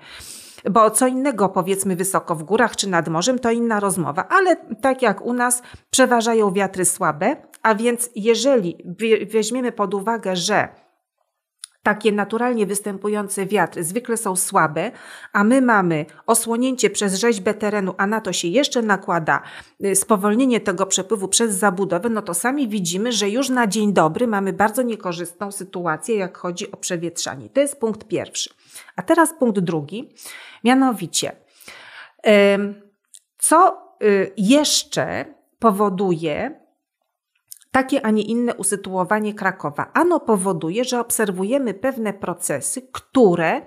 Bo 0.72 0.92
co 0.92 1.08
innego, 1.08 1.50
powiedzmy, 1.50 1.96
wysoko 1.96 2.36
w 2.36 2.44
górach 2.44 2.76
czy 2.76 2.90
nad 2.90 3.08
morzem, 3.08 3.40
to 3.40 3.52
inna 3.52 3.80
rozmowa, 3.80 4.28
ale 4.30 4.56
tak 4.82 5.02
jak 5.02 5.22
u 5.22 5.34
nas 5.34 5.62
przeważają 5.90 6.54
wiatry 6.54 6.86
słabe, 6.86 7.36
a 7.64 7.76
więc 7.76 8.10
jeżeli 8.16 8.78
weźmiemy 9.32 9.72
pod 9.72 9.94
uwagę, 9.94 10.36
że 10.36 10.87
takie 11.88 12.12
naturalnie 12.12 12.66
występujące 12.66 13.46
wiatry 13.46 13.84
zwykle 13.84 14.18
są 14.18 14.36
słabe, 14.36 14.92
a 15.34 15.44
my 15.44 15.62
mamy 15.62 16.06
osłonięcie 16.26 16.90
przez 16.90 17.16
rzeźbę 17.16 17.54
terenu, 17.54 17.94
a 17.98 18.08
na 18.08 18.22
to 18.22 18.34
się 18.34 18.48
jeszcze 18.48 18.82
nakłada 18.82 19.42
y, 19.86 19.96
spowolnienie 19.96 20.60
tego 20.60 20.86
przepływu 20.86 21.28
przez 21.28 21.56
zabudowę, 21.56 22.10
no 22.10 22.22
to 22.22 22.34
sami 22.34 22.68
widzimy, 22.68 23.12
że 23.12 23.30
już 23.30 23.50
na 23.50 23.68
dzień 23.68 23.94
dobry 23.94 24.28
mamy 24.28 24.54
bardzo 24.54 24.82
niekorzystną 24.82 25.52
sytuację, 25.52 26.16
jak 26.16 26.38
chodzi 26.38 26.72
o 26.72 26.78
przewietrzanie. 26.78 27.50
To 27.50 27.62
jest 27.62 27.80
punkt 27.80 28.08
pierwszy. 28.08 28.50
A 28.96 29.02
teraz 29.02 29.34
punkt 29.34 29.60
drugi, 29.60 30.10
mianowicie, 30.64 31.36
co 33.38 33.82
y, 34.04 34.32
jeszcze 34.38 35.26
powoduje, 35.60 36.67
takie, 37.78 38.06
a 38.06 38.12
nie 38.12 38.24
inne 38.24 38.56
usytuowanie 38.56 39.34
Krakowa. 39.34 39.92
Ano 39.94 40.20
powoduje, 40.20 40.84
że 40.84 41.00
obserwujemy 41.00 41.74
pewne 41.74 42.14
procesy, 42.14 42.82
które 42.92 43.62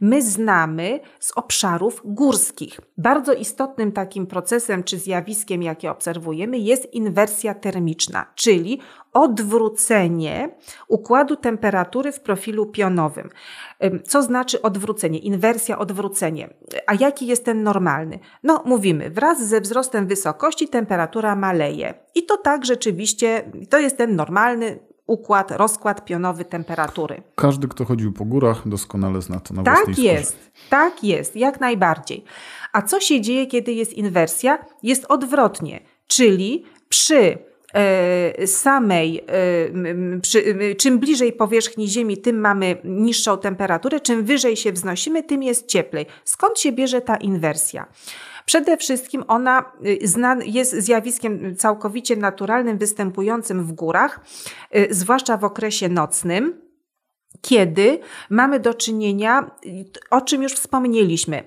my 0.00 0.22
znamy 0.22 1.00
z 1.20 1.32
obszarów 1.32 2.02
górskich. 2.04 2.80
Bardzo 2.98 3.32
istotnym 3.32 3.92
takim 3.92 4.26
procesem 4.26 4.82
czy 4.82 4.98
zjawiskiem, 4.98 5.62
jakie 5.62 5.90
obserwujemy, 5.90 6.58
jest 6.58 6.94
inwersja 6.94 7.54
termiczna, 7.54 8.26
czyli 8.34 8.80
odwrócenie 9.14 10.48
układu 10.88 11.36
temperatury 11.36 12.12
w 12.12 12.20
profilu 12.20 12.66
pionowym. 12.66 13.28
Co 14.06 14.22
znaczy 14.22 14.62
odwrócenie? 14.62 15.18
Inwersja, 15.18 15.78
odwrócenie. 15.78 16.48
A 16.86 16.94
jaki 16.94 17.26
jest 17.26 17.44
ten 17.44 17.62
normalny? 17.62 18.18
No, 18.42 18.62
mówimy, 18.66 19.10
wraz 19.10 19.48
ze 19.48 19.60
wzrostem 19.60 20.06
wysokości 20.06 20.68
temperatura 20.68 21.36
maleje. 21.36 21.94
I 22.14 22.22
to 22.26 22.36
tak 22.36 22.64
rzeczywiście, 22.64 23.50
to 23.70 23.78
jest 23.78 23.96
ten 23.96 24.16
normalny 24.16 24.78
układ, 25.06 25.50
rozkład 25.50 26.04
pionowy 26.04 26.44
temperatury. 26.44 27.22
Każdy, 27.34 27.68
kto 27.68 27.84
chodził 27.84 28.12
po 28.12 28.24
górach, 28.24 28.68
doskonale 28.68 29.22
zna 29.22 29.40
to 29.40 29.54
na 29.54 29.62
Tak 29.62 29.84
własnej 29.84 30.06
jest, 30.06 30.28
skórze. 30.30 30.50
tak 30.70 31.04
jest, 31.04 31.36
jak 31.36 31.60
najbardziej. 31.60 32.24
A 32.72 32.82
co 32.82 33.00
się 33.00 33.20
dzieje, 33.20 33.46
kiedy 33.46 33.72
jest 33.72 33.92
inwersja? 33.92 34.58
Jest 34.82 35.04
odwrotnie, 35.08 35.80
czyli 36.06 36.64
przy 36.88 37.38
samej, 38.46 39.24
e, 40.64 40.74
czym 40.74 40.98
bliżej 40.98 41.32
powierzchni 41.32 41.88
Ziemi, 41.88 42.16
tym 42.16 42.40
mamy 42.40 42.76
niższą 42.84 43.38
temperaturę, 43.38 44.00
czym 44.00 44.24
wyżej 44.24 44.56
się 44.56 44.72
wznosimy, 44.72 45.22
tym 45.22 45.42
jest 45.42 45.66
cieplej. 45.66 46.06
Skąd 46.24 46.58
się 46.58 46.72
bierze 46.72 47.00
ta 47.00 47.16
inwersja? 47.16 47.86
Przede 48.44 48.76
wszystkim 48.76 49.24
ona 49.28 49.72
y, 49.86 49.98
jest 50.46 50.72
zjawiskiem 50.72 51.56
całkowicie 51.56 52.16
naturalnym, 52.16 52.78
występującym 52.78 53.64
w 53.64 53.72
górach, 53.72 54.20
y, 54.76 54.88
zwłaszcza 54.90 55.36
w 55.36 55.44
okresie 55.44 55.88
nocnym, 55.88 56.60
kiedy 57.40 57.98
mamy 58.30 58.60
do 58.60 58.74
czynienia, 58.74 59.50
o 60.10 60.20
czym 60.20 60.42
już 60.42 60.52
wspomnieliśmy, 60.52 61.44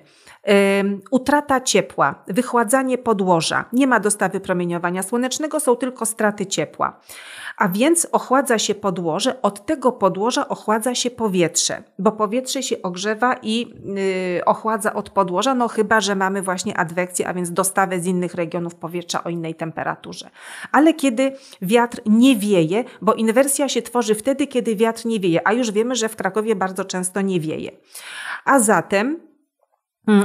utrata 1.10 1.60
ciepła, 1.60 2.14
wychładzanie 2.26 2.98
podłoża, 2.98 3.64
nie 3.72 3.86
ma 3.86 4.00
dostawy 4.00 4.40
promieniowania 4.40 5.02
słonecznego, 5.02 5.60
są 5.60 5.76
tylko 5.76 6.06
straty 6.06 6.46
ciepła. 6.46 7.00
A 7.58 7.68
więc 7.68 8.08
ochładza 8.12 8.58
się 8.58 8.74
podłoże, 8.74 9.42
od 9.42 9.66
tego 9.66 9.92
podłoża 9.92 10.48
ochładza 10.48 10.94
się 10.94 11.10
powietrze, 11.10 11.82
bo 11.98 12.12
powietrze 12.12 12.62
się 12.62 12.82
ogrzewa 12.82 13.36
i 13.42 13.74
yy, 14.36 14.44
ochładza 14.44 14.94
od 14.94 15.10
podłoża, 15.10 15.54
no 15.54 15.68
chyba, 15.68 16.00
że 16.00 16.14
mamy 16.14 16.42
właśnie 16.42 16.76
adwekcję, 16.76 17.28
a 17.28 17.34
więc 17.34 17.52
dostawę 17.52 18.00
z 18.00 18.06
innych 18.06 18.34
regionów 18.34 18.74
powietrza 18.74 19.24
o 19.24 19.28
innej 19.30 19.54
temperaturze. 19.54 20.30
Ale 20.72 20.94
kiedy 20.94 21.32
wiatr 21.62 22.00
nie 22.06 22.36
wieje, 22.36 22.84
bo 23.02 23.14
inwersja 23.14 23.68
się 23.68 23.82
tworzy 23.82 24.14
wtedy, 24.14 24.46
kiedy 24.46 24.76
wiatr 24.76 25.06
nie 25.06 25.20
wieje, 25.20 25.48
a 25.48 25.52
już 25.52 25.70
wiemy, 25.70 25.96
że 25.96 26.08
w 26.08 26.16
Krakowie 26.16 26.56
bardzo 26.56 26.84
często 26.84 27.20
nie 27.20 27.40
wieje. 27.40 27.70
A 28.44 28.58
zatem 28.58 29.28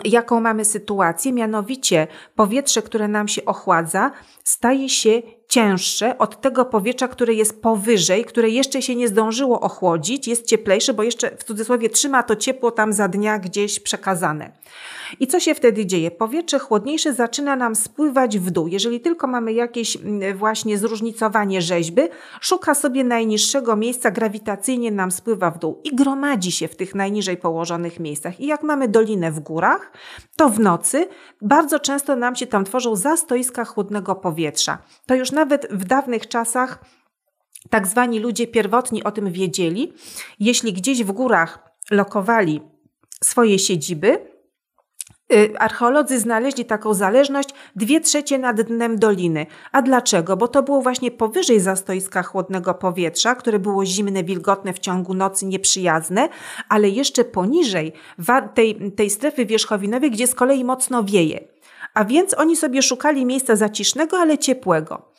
jaką 0.06 0.40
mamy 0.40 0.66
sytuację, 0.66 1.34
mianowicie 1.34 2.08
powietrze, 2.36 2.82
które 2.82 3.08
nam 3.08 3.28
się 3.28 3.46
ochładza, 3.46 4.12
staje 4.44 4.90
się 4.90 5.22
cięższe 5.54 6.18
od 6.18 6.42
tego 6.42 6.66
powietrza, 6.66 7.08
które 7.08 7.34
jest 7.34 7.62
powyżej, 7.62 8.26
które 8.26 8.50
jeszcze 8.50 8.82
się 8.82 8.96
nie 8.96 9.08
zdążyło 9.08 9.60
ochłodzić, 9.60 10.28
jest 10.28 10.46
cieplejsze, 10.46 10.94
bo 10.94 11.04
jeszcze 11.04 11.38
w 11.38 11.44
cudzysłowie 11.44 11.90
trzyma 11.90 12.24
to 12.24 12.36
ciepło 12.36 12.72
tam 12.72 12.94
za 12.94 13.08
dnia 13.08 13.40
gdzieś 13.40 13.80
przekazane. 13.80 14.52
I 15.20 15.28
co 15.28 15.40
się 15.40 15.56
wtedy 15.56 15.86
dzieje? 15.86 16.12
Powietrze 16.12 16.60
chłodniejsze 16.60 17.14
zaczyna 17.14 17.56
nam 17.56 17.76
spływać 17.76 18.40
w 18.40 18.52
dół. 18.52 18.68
Jeżeli 18.68 19.00
tylko 19.00 19.28
mamy 19.28 19.54
jakieś 19.54 19.96
mm, 19.96 20.38
właśnie 20.38 20.78
zróżnicowanie 20.78 21.62
rzeźby, 21.62 22.02
szuka 22.42 22.76
sobie 22.76 23.04
najniższego 23.04 23.76
miejsca, 23.76 24.12
grawitacyjnie 24.12 24.92
nam 24.92 25.12
spływa 25.12 25.52
w 25.52 25.60
dół 25.60 25.82
i 25.84 25.96
gromadzi 25.96 26.52
się 26.52 26.68
w 26.68 26.76
tych 26.76 26.96
najniżej 26.96 27.38
położonych 27.38 28.00
miejscach. 28.00 28.40
I 28.40 28.48
jak 28.48 28.64
mamy 28.64 28.88
dolinę 28.88 29.32
w 29.32 29.40
górach, 29.40 29.92
to 30.36 30.50
w 30.50 30.60
nocy 30.60 31.08
bardzo 31.42 31.80
często 31.80 32.16
nam 32.16 32.36
się 32.36 32.48
tam 32.48 32.66
tworzą 32.66 32.96
zastoiska 32.96 33.66
chłodnego 33.66 34.16
powietrza. 34.16 34.78
To 35.06 35.16
już 35.16 35.32
nawet 35.44 35.68
w 35.72 35.86
dawnych 35.86 36.28
czasach 36.28 36.86
tak 37.70 37.88
zwani 37.88 38.20
ludzie 38.20 38.48
pierwotni 38.48 39.04
o 39.04 39.12
tym 39.12 39.32
wiedzieli. 39.32 39.94
Jeśli 40.40 40.74
gdzieś 40.74 41.04
w 41.04 41.12
górach 41.12 41.60
lokowali 41.92 42.62
swoje 43.22 43.60
siedziby, 43.60 44.34
Y, 45.34 45.60
archeolodzy 45.60 46.20
znaleźli 46.20 46.66
taką 46.66 46.94
zależność 46.94 47.50
dwie 47.76 48.02
trzecie 48.02 48.38
nad 48.40 48.62
dnem 48.62 49.00
doliny. 49.00 49.46
A 49.72 49.82
dlaczego? 49.82 50.38
Bo 50.38 50.48
to 50.48 50.64
było 50.64 50.82
właśnie 50.82 51.12
powyżej 51.12 51.60
zastoiska 51.60 52.24
chłodnego 52.24 52.74
powietrza, 52.74 53.36
które 53.36 53.60
było 53.60 53.86
zimne, 53.86 54.24
wilgotne 54.24 54.74
w 54.74 54.80
ciągu 54.80 55.14
nocy, 55.14 55.46
nieprzyjazne, 55.46 56.30
ale 56.70 56.90
jeszcze 56.90 57.24
poniżej 57.24 57.94
tej, 58.54 58.92
tej 58.92 59.10
strefy 59.10 59.46
wierzchowinowej, 59.46 60.12
gdzie 60.12 60.28
z 60.28 60.36
kolei 60.36 60.64
mocno 60.64 61.04
wieje. 61.04 61.53
A 61.94 62.06
więc 62.06 62.34
oni 62.34 62.56
sobie 62.56 62.82
szukali 62.82 63.26
miejsca 63.26 63.56
zacisznego, 63.56 64.18
ale 64.18 64.38
ciepłego. 64.38 65.12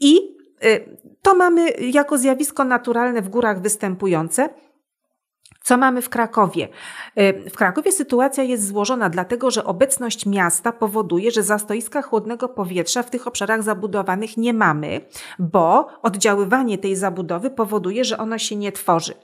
I 0.00 0.16
y, 0.64 0.98
to 1.22 1.34
mamy 1.34 1.70
jako 1.70 2.18
zjawisko 2.18 2.64
naturalne 2.64 3.22
w 3.22 3.28
górach 3.28 3.62
występujące. 3.62 4.48
Co 5.62 5.76
mamy 5.76 6.02
w 6.02 6.08
Krakowie? 6.08 6.68
Y, 7.18 7.50
w 7.50 7.56
Krakowie 7.56 7.92
sytuacja 7.92 8.44
jest 8.44 8.66
złożona, 8.66 9.08
dlatego 9.08 9.50
że 9.50 9.64
obecność 9.64 10.26
miasta 10.26 10.72
powoduje, 10.72 11.30
że 11.30 11.42
zastoiska 11.42 12.02
chłodnego 12.02 12.48
powietrza 12.48 13.02
w 13.02 13.10
tych 13.10 13.26
obszarach 13.26 13.62
zabudowanych 13.62 14.36
nie 14.36 14.54
mamy, 14.54 15.00
bo 15.38 15.86
oddziaływanie 16.02 16.78
tej 16.78 16.96
zabudowy 16.96 17.50
powoduje, 17.50 18.04
że 18.04 18.18
ono 18.18 18.38
się 18.38 18.56
nie 18.56 18.72
tworzy. 18.72 19.14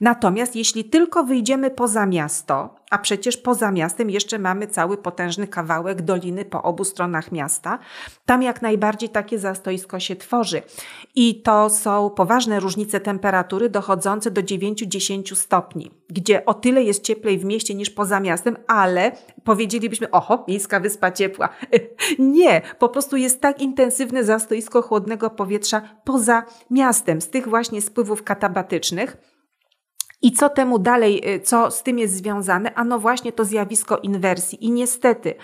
Natomiast 0.00 0.56
jeśli 0.56 0.84
tylko 0.84 1.24
wyjdziemy 1.24 1.70
poza 1.70 2.06
miasto, 2.06 2.74
a 2.90 2.98
przecież 2.98 3.36
poza 3.36 3.70
miastem 3.70 4.10
jeszcze 4.10 4.38
mamy 4.38 4.66
cały 4.66 4.96
potężny 4.96 5.46
kawałek 5.46 6.02
doliny 6.02 6.44
po 6.44 6.62
obu 6.62 6.84
stronach 6.84 7.32
miasta. 7.32 7.78
Tam 8.26 8.42
jak 8.42 8.62
najbardziej 8.62 9.08
takie 9.08 9.38
zastoisko 9.38 10.00
się 10.00 10.16
tworzy. 10.16 10.62
I 11.14 11.42
to 11.42 11.70
są 11.70 12.10
poważne 12.10 12.60
różnice 12.60 13.00
temperatury 13.00 13.68
dochodzące 13.68 14.30
do 14.30 14.40
9-10 14.40 15.34
stopni, 15.34 15.90
gdzie 16.08 16.44
o 16.44 16.54
tyle 16.54 16.82
jest 16.82 17.02
cieplej 17.02 17.38
w 17.38 17.44
mieście 17.44 17.74
niż 17.74 17.90
poza 17.90 18.20
miastem, 18.20 18.56
ale 18.66 19.12
powiedzielibyśmy, 19.44 20.10
oho, 20.10 20.44
miejska 20.48 20.80
wyspa 20.80 21.10
ciepła. 21.10 21.48
Nie, 22.18 22.62
po 22.78 22.88
prostu 22.88 23.16
jest 23.16 23.40
tak 23.40 23.60
intensywne 23.60 24.24
zastoisko 24.24 24.82
chłodnego 24.82 25.30
powietrza 25.30 25.82
poza 26.04 26.42
miastem, 26.70 27.20
z 27.20 27.30
tych 27.30 27.48
właśnie 27.48 27.82
spływów 27.82 28.22
katabatycznych, 28.22 29.16
i 30.22 30.32
co 30.32 30.48
temu 30.48 30.78
dalej, 30.78 31.34
y, 31.34 31.40
co 31.40 31.70
z 31.70 31.82
tym 31.82 31.98
jest 31.98 32.14
związane? 32.14 32.74
Ano 32.74 32.98
właśnie 32.98 33.32
to 33.32 33.44
zjawisko 33.44 33.98
inwersji. 33.98 34.64
I 34.64 34.70
niestety, 34.70 35.34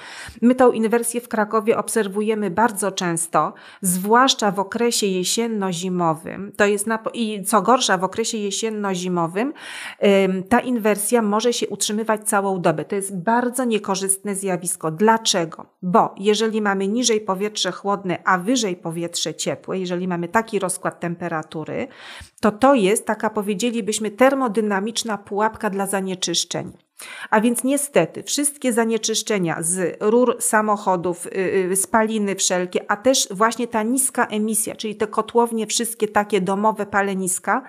my 0.43 0.55
tą 0.55 0.73
inwersję 0.73 1.21
w 1.21 1.29
Krakowie 1.29 1.79
obserwujemy 1.79 2.51
bardzo 2.51 2.93
często, 2.93 3.53
zwłaszcza 3.83 4.51
w 4.51 4.59
okresie 4.59 5.07
jesienno-zimowym. 5.07 6.53
To 6.57 6.67
jest 6.67 6.87
na, 6.87 6.99
i 7.13 7.45
co 7.45 7.63
gorsza, 7.63 7.99
w 7.99 8.05
okresie 8.05 8.39
jesienno-zimowym 8.39 9.53
ta 10.49 10.61
inwersja 10.61 11.23
może 11.23 11.53
się 11.53 11.69
utrzymywać 11.69 12.29
całą 12.29 12.61
dobę. 12.61 12.85
To 12.85 12.97
jest 12.97 13.17
bardzo 13.17 13.65
niekorzystne 13.65 14.35
zjawisko. 14.35 14.91
Dlaczego? 14.91 15.67
Bo 15.83 16.15
jeżeli 16.19 16.63
mamy 16.63 16.89
niżej 16.89 17.21
powietrze 17.21 17.73
chłodne, 17.73 18.19
a 18.25 18.39
wyżej 18.39 18.77
powietrze 18.77 19.35
ciepłe, 19.35 19.79
jeżeli 19.79 20.09
mamy 20.09 20.29
taki 20.29 20.59
rozkład 20.59 21.01
temperatury, 21.01 21.89
to 22.41 22.53
to 22.53 22.75
jest 22.75 23.07
taka, 23.07 23.31
powiedzielibyśmy, 23.31 24.11
termodynamiczna 24.11 24.64
pułapka 25.19 25.71
dla 25.71 25.87
zanieczyszczeń. 25.87 26.73
A 27.31 27.41
więc 27.41 27.65
niestety 27.65 28.23
wszystkie 28.23 28.73
zanieczyszczenia 28.73 29.63
z 29.63 29.97
rur 30.01 30.37
samochodów, 30.41 31.27
y, 31.27 31.31
y, 31.73 31.77
spaliny 31.77 32.35
wszelkie, 32.35 32.91
a 32.91 32.97
też 32.97 33.29
właśnie 33.31 33.69
ta 33.69 33.83
niska 33.83 34.27
emisja, 34.27 34.77
czyli 34.77 34.97
te 34.97 35.07
kotłownie 35.07 35.67
wszystkie 35.67 36.09
takie 36.09 36.41
domowe 36.41 36.87
paleniska, 36.87 37.63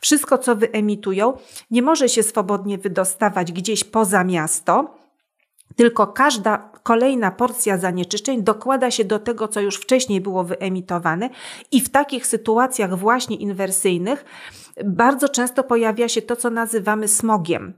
wszystko 0.00 0.38
co 0.38 0.56
wyemitują, 0.56 1.36
nie 1.70 1.82
może 1.82 2.08
się 2.08 2.22
swobodnie 2.22 2.78
wydostawać 2.78 3.52
gdzieś 3.52 3.84
poza 3.84 4.24
miasto, 4.24 4.94
tylko 5.76 6.06
każda 6.06 6.71
kolejna 6.82 7.30
porcja 7.30 7.78
zanieczyszczeń 7.78 8.42
dokłada 8.42 8.90
się 8.90 9.04
do 9.04 9.18
tego, 9.18 9.48
co 9.48 9.60
już 9.60 9.76
wcześniej 9.76 10.20
było 10.20 10.44
wyemitowane, 10.44 11.30
i 11.70 11.80
w 11.80 11.88
takich 11.88 12.26
sytuacjach 12.26 12.98
właśnie 12.98 13.36
inwersyjnych 13.36 14.24
bardzo 14.84 15.28
często 15.28 15.64
pojawia 15.64 16.08
się 16.08 16.22
to, 16.22 16.36
co 16.36 16.50
nazywamy 16.50 17.08
smogiem. 17.08 17.72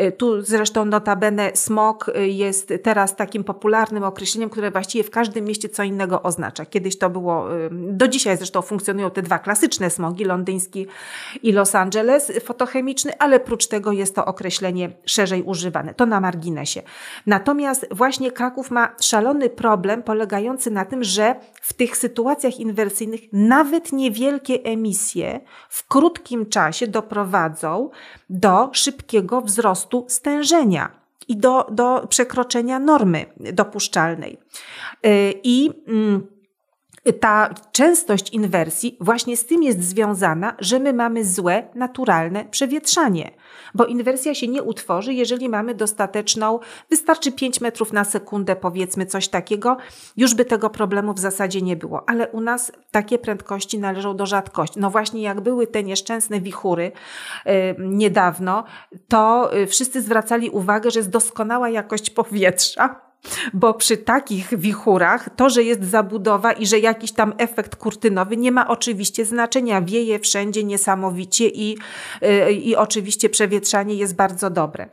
Y, 0.00 0.12
tu 0.12 0.42
zresztą 0.42 0.84
notabene 0.84 1.50
smog 1.54 2.08
y, 2.08 2.28
jest 2.28 2.72
teraz 2.82 3.16
takim 3.16 3.44
popularnym 3.44 4.04
określeniem, 4.04 4.50
które 4.50 4.70
właściwie 4.70 5.04
w 5.04 5.10
każdym 5.10 5.44
mieście 5.44 5.68
co 5.68 5.82
innego 5.82 6.22
oznacza. 6.22 6.66
Kiedyś 6.66 6.98
to 6.98 7.10
było, 7.10 7.56
y, 7.56 7.70
do 7.72 8.08
dzisiaj 8.08 8.36
zresztą 8.36 8.62
funkcjonują 8.62 9.10
te 9.10 9.22
dwa 9.22 9.38
klasyczne 9.38 9.90
smogi, 9.90 10.24
londyński 10.24 10.86
i 11.42 11.52
Los 11.52 11.74
Angeles, 11.74 12.32
fotochemiczny, 12.44 13.12
ale 13.18 13.40
prócz 13.40 13.66
tego 13.66 13.92
jest 13.92 14.14
to 14.14 14.24
określenie 14.24 14.90
szerzej 15.04 15.42
używane. 15.42 15.94
To 15.94 16.06
na 16.06 16.20
marginesie. 16.20 16.82
Natomiast 17.26 17.86
właśnie 17.90 18.32
Kraków 18.50 18.70
ma 18.70 18.94
szalony 19.00 19.50
problem 19.50 20.02
polegający 20.02 20.70
na 20.70 20.84
tym, 20.84 21.04
że 21.04 21.34
w 21.62 21.72
tych 21.72 21.96
sytuacjach 21.96 22.60
inwersyjnych 22.60 23.20
nawet 23.32 23.92
niewielkie 23.92 24.62
emisje 24.64 25.40
w 25.68 25.88
krótkim 25.88 26.46
czasie 26.46 26.86
doprowadzą 26.86 27.90
do 28.30 28.70
szybkiego 28.72 29.40
wzrostu 29.40 30.06
stężenia 30.08 30.90
i 31.28 31.36
do, 31.36 31.66
do 31.70 32.06
przekroczenia 32.08 32.78
normy 32.78 33.26
dopuszczalnej. 33.36 34.38
Y, 35.06 35.34
I 35.42 35.70
mm, 35.88 36.26
ta 37.20 37.54
częstość 37.72 38.30
inwersji 38.30 38.96
właśnie 39.00 39.36
z 39.36 39.46
tym 39.46 39.62
jest 39.62 39.82
związana, 39.82 40.56
że 40.58 40.78
my 40.78 40.92
mamy 40.92 41.24
złe, 41.24 41.68
naturalne 41.74 42.44
przewietrzanie 42.44 43.30
bo 43.74 43.86
inwersja 43.86 44.34
się 44.34 44.48
nie 44.48 44.62
utworzy, 44.62 45.14
jeżeli 45.14 45.48
mamy 45.48 45.74
dostateczną, 45.74 46.58
wystarczy 46.90 47.32
5 47.32 47.60
metrów 47.60 47.92
na 47.92 48.04
sekundę, 48.04 48.56
powiedzmy 48.56 49.06
coś 49.06 49.28
takiego, 49.28 49.76
już 50.16 50.34
by 50.34 50.44
tego 50.44 50.70
problemu 50.70 51.14
w 51.14 51.18
zasadzie 51.18 51.62
nie 51.62 51.76
było. 51.76 52.08
Ale 52.08 52.28
u 52.28 52.40
nas 52.40 52.72
takie 52.90 53.18
prędkości 53.18 53.78
należą 53.78 54.16
do 54.16 54.26
rzadkości. 54.26 54.80
No 54.80 54.90
właśnie, 54.90 55.22
jak 55.22 55.40
były 55.40 55.66
te 55.66 55.82
nieszczęsne 55.82 56.40
wichury 56.40 56.92
yy, 57.46 57.52
niedawno, 57.78 58.64
to 59.08 59.50
yy, 59.54 59.66
wszyscy 59.66 60.02
zwracali 60.02 60.50
uwagę, 60.50 60.90
że 60.90 60.98
jest 60.98 61.10
doskonała 61.10 61.68
jakość 61.68 62.10
powietrza 62.10 63.09
bo 63.52 63.74
przy 63.74 63.96
takich 63.96 64.58
wichurach 64.58 65.28
to, 65.36 65.50
że 65.50 65.62
jest 65.62 65.84
zabudowa 65.84 66.52
i 66.52 66.66
że 66.66 66.78
jakiś 66.78 67.12
tam 67.12 67.34
efekt 67.38 67.76
kurtynowy 67.76 68.36
nie 68.36 68.52
ma 68.52 68.68
oczywiście 68.68 69.24
znaczenia. 69.24 69.82
Wieje 69.82 70.18
wszędzie 70.18 70.64
niesamowicie 70.64 71.48
i, 71.48 71.78
yy, 72.22 72.52
i 72.52 72.76
oczywiście 72.76 73.28
przewietrzanie 73.28 73.94
jest 73.94 74.14
bardzo 74.14 74.50
dobre. 74.50 74.88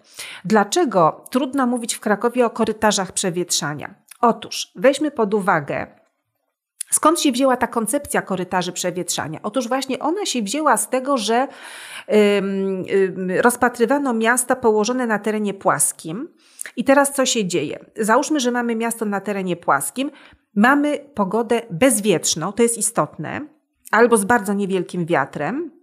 Dlaczego 0.46 1.26
trudno 1.30 1.68
mówić 1.68 1.96
w 1.96 2.00
Krakowie 2.00 2.46
o 2.46 2.50
korytarzach 2.50 3.12
przewietrzania? 3.12 3.96
Otóż 4.22 4.72
weźmy 4.76 5.12
pod 5.12 5.34
uwagę, 5.34 5.88
Skąd 6.92 7.20
się 7.20 7.32
wzięła 7.32 7.58
ta 7.58 7.68
koncepcja 7.68 8.22
korytarzy 8.22 8.72
przewietrzania? 8.72 9.40
Otóż 9.44 9.68
właśnie 9.68 10.00
ona 10.00 10.26
się 10.26 10.42
wzięła 10.42 10.78
z 10.78 10.90
tego, 10.90 11.18
że 11.18 11.48
rozpatrywano 13.42 14.14
miasta 14.14 14.56
położone 14.56 15.08
na 15.08 15.20
terenie 15.20 15.54
płaskim. 15.54 16.30
I 16.76 16.84
teraz 16.84 17.14
co 17.14 17.26
się 17.26 17.46
dzieje? 17.46 17.86
Załóżmy, 17.96 18.40
że 18.40 18.52
mamy 18.52 18.76
miasto 18.76 19.06
na 19.06 19.22
terenie 19.22 19.56
płaskim, 19.56 20.12
mamy 20.56 21.00
pogodę 21.14 21.62
bezwietrzną, 21.70 22.52
to 22.52 22.64
jest 22.64 22.78
istotne, 22.78 23.48
albo 23.92 24.18
z 24.18 24.26
bardzo 24.26 24.54
niewielkim 24.54 25.06
wiatrem. 25.06 25.77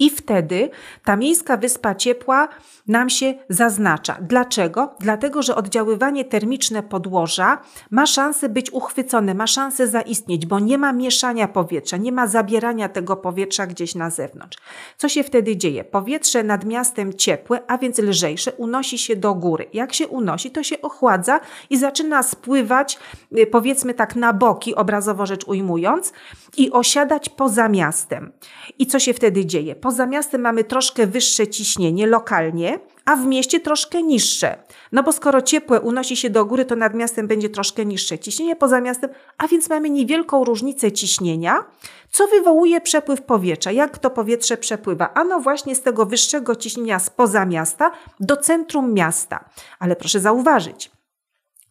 I 0.00 0.10
wtedy 0.10 0.70
ta 1.04 1.16
miejska 1.16 1.56
wyspa 1.56 1.94
ciepła 1.94 2.48
nam 2.86 3.10
się 3.10 3.34
zaznacza. 3.48 4.16
Dlaczego? 4.20 4.94
Dlatego, 5.00 5.42
że 5.42 5.56
oddziaływanie 5.56 6.24
termiczne 6.24 6.82
podłoża 6.82 7.58
ma 7.90 8.06
szansę 8.06 8.48
być 8.48 8.72
uchwycone, 8.72 9.34
ma 9.34 9.46
szansę 9.46 9.88
zaistnieć, 9.88 10.46
bo 10.46 10.58
nie 10.58 10.78
ma 10.78 10.92
mieszania 10.92 11.48
powietrza, 11.48 11.96
nie 11.96 12.12
ma 12.12 12.26
zabierania 12.26 12.88
tego 12.88 13.16
powietrza 13.16 13.66
gdzieś 13.66 13.94
na 13.94 14.10
zewnątrz. 14.10 14.58
Co 14.96 15.08
się 15.08 15.22
wtedy 15.22 15.56
dzieje? 15.56 15.84
Powietrze 15.84 16.42
nad 16.42 16.64
miastem 16.64 17.14
ciepłe, 17.14 17.60
a 17.66 17.78
więc 17.78 17.98
lżejsze, 17.98 18.52
unosi 18.52 18.98
się 18.98 19.16
do 19.16 19.34
góry. 19.34 19.66
Jak 19.72 19.92
się 19.94 20.08
unosi, 20.08 20.50
to 20.50 20.62
się 20.62 20.82
ochładza 20.82 21.40
i 21.70 21.78
zaczyna 21.78 22.22
spływać, 22.22 22.98
y, 23.38 23.46
powiedzmy 23.46 23.94
tak, 23.94 24.16
na 24.16 24.32
boki, 24.32 24.74
obrazowo 24.74 25.26
rzecz 25.26 25.44
ujmując, 25.44 26.12
i 26.56 26.70
osiadać 26.70 27.28
poza 27.28 27.68
miastem. 27.68 28.32
I 28.78 28.86
co 28.86 28.98
się 28.98 29.14
wtedy 29.14 29.46
dzieje? 29.46 29.74
Poza 29.90 30.06
miastem 30.06 30.40
mamy 30.40 30.64
troszkę 30.64 31.06
wyższe 31.06 31.48
ciśnienie 31.48 32.06
lokalnie, 32.06 32.80
a 33.04 33.16
w 33.16 33.26
mieście 33.26 33.60
troszkę 33.60 34.02
niższe. 34.02 34.62
No 34.92 35.02
bo 35.02 35.12
skoro 35.12 35.42
ciepłe 35.42 35.80
unosi 35.80 36.16
się 36.16 36.30
do 36.30 36.44
góry, 36.44 36.64
to 36.64 36.76
nad 36.76 36.94
miastem 36.94 37.26
będzie 37.26 37.48
troszkę 37.48 37.84
niższe 37.84 38.18
ciśnienie 38.18 38.56
poza 38.56 38.80
miastem, 38.80 39.10
a 39.38 39.48
więc 39.48 39.68
mamy 39.68 39.90
niewielką 39.90 40.44
różnicę 40.44 40.92
ciśnienia, 40.92 41.64
co 42.10 42.26
wywołuje 42.26 42.80
przepływ 42.80 43.22
powietrza. 43.22 43.72
Jak 43.72 43.98
to 43.98 44.10
powietrze 44.10 44.56
przepływa? 44.56 45.14
Ano 45.14 45.40
właśnie 45.40 45.74
z 45.74 45.82
tego 45.82 46.06
wyższego 46.06 46.56
ciśnienia 46.56 46.98
spoza 46.98 47.46
miasta 47.46 47.90
do 48.20 48.36
centrum 48.36 48.94
miasta. 48.94 49.44
Ale 49.78 49.96
proszę 49.96 50.20
zauważyć, 50.20 50.90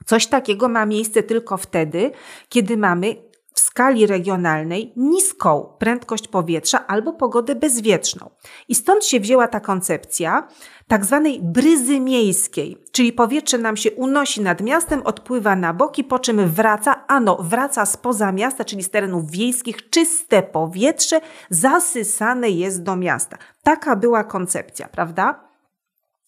coś 0.05 0.27
takiego 0.27 0.69
ma 0.69 0.85
miejsce 0.85 1.23
tylko 1.23 1.57
wtedy, 1.57 2.11
kiedy 2.49 2.77
mamy 2.77 3.28
w 3.53 3.59
skali 3.59 4.07
regionalnej 4.07 4.93
niską 4.95 5.73
prędkość 5.79 6.27
powietrza 6.27 6.87
albo 6.87 7.13
pogodę 7.13 7.55
bezwietrzną. 7.55 8.29
I 8.67 8.75
stąd 8.75 9.05
się 9.05 9.19
wzięła 9.19 9.47
ta 9.47 9.59
koncepcja 9.59 10.47
tak 10.87 11.05
zwanej 11.05 11.39
bryzy 11.43 11.99
miejskiej, 11.99 12.77
czyli 12.91 13.13
powietrze 13.13 13.57
nam 13.57 13.77
się 13.77 13.91
unosi 13.91 14.41
nad 14.41 14.61
miastem, 14.61 15.01
odpływa 15.01 15.55
na 15.55 15.73
boki, 15.73 16.03
po 16.03 16.19
czym 16.19 16.47
wraca, 16.49 17.07
ano 17.07 17.37
wraca 17.41 17.85
spoza 17.85 18.31
miasta, 18.31 18.65
czyli 18.65 18.83
z 18.83 18.89
terenów 18.89 19.31
wiejskich, 19.31 19.89
czyste 19.89 20.43
powietrze 20.43 21.21
zasysane 21.49 22.49
jest 22.49 22.83
do 22.83 22.95
miasta. 22.95 23.37
Taka 23.63 23.95
była 23.95 24.23
koncepcja, 24.23 24.87
prawda? 24.87 25.49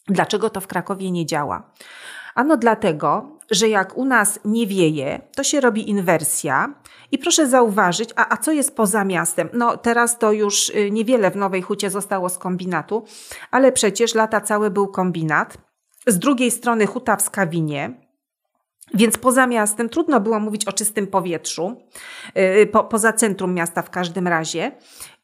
Dlaczego 0.07 0.49
to 0.49 0.61
w 0.61 0.67
Krakowie 0.67 1.11
nie 1.11 1.25
działa? 1.25 1.71
Ano 2.35 2.57
dlatego, 2.57 3.39
że 3.51 3.69
jak 3.69 3.97
u 3.97 4.05
nas 4.05 4.39
nie 4.45 4.67
wieje, 4.67 5.21
to 5.35 5.43
się 5.43 5.61
robi 5.61 5.89
inwersja. 5.89 6.73
I 7.11 7.17
proszę 7.17 7.47
zauważyć, 7.47 8.09
a, 8.15 8.33
a 8.33 8.37
co 8.37 8.51
jest 8.51 8.75
poza 8.75 9.03
miastem? 9.03 9.49
No 9.53 9.77
teraz 9.77 10.19
to 10.19 10.31
już 10.31 10.69
y, 10.69 10.91
niewiele 10.91 11.31
w 11.31 11.35
Nowej 11.35 11.61
Hucie 11.61 11.89
zostało 11.89 12.29
z 12.29 12.37
kombinatu, 12.37 13.03
ale 13.51 13.71
przecież 13.71 14.15
lata 14.15 14.41
całe 14.41 14.69
był 14.69 14.87
kombinat. 14.87 15.57
Z 16.07 16.19
drugiej 16.19 16.51
strony 16.51 16.85
huta 16.85 17.15
w 17.15 17.21
Skawinie, 17.21 17.93
więc 18.93 19.17
poza 19.17 19.47
miastem 19.47 19.89
trudno 19.89 20.19
było 20.19 20.39
mówić 20.39 20.65
o 20.65 20.73
czystym 20.73 21.07
powietrzu, 21.07 21.81
yy, 22.35 22.67
po, 22.67 22.83
poza 22.83 23.13
centrum 23.13 23.53
miasta 23.53 23.81
w 23.81 23.89
każdym 23.89 24.27
razie. 24.27 24.71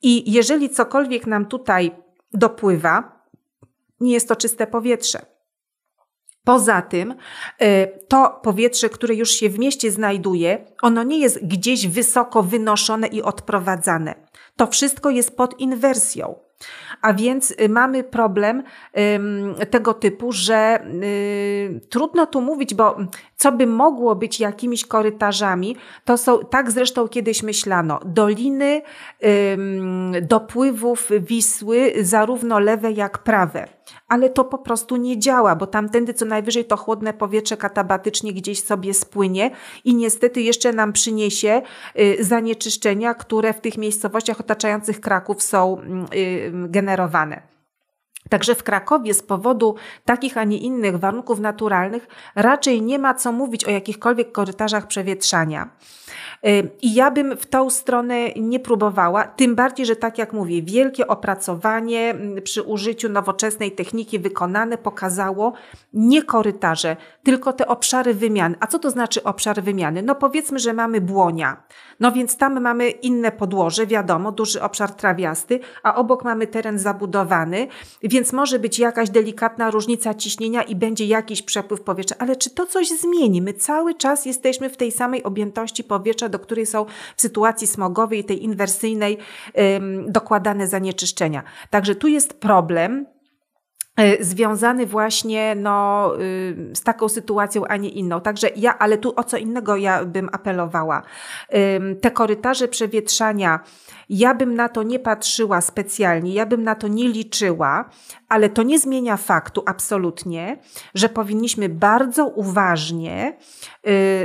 I 0.02 0.32
jeżeli 0.32 0.70
cokolwiek 0.70 1.28
nam 1.28 1.46
tutaj 1.46 1.92
dopływa, 2.34 3.22
nie 4.00 4.14
jest 4.14 4.28
to 4.28 4.36
czyste 4.36 4.68
powietrze. 4.68 5.37
Poza 6.48 6.82
tym, 6.82 7.12
y, 7.62 7.88
to 8.08 8.40
powietrze, 8.44 8.90
które 8.90 9.16
już 9.16 9.32
się 9.32 9.50
w 9.50 9.60
mieście 9.60 9.92
znajduje, 9.92 10.66
ono 10.82 11.04
nie 11.04 11.20
jest 11.20 11.48
gdzieś 11.48 11.88
wysoko 11.88 12.44
wynoszone 12.44 13.08
i 13.08 13.22
odprowadzane. 13.22 14.16
To 14.56 14.68
wszystko 14.68 15.10
jest 15.10 15.38
pod 15.38 15.60
inwersją. 15.60 16.36
A 17.02 17.14
więc 17.14 17.52
y, 17.52 17.70
mamy 17.70 18.04
problem 18.04 18.64
tego 19.70 19.94
typu, 19.94 20.32
że 20.32 20.80
y, 21.04 21.82
trudno 21.90 22.26
tu 22.26 22.42
mówić, 22.42 22.74
bo 22.74 22.98
co 23.36 23.52
by 23.52 23.68
mogło 23.68 24.16
być 24.16 24.40
jakimiś 24.40 24.86
korytarzami, 24.86 25.76
to 26.06 26.18
są, 26.18 26.40
tak 26.40 26.72
zresztą 26.72 27.08
kiedyś 27.08 27.44
myślano, 27.44 28.00
doliny 28.06 28.82
dopływów 30.22 31.10
Wisły, 31.20 31.94
zarówno 32.02 32.60
lewe 32.60 32.92
jak 32.92 33.18
prawe. 33.18 33.77
Ale 34.08 34.30
to 34.30 34.46
po 34.46 34.58
prostu 34.58 34.96
nie 34.96 35.20
działa, 35.20 35.56
bo 35.56 35.68
tamtędy 35.68 36.14
co 36.14 36.26
najwyżej 36.26 36.66
to 36.66 36.78
chłodne 36.78 37.14
powietrze 37.14 37.58
katabatycznie 37.58 38.34
gdzieś 38.34 38.64
sobie 38.64 38.94
spłynie 38.94 39.52
i 39.86 39.96
niestety 39.96 40.42
jeszcze 40.42 40.74
nam 40.74 40.94
przyniesie 40.94 41.62
y, 42.00 42.24
zanieczyszczenia, 42.24 43.14
które 43.14 43.54
w 43.54 43.62
tych 43.62 43.78
miejscowościach 43.78 44.40
otaczających 44.40 45.02
Kraków 45.02 45.44
są 45.44 45.78
generowane. 46.52 47.58
Także 48.30 48.56
w 48.56 48.64
Krakowie 48.64 49.14
z 49.14 49.24
powodu 49.24 49.76
takich, 50.06 50.38
a 50.38 50.44
nie 50.44 50.58
innych 50.58 50.98
warunków 50.98 51.40
naturalnych 51.40 52.08
raczej 52.36 52.82
nie 52.82 53.00
ma 53.00 53.14
co 53.14 53.32
mówić 53.32 53.66
o 53.66 53.72
jakichkolwiek 53.72 54.32
korytarzach 54.32 54.88
przewietrzania. 54.88 55.70
Y, 56.46 56.70
I 56.82 56.94
ja 56.94 57.12
bym 57.12 57.38
w 57.38 57.46
tą 57.46 57.70
stronę 57.70 58.30
nie 58.36 58.60
próbowała, 58.60 59.24
tym 59.24 59.56
bardziej, 59.56 59.86
że 59.86 59.96
tak 59.96 60.18
jak 60.18 60.34
mówię, 60.34 60.62
wielkie 60.62 61.08
opracowanie 61.08 62.16
przy 62.44 62.64
użyciu 62.64 63.10
nowoczesnej 63.10 63.72
techniki 63.72 64.20
wykonane 64.20 64.78
pokazało 64.78 65.54
nie 65.94 66.24
korytarze, 66.24 66.96
tylko 67.24 67.54
te 67.54 67.68
obszary 67.68 68.14
wymiany. 68.14 68.56
A 68.60 68.68
co 68.68 68.80
to 68.80 68.90
znaczy 68.90 69.24
obszar 69.24 69.64
wymiany? 69.64 70.02
No 70.02 70.16
powiedzmy, 70.16 70.60
że 70.60 70.74
mamy 70.74 71.02
błonia. 71.02 71.64
No 72.00 72.12
więc 72.12 72.38
tam 72.38 72.62
mamy 72.62 72.90
inne 72.90 73.32
podłoże, 73.32 73.88
wiadomo, 73.88 74.32
duży 74.32 74.62
obszar 74.62 74.92
trawiasty, 74.92 75.60
a 75.84 75.96
obok 75.96 76.24
mamy 76.24 76.48
teren 76.48 76.80
zabudowany, 76.80 77.68
więc 78.04 78.34
może 78.34 78.60
być 78.60 78.80
jakaś 78.80 79.10
delikatna 79.10 79.72
różnica 79.72 80.14
ciśnienia 80.14 80.64
i 80.64 80.76
będzie 80.76 81.06
jakiś 81.06 81.42
przepływ 81.42 81.82
powietrza. 81.82 82.16
Ale 82.20 82.36
czy 82.36 82.50
to 82.50 82.66
coś 82.66 82.90
zmieni? 82.90 83.42
My 83.42 83.54
cały 83.54 83.96
czas 83.96 84.26
jesteśmy 84.26 84.70
w 84.70 84.78
tej 84.78 84.92
samej 84.92 85.24
objętości 85.24 85.84
powietrza, 85.84 86.30
do 86.30 86.40
której 86.40 86.66
są 86.66 86.86
w 87.16 87.22
sytuacji 87.22 87.68
smogowej, 87.68 88.24
tej 88.24 88.44
inwersyjnej, 88.44 89.18
dokładane 90.08 90.68
zanieczyszczenia. 90.68 91.44
Także 91.70 91.96
tu 91.96 92.08
jest 92.08 92.34
problem, 92.34 93.06
związany 94.20 94.86
właśnie 94.86 95.56
no, 95.56 96.12
y, 96.20 96.72
z 96.74 96.82
taką 96.82 97.10
sytuacją, 97.10 97.66
a 97.66 97.78
nie 97.78 97.90
inną. 97.90 98.22
Także 98.22 98.50
ja, 98.56 98.78
ale 98.78 98.98
tu 98.98 99.14
o 99.16 99.24
co 99.24 99.38
innego 99.38 99.76
ja 99.76 100.06
bym 100.06 100.30
apelowała. 100.32 101.04
Te 102.02 102.12
korytarze 102.12 102.68
przewietrzania 102.68 103.60
ja 104.10 104.34
bym 104.34 104.56
na 104.56 104.70
to 104.70 104.84
nie 104.84 105.00
patrzyła 105.00 105.62
specjalnie, 105.62 106.34
ja 106.34 106.46
bym 106.46 106.64
na 106.64 106.76
to 106.76 106.88
nie 106.88 107.10
liczyła, 107.10 107.90
ale 108.30 108.50
to 108.50 108.64
nie 108.64 108.80
zmienia 108.80 109.18
faktu 109.18 109.64
absolutnie, 109.66 110.58
że 110.96 111.10
powinniśmy 111.10 111.70
bardzo 111.70 112.28
uważnie 112.28 113.38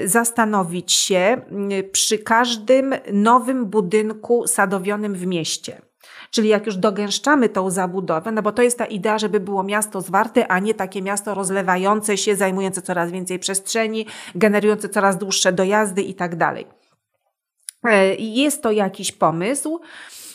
y, 0.02 0.08
zastanowić 0.08 0.92
się 0.92 1.42
y, 1.72 1.82
przy 1.82 2.18
każdym 2.18 2.94
nowym 3.12 3.66
budynku 3.66 4.46
sadowionym 4.46 5.14
w 5.14 5.26
mieście. 5.26 5.91
Czyli 6.32 6.48
jak 6.48 6.66
już 6.66 6.76
dogęszczamy 6.76 7.48
tą 7.48 7.70
zabudowę, 7.70 8.32
no 8.32 8.42
bo 8.42 8.52
to 8.52 8.62
jest 8.62 8.78
ta 8.78 8.84
idea, 8.84 9.18
żeby 9.18 9.40
było 9.40 9.62
miasto 9.62 10.00
zwarte, 10.00 10.48
a 10.48 10.58
nie 10.58 10.74
takie 10.74 11.02
miasto 11.02 11.34
rozlewające 11.34 12.16
się, 12.16 12.36
zajmujące 12.36 12.82
coraz 12.82 13.10
więcej 13.10 13.38
przestrzeni, 13.38 14.06
generujące 14.34 14.88
coraz 14.88 15.18
dłuższe 15.18 15.52
dojazdy 15.52 16.02
i 16.02 16.14
tak 16.14 16.36
dalej. 16.36 16.66
E, 17.84 18.14
jest 18.14 18.62
to 18.62 18.70
jakiś 18.70 19.12
pomysł. 19.12 19.80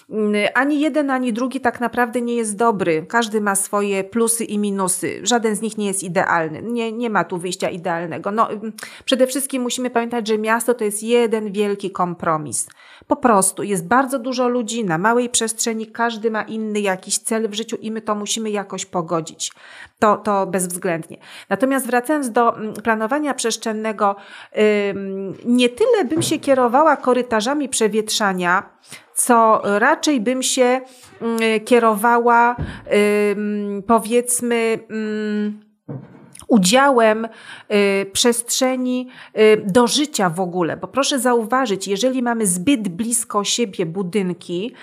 Mm, 0.10 0.48
ani 0.54 0.80
jeden, 0.80 1.10
ani 1.10 1.34
drugi 1.34 1.62
tak 1.62 1.80
naprawdę 1.80 2.22
nie 2.22 2.36
jest 2.36 2.58
dobry. 2.58 3.06
Każdy 3.10 3.42
ma 3.42 3.56
swoje 3.56 4.04
plusy 4.04 4.44
i 4.44 4.58
minusy. 4.58 5.20
Żaden 5.24 5.56
z 5.56 5.62
nich 5.62 5.78
nie 5.78 5.88
jest 5.88 6.04
idealny. 6.04 6.62
Nie, 6.62 6.92
nie 6.92 7.10
ma 7.10 7.24
tu 7.24 7.38
wyjścia 7.38 7.70
idealnego. 7.70 8.32
No, 8.32 8.52
mm, 8.52 8.74
przede 9.06 9.28
wszystkim 9.28 9.62
musimy 9.62 9.90
pamiętać, 9.90 10.28
że 10.28 10.38
miasto 10.38 10.74
to 10.74 10.84
jest 10.84 11.04
jeden 11.04 11.52
wielki 11.52 11.92
kompromis. 11.92 12.68
Po 13.08 13.16
prostu 13.16 13.64
jest 13.64 13.88
bardzo 13.88 14.20
dużo 14.20 14.48
ludzi 14.48 14.86
na 14.86 14.98
małej 14.98 15.30
przestrzeni, 15.30 15.88
każdy 15.88 16.32
ma 16.32 16.44
inny 16.44 16.80
jakiś 16.80 17.18
cel 17.18 17.50
w 17.50 17.54
życiu 17.54 17.76
i 17.76 17.92
my 17.92 18.02
to 18.02 18.16
musimy 18.16 18.50
jakoś 18.50 18.86
pogodzić. 18.86 19.52
To, 20.00 20.18
to 20.18 20.48
bezwzględnie. 20.48 21.18
Natomiast 21.50 21.88
wracając 21.88 22.32
do 22.32 22.58
mm, 22.58 22.74
planowania 22.74 23.34
przestrzennego, 23.34 24.16
nie 25.46 25.70
tyle 25.70 26.06
bym 26.06 26.22
się 26.22 26.40
kierowała 26.40 26.98
korytarzami 26.98 27.70
przewietrzania, 27.70 28.70
co 29.14 29.62
raczej 29.64 30.22
bym 30.22 30.44
się 30.44 30.82
mm, 31.22 31.40
kierowała, 31.66 32.56
powiedzmy, 33.88 34.80
mm, 34.90 35.68
udziałem 36.48 37.26
y, 37.26 38.06
przestrzeni 38.14 39.08
y, 39.38 39.64
do 39.66 39.88
życia 39.88 40.30
w 40.30 40.40
ogóle. 40.40 40.78
Bo 40.78 40.88
proszę 40.88 41.20
zauważyć, 41.20 41.88
jeżeli 41.88 42.22
mamy 42.22 42.48
zbyt 42.48 42.88
blisko 42.88 43.44
siebie 43.44 43.86
budynki, 43.86 44.74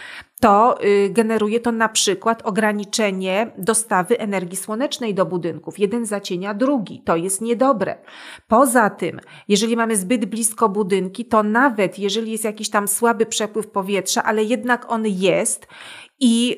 to 0.40 0.84
y, 0.84 1.10
generuje 1.10 1.60
to 1.60 1.72
na 1.72 1.88
przykład 1.88 2.42
ograniczenie 2.46 3.52
dostawy 3.58 4.18
energii 4.18 4.56
słonecznej 4.56 5.14
do 5.14 5.26
budynków. 5.26 5.78
Jeden 5.78 6.06
zacienia 6.06 6.54
drugi. 6.54 7.02
To 7.04 7.16
jest 7.16 7.40
niedobre. 7.40 7.96
Poza 8.48 8.90
tym, 8.90 9.20
jeżeli 9.48 9.76
mamy 9.76 9.96
zbyt 9.96 10.24
blisko 10.24 10.68
budynki, 10.68 11.24
to 11.24 11.42
nawet 11.42 11.98
jeżeli 11.98 12.32
jest 12.32 12.44
jakiś 12.44 12.70
tam 12.70 12.88
słaby 12.88 13.26
przepływ 13.26 13.66
powietrza, 13.66 14.22
ale 14.22 14.44
jednak 14.44 14.92
on 14.92 15.06
jest 15.06 15.66
i 16.26 16.56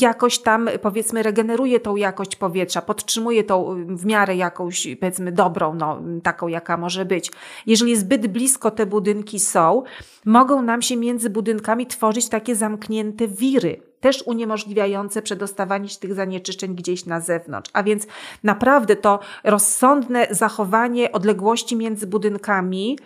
jakoś 0.00 0.38
tam 0.38 0.68
powiedzmy 0.82 1.22
regeneruje 1.22 1.80
tą 1.80 1.96
jakość 1.96 2.36
powietrza, 2.36 2.82
podtrzymuje 2.82 3.44
tą 3.44 3.84
w 3.88 4.06
miarę 4.06 4.36
jakąś 4.36 4.88
powiedzmy 5.00 5.32
dobrą, 5.32 5.74
no, 5.74 6.00
taką 6.22 6.48
jaka 6.48 6.76
może 6.76 7.04
być. 7.04 7.30
Jeżeli 7.66 7.96
zbyt 7.96 8.26
blisko 8.26 8.70
te 8.70 8.86
budynki 8.86 9.40
są, 9.40 9.82
mogą 10.24 10.62
nam 10.62 10.82
się 10.82 10.96
między 10.96 11.30
budynkami 11.30 11.86
tworzyć 11.86 12.28
takie 12.28 12.56
zamknięte 12.56 13.28
wiry, 13.28 13.82
też 14.00 14.22
uniemożliwiające 14.26 15.22
przedostawanie 15.22 15.88
się 15.88 15.98
tych 15.98 16.14
zanieczyszczeń 16.14 16.74
gdzieś 16.74 17.06
na 17.06 17.20
zewnątrz. 17.20 17.70
A 17.72 17.82
więc 17.82 18.06
naprawdę 18.42 18.96
to 18.96 19.18
rozsądne 19.44 20.26
zachowanie 20.30 21.12
odległości 21.12 21.76
między 21.76 22.06
budynkami 22.06 22.98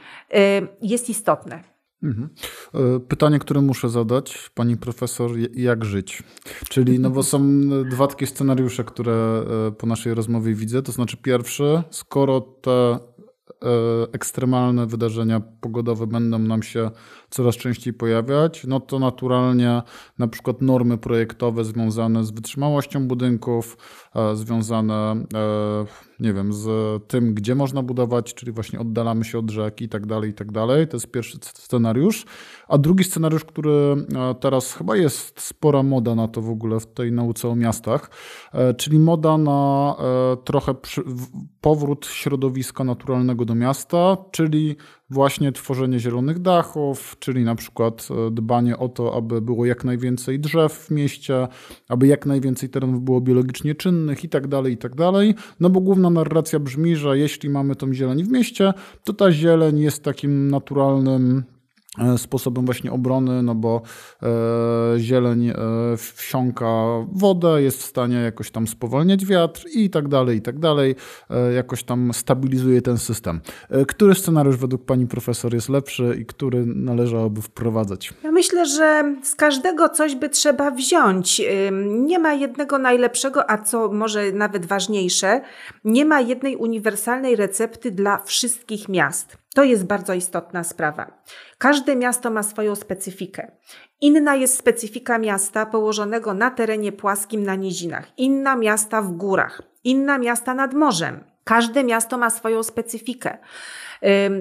jest 0.83 1.11
istotne. 1.11 1.74
Mhm. 2.05 2.29
E, 2.75 3.01
pytanie, 3.01 3.39
które 3.39 3.61
muszę 3.61 3.89
zadać, 3.89 4.51
pani 4.55 4.77
profesor, 4.77 5.31
jak 5.55 5.85
żyć? 5.85 6.23
Czyli, 6.69 7.01
no 7.01 7.11
bo 7.11 7.23
są 7.23 7.61
dwa 7.91 8.07
takie 8.07 8.27
scenariusze, 8.27 8.85
które 8.85 9.45
e, 9.69 9.73
po 9.73 9.87
naszej 9.87 10.15
rozmowie 10.15 10.55
widzę. 10.55 10.83
To 10.83 10.93
znaczy, 10.93 11.17
pierwszy, 11.17 11.83
skoro 11.91 12.41
te 12.41 12.71
E, 12.71 12.99
ekstremalne 14.13 14.87
wydarzenia 14.87 15.41
pogodowe 15.61 16.07
będą 16.07 16.39
nam 16.39 16.63
się 16.63 16.91
coraz 17.31 17.57
częściej 17.57 17.93
pojawiać, 17.93 18.65
no 18.69 18.81
to 18.81 18.99
naturalnie 18.99 19.83
na 20.19 20.29
przykład 20.29 20.63
normy 20.63 20.99
projektowe 20.99 21.65
związane 21.65 22.25
z 22.25 22.31
wytrzymałością 22.31 23.09
budynków, 23.09 23.77
e, 24.15 24.37
związane 24.37 24.95
e, 25.35 26.15
nie 26.21 26.33
wiem, 26.33 26.53
z 26.53 26.67
tym, 27.09 27.35
gdzie 27.35 27.55
można 27.55 27.83
budować, 27.83 28.35
czyli 28.35 28.53
właśnie 28.53 28.81
oddalamy 28.81 29.25
się 29.25 29.39
od 29.39 29.51
rzeki 29.51 29.85
i 29.85 29.89
tak 29.89 30.07
dalej, 30.07 30.31
i 30.31 30.35
tak 30.35 30.53
dalej. 30.53 30.89
To 30.89 30.97
jest 30.97 31.11
pierwszy 31.11 31.39
scenariusz. 31.43 32.25
A 32.69 32.79
drugi 32.79 33.05
scenariusz, 33.05 33.45
który 33.45 33.97
teraz 34.41 34.73
chyba 34.73 34.97
jest 34.97 35.41
spora 35.41 35.83
moda 35.83 36.15
na 36.15 36.29
to 36.29 36.43
w 36.43 36.51
ogóle 36.51 36.81
w 36.81 36.87
tej 36.87 37.13
nauce 37.13 37.49
o 37.49 37.57
miastach, 37.57 38.11
czyli 38.77 38.99
moda 38.99 39.39
na 39.39 39.95
trochę 40.45 40.75
powrót 41.65 42.07
środowiska 42.07 42.85
naturalnego 42.85 43.45
do 43.45 43.55
miasta, 43.55 44.17
czyli 44.31 44.77
właśnie 45.11 45.53
tworzenie 45.53 45.99
zielonych 45.99 46.39
dachów, 46.39 47.17
czyli 47.19 47.45
na 47.45 47.55
przykład 47.55 48.09
e, 48.11 48.31
dbanie 48.31 48.79
o 48.79 48.89
to, 48.89 49.17
aby 49.17 49.41
było 49.41 49.67
jak 49.67 49.85
najwięcej 49.85 50.41
drzew 50.41 50.73
w 50.73 50.91
mieście, 50.91 51.49
aby 51.89 52.07
jak 52.07 52.27
najwięcej 52.27 52.69
terenów 52.69 53.03
było 53.03 53.21
biologicznie 53.21 53.75
czynnych 53.75 54.25
i 54.25 54.29
tak 54.29 54.47
dalej, 54.47 54.73
i 54.73 54.77
tak 54.77 54.95
dalej. 54.95 55.35
No 55.61 55.71
bo 55.71 55.81
główna 55.81 56.11
narracja 56.11 56.59
brzmi, 56.59 56.97
że 56.97 57.19
jeśli 57.19 57.49
mamy 57.49 57.77
tą 57.77 57.95
zieleń 57.95 58.25
w 58.25 58.29
mieście, 58.29 58.73
to 59.05 59.13
ta 59.13 59.33
zieleń 59.33 59.79
jest 59.79 60.03
takim 60.03 60.49
naturalnym 60.49 61.45
sposobem 62.17 62.65
właśnie 62.65 62.93
obrony, 62.93 63.43
no 63.43 63.55
bo 63.55 63.83
e, 64.23 64.99
zieleń 64.99 65.49
e, 65.49 65.55
wsiąka 65.97 66.67
wodę, 67.13 67.63
jest 67.63 67.79
w 67.79 67.85
stanie 67.85 68.17
jakoś 68.17 68.51
tam 68.51 68.67
spowolniać 68.67 69.27
wiatr 69.27 69.67
i 69.75 69.91
tak 69.91 70.09
dalej, 70.09 70.39
i 70.39 70.43
tak 70.43 70.59
dalej, 70.59 70.95
e, 71.31 71.53
jakoś 71.53 71.85
tam 71.85 72.11
stabilizuje 72.15 72.83
ten 72.83 72.99
system. 72.99 73.41
E, 73.71 73.85
który 73.85 74.15
scenariusz 74.15 74.57
według 74.57 74.85
pani 74.85 75.07
profesor 75.07 75.55
jest 75.55 75.69
lepszy 75.69 76.17
i 76.21 76.27
który 76.27 76.67
należałoby 76.67 77.43
wprowadzać? 77.43 78.15
Ja 78.23 78.33
myślę, 78.33 78.67
że 78.67 79.15
z 79.23 79.35
każdego 79.35 79.89
coś 79.89 80.15
by 80.15 80.29
trzeba 80.29 80.71
wziąć. 80.71 81.43
Nie 81.85 82.19
ma 82.19 82.33
jednego 82.33 82.79
najlepszego, 82.79 83.51
a 83.51 83.59
co 83.59 83.93
może 83.93 84.33
nawet 84.33 84.67
ważniejsze, 84.67 85.41
nie 85.85 86.05
ma 86.05 86.21
jednej 86.21 86.57
uniwersalnej 86.57 87.37
recepty 87.37 87.91
dla 87.91 88.19
wszystkich 88.19 88.89
miast. 88.89 89.44
To 89.55 89.65
jest 89.65 89.85
bardzo 89.85 90.15
istotna 90.15 90.65
sprawa. 90.65 91.23
Każde 91.59 91.97
miasto 91.97 92.31
ma 92.31 92.43
swoją 92.43 92.75
specyfikę. 92.75 93.51
Inna 94.01 94.35
jest 94.35 94.59
specyfika 94.59 95.19
miasta 95.19 95.67
położonego 95.67 96.35
na 96.35 96.51
terenie 96.51 96.93
płaskim 96.93 97.43
na 97.43 97.55
nizinach, 97.55 98.07
inna 98.17 98.57
miasta 98.57 99.03
w 99.03 99.13
górach, 99.13 99.63
inna 99.85 100.19
miasta 100.19 100.55
nad 100.55 100.75
morzem. 100.75 101.25
Każde 101.45 101.85
miasto 101.85 102.19
ma 102.19 102.31
swoją 102.31 102.63
specyfikę. 102.63 103.39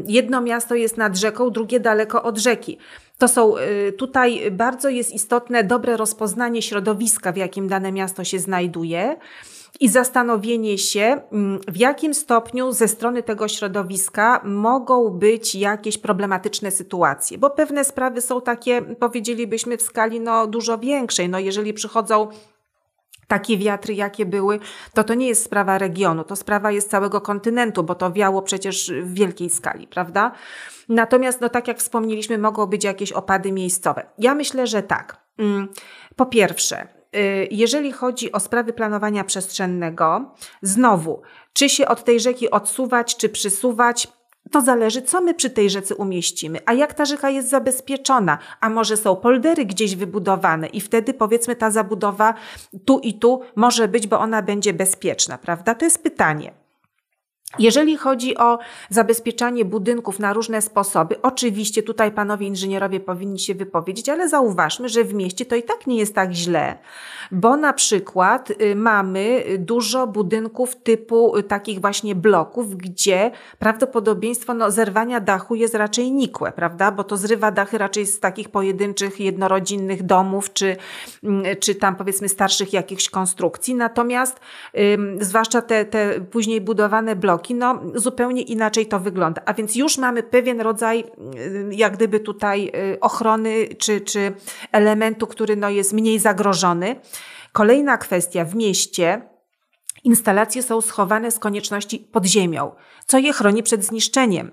Jedno 0.07 0.41
miasto 0.41 0.76
jest 0.76 0.97
nad 0.97 1.18
rzeką, 1.18 1.49
drugie 1.49 1.80
daleko 1.80 2.24
od 2.24 2.38
rzeki. 2.38 2.78
To 3.18 3.28
są 3.28 3.57
y, 3.57 3.93
tutaj 3.97 4.51
bardzo 4.51 4.89
jest 4.89 5.11
istotne 5.11 5.64
dobre 5.64 5.97
rozpoznanie 5.97 6.61
środowiska, 6.61 7.32
w 7.32 7.38
jakim 7.38 7.68
dane 7.68 7.91
miasto 7.91 8.24
się 8.24 8.39
znajduje 8.39 9.18
i 9.80 9.89
zastanowienie 9.89 10.78
się, 10.78 11.21
mm, 11.32 11.59
w 11.67 11.78
jakim 11.78 12.13
stopniu 12.13 12.71
ze 12.71 12.88
strony 12.88 13.24
tego 13.24 13.47
środowiska 13.47 14.41
mogą 14.43 15.09
być 15.09 15.55
jakieś 15.55 15.97
problematyczne 15.97 16.71
sytuacje, 16.71 17.38
bo 17.38 17.49
pewne 17.49 17.84
sprawy 17.84 18.21
są 18.21 18.41
takie, 18.41 18.82
powiedzielibyśmy, 18.82 19.78
w 19.78 19.82
skali 19.82 20.19
no, 20.19 20.47
dużo 20.47 20.78
większej. 20.78 21.30
No, 21.30 21.39
jeżeli 21.39 21.74
przychodzą 21.74 22.28
takie 23.28 23.57
wiatry, 23.57 23.93
jakie 23.93 24.26
były, 24.26 24.59
to 24.93 25.03
to 25.03 25.13
nie 25.13 25.28
jest 25.28 25.43
sprawa 25.43 25.78
regionu, 25.78 26.24
to 26.24 26.36
sprawa 26.36 26.71
jest 26.71 26.89
całego 26.89 27.21
kontynentu, 27.21 27.84
bo 27.84 27.95
to 27.95 28.11
wiało 28.11 28.41
przecież 28.41 28.91
w 29.03 29.13
wielkiej 29.13 29.49
skali, 29.49 29.88
prawda? 29.88 30.32
Natomiast, 30.89 31.41
no 31.41 31.49
tak 31.49 31.67
jak 31.67 31.80
wspomnieliśmy, 31.80 32.38
mogą 32.38 32.65
być 32.65 32.84
jakieś 32.84 33.11
opady 33.11 33.51
miejscowe. 33.51 34.05
Ja 34.17 34.36
myślę, 34.36 34.67
że 34.67 34.84
tak. 34.84 35.17
Mm, 35.38 35.67
po 36.15 36.26
pierwsze, 36.26 37.03
jeżeli 37.51 37.91
chodzi 37.91 38.32
o 38.32 38.39
sprawy 38.39 38.74
planowania 38.74 39.24
przestrzennego, 39.24 40.36
znowu, 40.61 41.22
czy 41.53 41.70
się 41.70 41.88
od 41.88 42.03
tej 42.03 42.20
rzeki 42.20 42.51
odsuwać, 42.51 43.18
czy 43.18 43.30
przysuwać, 43.30 44.07
to 44.51 44.61
zależy, 44.61 45.01
co 45.01 45.22
my 45.22 45.34
przy 45.34 45.49
tej 45.49 45.70
rzece 45.70 45.95
umieścimy, 45.95 46.59
a 46.66 46.74
jak 46.74 46.93
ta 46.93 47.05
rzeka 47.05 47.30
jest 47.30 47.49
zabezpieczona, 47.49 48.38
a 48.59 48.70
może 48.70 48.97
są 48.97 49.16
poldery 49.16 49.66
gdzieś 49.66 49.95
wybudowane 49.95 50.68
i 50.68 50.82
wtedy 50.82 51.14
powiedzmy 51.14 51.55
ta 51.55 51.72
zabudowa 51.72 52.34
tu 52.86 52.99
i 52.99 53.14
tu 53.14 53.41
może 53.55 53.88
być, 53.88 54.07
bo 54.07 54.20
ona 54.20 54.41
będzie 54.41 54.74
bezpieczna, 54.74 55.38
prawda? 55.38 55.76
To 55.76 55.86
jest 55.86 56.03
pytanie. 56.03 56.62
Jeżeli 57.60 57.97
chodzi 57.97 58.38
o 58.38 58.60
zabezpieczanie 58.89 59.66
budynków 59.66 60.20
na 60.20 60.34
różne 60.34 60.62
sposoby, 60.62 61.22
oczywiście 61.22 61.84
tutaj 61.84 62.12
panowie 62.12 62.47
inżynierowie 62.47 62.99
powinni 62.99 63.39
się 63.39 63.56
wypowiedzieć, 63.56 64.10
ale 64.10 64.30
zauważmy, 64.30 64.89
że 64.89 65.04
w 65.04 65.14
mieście 65.14 65.45
to 65.45 65.56
i 65.56 65.64
tak 65.64 65.88
nie 65.88 65.97
jest 65.97 66.16
tak 66.16 66.32
źle, 66.32 66.78
bo 67.32 67.58
na 67.58 67.74
przykład 67.74 68.51
y, 68.51 68.76
mamy 68.76 69.43
dużo 69.60 70.08
budynków 70.08 70.76
typu 70.76 71.38
y, 71.38 71.43
takich 71.43 71.82
właśnie 71.82 72.16
bloków, 72.16 72.78
gdzie 72.78 73.32
prawdopodobieństwo 73.60 74.54
no, 74.54 74.72
zerwania 74.72 75.20
dachu 75.20 75.56
jest 75.56 75.76
raczej 75.76 76.12
nikłe, 76.12 76.51
prawda? 76.51 76.91
Bo 76.91 77.04
to 77.04 77.18
zrywa 77.18 77.51
dachy 77.51 77.78
raczej 77.78 78.06
z 78.06 78.20
takich 78.20 78.49
pojedynczych, 78.49 79.20
jednorodzinnych 79.20 80.04
domów, 80.04 80.54
czy, 80.54 80.78
mm, 81.24 81.43
czy 81.60 81.76
tam 81.76 81.95
powiedzmy 81.95 82.30
starszych 82.30 82.74
jakichś 82.74 83.10
konstrukcji. 83.10 83.76
Natomiast 83.76 84.39
ym, 84.93 85.18
zwłaszcza 85.22 85.62
te, 85.62 85.86
te 85.86 86.22
później 86.22 86.62
budowane 86.62 87.16
bloki, 87.16 87.43
no 87.50 87.82
zupełnie 87.96 88.41
inaczej 88.41 88.86
to 88.86 89.00
wygląda. 89.00 89.41
A 89.46 89.54
więc 89.54 89.76
już 89.76 89.98
mamy 89.98 90.24
pewien 90.24 90.62
rodzaj 90.62 91.04
y, 91.36 91.68
jak 91.72 91.94
gdyby 91.94 92.20
tutaj 92.20 92.72
y, 92.94 93.00
ochrony 93.00 93.68
czy, 93.78 94.02
czy 94.02 94.34
elementu, 94.72 95.28
który 95.28 95.56
no 95.56 95.70
jest 95.70 95.94
mniej 95.94 96.20
zagrożony. 96.20 96.96
Kolejna 97.52 97.98
kwestia 97.98 98.46
w 98.46 98.56
mieście 98.56 99.22
instalacje 100.04 100.64
są 100.64 100.82
schowane 100.82 101.32
z 101.32 101.39
konieczności 101.39 101.99
pod 101.99 102.26
ziemią 102.26 102.72
co 103.08 103.18
je 103.18 103.34
chroni 103.34 103.64
przed 103.64 103.86
zniszczeniem. 103.86 104.51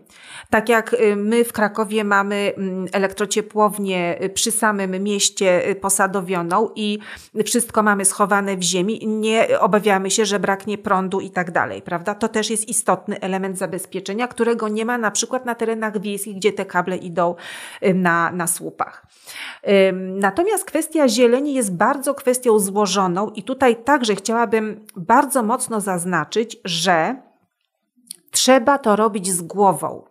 Tak 0.50 0.68
jak 0.68 0.94
y, 0.94 1.16
my 1.16 1.44
w 1.44 1.52
Krakowie 1.52 2.04
mamy 2.04 2.52
mm, 2.56 2.86
elektrociepłownię 2.92 4.22
y, 4.22 4.28
przy 4.28 4.50
samym 4.50 5.02
mieście 5.02 5.68
y, 5.68 5.74
posadowioną 5.74 6.70
i 6.74 6.98
wszystko 7.44 7.82
mamy 7.82 8.04
schowane 8.04 8.56
w 8.56 8.62
ziemi, 8.62 9.06
nie 9.06 9.60
obawiamy 9.60 10.10
się, 10.10 10.24
że 10.24 10.40
braknie 10.40 10.78
prądu 10.78 11.20
i 11.20 11.30
tak 11.30 11.50
dalej, 11.50 11.82
prawda? 11.82 12.14
To 12.14 12.28
też 12.28 12.50
jest 12.50 12.68
istotny 12.68 13.20
element 13.20 13.58
zabezpieczenia, 13.58 14.28
którego 14.28 14.68
nie 14.68 14.84
ma 14.84 14.98
na 14.98 15.10
przykład 15.10 15.46
na 15.46 15.54
terenach 15.54 16.00
wiejskich, 16.00 16.36
gdzie 16.36 16.52
te 16.52 16.64
kable 16.64 16.96
idą 16.96 17.34
na, 17.94 18.30
na 18.30 18.46
słupach. 18.46 19.06
Natomiast 19.96 20.64
kwestia 20.64 21.08
zieleni 21.08 21.54
jest 21.54 21.76
bardzo 21.76 22.14
kwestią 22.14 22.58
złożoną 22.58 23.30
i 23.30 23.42
tutaj 23.42 23.76
także 23.76 24.14
chciałabym 24.14 24.86
bardzo 24.96 25.42
mocno 25.42 25.80
zaznaczyć, 25.80 26.56
że 26.64 27.16
Trzeba 28.30 28.78
to 28.78 28.96
robić 28.96 29.32
z 29.32 29.42
głową. 29.42 30.04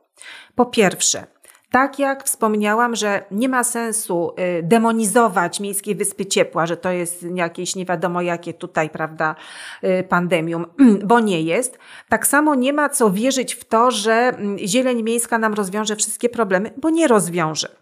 Po 0.55 0.65
pierwsze, 0.65 1.27
tak 1.71 1.99
jak 1.99 2.23
wspomniałam, 2.23 2.95
że 2.95 3.25
nie 3.31 3.49
ma 3.49 3.63
sensu 3.63 4.31
y, 4.59 4.63
demonizować 4.63 5.59
Miejskiej 5.59 5.95
Wyspy 5.95 6.25
Ciepła, 6.25 6.65
że 6.65 6.77
to 6.77 6.91
jest 6.91 7.25
jakieś 7.35 7.75
nie 7.75 7.85
wiadomo 7.85 8.21
jakie 8.21 8.53
tutaj, 8.53 8.89
prawda, 8.89 9.35
y, 9.83 10.03
pandemium, 10.03 10.65
bo 11.09 11.19
nie 11.19 11.41
jest. 11.41 11.77
Tak 12.09 12.27
samo 12.27 12.55
nie 12.55 12.73
ma 12.73 12.89
co 12.89 13.11
wierzyć 13.11 13.53
w 13.55 13.65
to, 13.65 13.91
że 13.91 14.11
mm, 14.11 14.57
zieleń 14.57 15.03
miejska 15.03 15.37
nam 15.37 15.53
rozwiąże 15.53 15.95
wszystkie 15.95 16.29
problemy, 16.29 16.73
bo 16.77 16.89
nie 16.89 17.07
rozwiąże. 17.07 17.78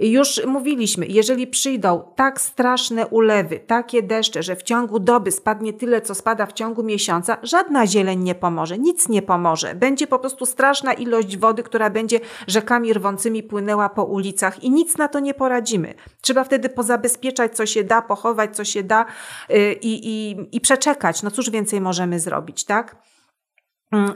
Już 0.00 0.46
mówiliśmy, 0.46 1.06
jeżeli 1.06 1.46
przyjdą 1.46 2.02
tak 2.16 2.40
straszne 2.40 3.06
ulewy, 3.06 3.58
takie 3.58 4.02
deszcze, 4.02 4.42
że 4.42 4.56
w 4.56 4.62
ciągu 4.62 4.98
doby 4.98 5.32
spadnie 5.32 5.72
tyle, 5.72 6.00
co 6.00 6.14
spada 6.14 6.46
w 6.46 6.52
ciągu 6.52 6.82
miesiąca, 6.82 7.36
żadna 7.42 7.86
zieleń 7.86 8.20
nie 8.22 8.34
pomoże, 8.34 8.78
nic 8.78 9.08
nie 9.08 9.22
pomoże. 9.22 9.74
Będzie 9.74 10.06
po 10.06 10.18
prostu 10.18 10.46
straszna 10.46 10.92
ilość 10.92 11.36
wody, 11.36 11.62
która 11.62 11.90
będzie 11.90 12.20
rzekami 12.46 12.92
rwącymi 12.92 13.42
płynęła 13.42 13.88
po 13.88 14.04
ulicach 14.04 14.64
i 14.64 14.70
nic 14.70 14.98
na 14.98 15.08
to 15.08 15.20
nie 15.20 15.34
poradzimy. 15.34 15.94
Trzeba 16.20 16.44
wtedy 16.44 16.68
pozabezpieczać, 16.68 17.56
co 17.56 17.66
się 17.66 17.84
da, 17.84 18.02
pochować, 18.02 18.56
co 18.56 18.64
się 18.64 18.82
da 18.82 19.06
y, 19.50 19.72
i, 19.72 20.08
i, 20.08 20.36
i 20.52 20.60
przeczekać. 20.60 21.22
No 21.22 21.30
cóż 21.30 21.50
więcej 21.50 21.80
możemy 21.80 22.20
zrobić, 22.20 22.64
tak? 22.64 23.09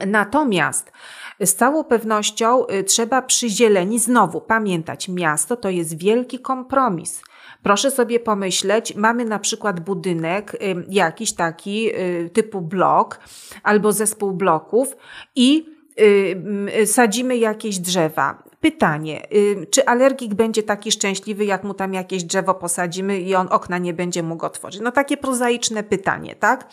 Natomiast 0.06 0.92
z 1.40 1.54
całą 1.54 1.84
pewnością 1.84 2.66
y, 2.66 2.84
trzeba 2.84 3.22
przy 3.22 3.48
zieleni 3.48 3.98
znowu 3.98 4.40
pamiętać, 4.40 5.08
miasto 5.08 5.56
to 5.56 5.70
jest 5.70 5.98
wielki 5.98 6.38
kompromis. 6.38 7.22
Proszę 7.62 7.90
sobie 7.90 8.20
pomyśleć, 8.20 8.94
mamy 8.94 9.24
na 9.24 9.38
przykład 9.38 9.80
budynek 9.80 10.54
y, 10.54 10.58
jakiś 10.88 11.32
taki 11.32 11.90
typu 12.32 12.60
blok 12.60 13.18
albo 13.62 13.92
zespół 13.92 14.32
bloków 14.32 14.96
i 15.36 15.74
sadzimy 16.84 17.36
jakieś 17.36 17.78
drzewa. 17.78 18.42
Pytanie, 18.60 19.26
czy 19.70 19.86
alergik 19.86 20.34
będzie 20.34 20.62
taki 20.62 20.92
szczęśliwy, 20.92 21.44
jak 21.44 21.64
mu 21.64 21.74
tam 21.74 21.94
jakieś 21.94 22.24
drzewo 22.24 22.54
posadzimy 22.54 23.20
i 23.20 23.34
on 23.34 23.48
okna 23.50 23.78
nie 23.78 23.94
będzie 23.94 24.22
mógł 24.22 24.46
otworzyć? 24.46 24.80
No 24.80 24.92
takie 24.92 25.16
prozaiczne 25.16 25.82
pytanie, 25.82 26.34
tak? 26.34 26.68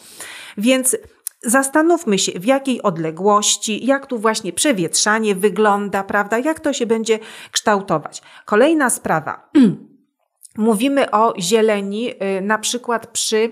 Więc 0.58 0.98
Zastanówmy 1.44 2.20
się, 2.20 2.40
w 2.40 2.46
jakiej 2.46 2.82
odległości, 2.82 3.86
jak 3.86 4.06
tu 4.06 4.18
właśnie 4.18 4.54
przewietrzanie 4.54 5.36
wygląda, 5.36 6.04
prawda? 6.04 6.40
Jak 6.40 6.60
to 6.60 6.74
się 6.74 6.86
będzie 6.86 7.20
kształtować. 7.52 8.22
Kolejna 8.46 8.90
sprawa. 8.90 9.50
Mówimy 10.58 11.12
o 11.12 11.34
zieleni, 11.40 12.12
y, 12.12 12.42
na 12.42 12.58
przykład 12.58 13.08
przy 13.08 13.52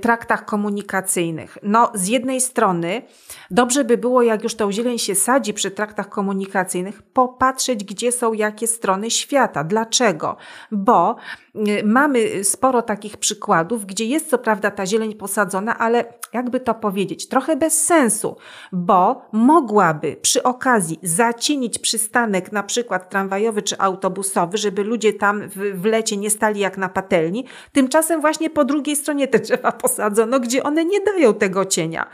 traktach 0.00 0.44
komunikacyjnych. 0.44 1.58
No, 1.62 1.90
z 1.94 2.08
jednej 2.08 2.40
strony 2.40 3.02
dobrze 3.50 3.84
by 3.84 3.98
było, 3.98 4.22
jak 4.22 4.42
już 4.42 4.54
tą 4.54 4.72
zieleń 4.72 4.98
się 4.98 5.14
sadzi 5.14 5.54
przy 5.54 5.70
traktach 5.70 6.08
komunikacyjnych, 6.08 7.02
popatrzeć, 7.02 7.84
gdzie 7.84 8.12
są 8.12 8.32
jakie 8.32 8.66
strony 8.66 9.10
świata. 9.10 9.64
Dlaczego? 9.64 10.36
Bo 10.72 11.16
y, 11.54 11.82
mamy 11.84 12.44
sporo 12.44 12.82
takich 12.82 13.16
przykładów, 13.16 13.86
gdzie 13.86 14.04
jest 14.04 14.30
co 14.30 14.38
prawda 14.38 14.70
ta 14.70 14.86
zieleń 14.86 15.14
posadzona, 15.14 15.78
ale 15.78 16.04
jakby 16.32 16.60
to 16.60 16.74
powiedzieć, 16.74 17.28
trochę 17.28 17.56
bez 17.56 17.84
sensu, 17.84 18.36
bo 18.72 19.22
mogłaby 19.32 20.16
przy 20.22 20.42
okazji 20.42 20.98
zacienić 21.02 21.78
przystanek 21.78 22.52
na 22.52 22.62
przykład 22.62 23.10
tramwajowy 23.10 23.62
czy 23.62 23.78
autobusowy, 23.78 24.58
żeby 24.58 24.84
ludzie 24.84 25.12
tam 25.12 25.48
w, 25.48 25.80
w 25.80 25.84
lecie 25.84 26.16
nie 26.16 26.30
stali 26.30 26.60
jak 26.60 26.78
na 26.78 26.88
patelni. 26.88 27.44
Tymczasem 27.72 28.20
właśnie 28.20 28.50
po 28.50 28.64
drugiej 28.64 28.96
stronie 28.96 29.28
te 29.28 29.38
drzewa 29.38 29.65
posadzono, 29.72 30.40
gdzie 30.40 30.62
one 30.62 30.84
nie 30.84 31.00
dają 31.00 31.34
tego 31.34 31.64
cienia. 31.64 32.06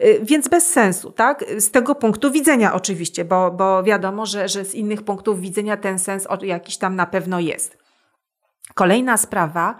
Y, 0.00 0.20
więc 0.22 0.48
bez 0.48 0.70
sensu, 0.70 1.10
tak? 1.10 1.44
Z 1.58 1.70
tego 1.70 1.94
punktu 1.94 2.30
widzenia 2.30 2.74
oczywiście, 2.74 3.24
bo, 3.24 3.50
bo 3.50 3.82
wiadomo, 3.82 4.26
że, 4.26 4.48
że 4.48 4.64
z 4.64 4.74
innych 4.74 5.02
punktów 5.02 5.40
widzenia 5.40 5.76
ten 5.76 5.98
sens 5.98 6.28
jakiś 6.42 6.76
tam 6.76 6.96
na 6.96 7.06
pewno 7.06 7.40
jest. 7.40 7.86
Kolejna 8.74 9.16
sprawa, 9.16 9.76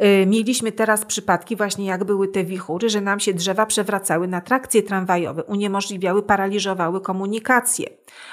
y, 0.00 0.26
mieliśmy 0.26 0.72
teraz 0.72 1.04
przypadki 1.04 1.56
właśnie 1.56 1.86
jak 1.86 2.04
były 2.04 2.28
te 2.28 2.44
wichury, 2.44 2.88
że 2.88 3.00
nam 3.00 3.20
się 3.20 3.34
drzewa 3.34 3.66
przewracały 3.66 4.28
na 4.28 4.40
trakcje 4.40 4.82
tramwajowe, 4.82 5.44
uniemożliwiały, 5.44 6.22
paraliżowały 6.22 7.00
komunikację. 7.00 7.86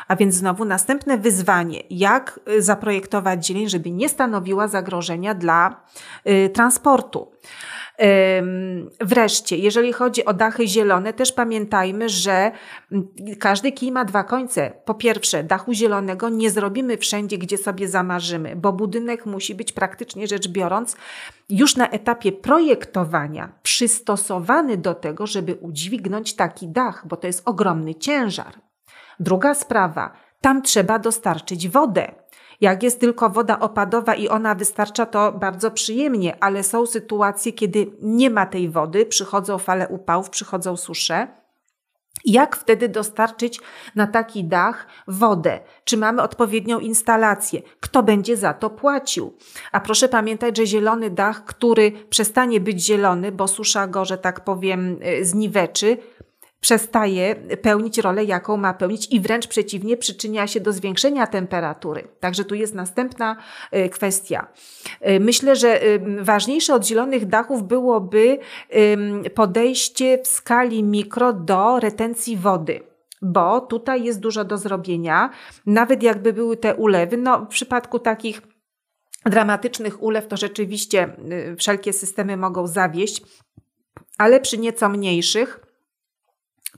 A 0.08 0.16
więc 0.16 0.36
znowu 0.36 0.66
następne 0.66 1.18
wyzwanie, 1.18 1.84
jak 1.90 2.40
y, 2.50 2.62
zaprojektować 2.62 3.46
dzieleń, 3.46 3.70
żeby 3.70 3.92
nie 3.92 4.10
stanowiła 4.10 4.68
zagrożenia 4.68 5.34
dla 5.34 5.84
transportu. 6.54 7.32
Wreszcie, 9.02 9.58
jeżeli 9.58 9.94
chodzi 9.94 10.26
o 10.26 10.34
dachy 10.34 10.68
zielone, 10.68 11.14
też 11.14 11.32
pamiętajmy, 11.32 12.10
że 12.10 12.52
każdy 13.40 13.72
kij 13.72 13.92
ma 13.92 14.06
dwa 14.06 14.24
końce. 14.24 14.72
Po 14.86 14.94
pierwsze, 14.94 15.44
dachu 15.44 15.74
zielonego 15.74 16.30
nie 16.30 16.50
zrobimy 16.50 16.98
wszędzie, 16.98 17.38
gdzie 17.38 17.58
sobie 17.58 17.88
zamarzymy, 17.88 18.56
bo 18.56 18.74
budynek 18.74 19.26
musi 19.26 19.56
być 19.56 19.72
praktycznie 19.72 20.28
rzecz 20.28 20.48
biorąc 20.48 20.96
już 21.50 21.76
na 21.76 21.90
etapie 21.90 22.32
projektowania 22.32 23.52
przystosowany 23.64 24.78
do 24.78 24.94
tego, 24.94 25.28
żeby 25.28 25.56
udźwignąć 25.56 26.36
taki 26.36 26.68
dach, 26.68 27.08
bo 27.08 27.18
to 27.18 27.28
jest 27.28 27.42
ogromny 27.46 27.96
ciężar. 27.96 28.54
Druga 29.20 29.54
sprawa, 29.54 30.14
tam 30.42 30.62
trzeba 30.62 31.00
dostarczyć 31.00 31.70
wodę. 31.70 32.21
Jak 32.62 32.84
jest 32.84 33.00
tylko 33.00 33.30
woda 33.30 33.60
opadowa 33.60 34.16
i 34.16 34.28
ona 34.28 34.56
wystarcza, 34.56 35.06
to 35.06 35.32
bardzo 35.32 35.72
przyjemnie, 35.72 36.44
ale 36.44 36.64
są 36.64 36.86
sytuacje, 36.86 37.54
kiedy 37.54 37.92
nie 38.02 38.30
ma 38.30 38.46
tej 38.46 38.70
wody, 38.70 39.06
przychodzą 39.06 39.58
fale 39.58 39.88
upałów, 39.88 40.30
przychodzą 40.30 40.78
susze. 40.78 41.28
Jak 42.26 42.56
wtedy 42.56 42.90
dostarczyć 42.90 43.60
na 43.96 44.08
taki 44.08 44.44
dach 44.44 44.88
wodę? 45.08 45.60
Czy 45.84 45.98
mamy 45.98 46.22
odpowiednią 46.22 46.80
instalację? 46.80 47.62
Kto 47.80 48.04
będzie 48.04 48.38
za 48.38 48.54
to 48.54 48.70
płacił? 48.70 49.38
A 49.72 49.80
proszę 49.80 50.10
pamiętać, 50.10 50.58
że 50.58 50.66
zielony 50.66 51.10
dach, 51.10 51.46
który 51.46 51.92
przestanie 52.10 52.60
być 52.60 52.86
zielony, 52.86 53.32
bo 53.32 53.48
susza 53.48 53.88
go, 53.88 54.06
że 54.06 54.18
tak 54.18 54.44
powiem, 54.44 54.98
y, 55.20 55.26
zniweczy, 55.26 55.98
przestaje 56.62 57.36
pełnić 57.62 57.98
rolę, 57.98 58.24
jaką 58.24 58.58
ma 58.58 58.74
pełnić 58.74 59.08
i 59.12 59.20
wręcz 59.20 59.48
przeciwnie, 59.48 59.98
przyczynia 59.98 60.48
się 60.48 60.60
do 60.60 60.74
zwiększenia 60.74 61.28
temperatury. 61.28 62.08
Także 62.20 62.46
tu 62.46 62.56
jest 62.56 62.76
następna 62.76 63.38
y, 63.76 63.90
kwestia. 63.90 64.48
Y, 65.10 65.20
myślę, 65.20 65.56
że 65.56 65.84
y, 65.84 66.00
ważniejsze 66.22 66.74
od 66.76 66.86
zielonych 66.86 67.26
dachów 67.26 67.68
byłoby 67.68 68.40
podejście 69.36 70.20
w 70.24 70.28
skali 70.28 70.84
mikro 70.84 71.34
do 71.34 71.80
retencji 71.80 72.38
wody 72.38 72.80
bo 73.24 73.62
tutaj 73.62 74.04
jest 74.04 74.20
dużo 74.20 74.44
do 74.44 74.58
zrobienia. 74.58 75.30
Nawet 75.66 76.04
jakby 76.04 76.34
były 76.34 76.58
te 76.58 76.76
ulewy, 76.76 77.18
no 77.18 77.46
w 77.46 77.48
przypadku 77.48 78.00
takich 78.00 78.42
dramatycznych 79.26 80.04
ulew 80.04 80.28
to 80.28 80.38
rzeczywiście 80.38 81.16
wszelkie 81.58 81.94
systemy 81.94 82.38
mogą 82.38 82.68
zawieść, 82.68 83.22
ale 84.18 84.40
przy 84.40 84.58
nieco 84.58 84.90
mniejszych 84.90 85.71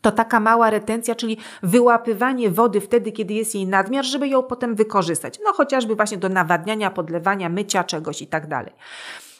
to 0.03 0.11
taka 0.11 0.39
mała 0.39 0.69
retencja, 0.69 1.15
czyli 1.15 1.37
wyłapywanie 1.63 2.49
wody 2.49 2.81
wtedy, 2.81 3.11
kiedy 3.11 3.33
jest 3.33 3.55
jej 3.55 3.67
nadmiar, 3.67 4.05
żeby 4.05 4.27
ją 4.27 4.43
potem 4.43 4.75
wykorzystać. 4.75 5.39
No 5.43 5.53
chociażby 5.53 5.95
właśnie 5.95 6.17
do 6.17 6.29
nawadniania, 6.29 6.91
podlewania, 6.91 7.49
mycia 7.49 7.83
czegoś 7.83 8.21
i 8.21 8.27
tak 8.27 8.47
dalej. 8.47 8.73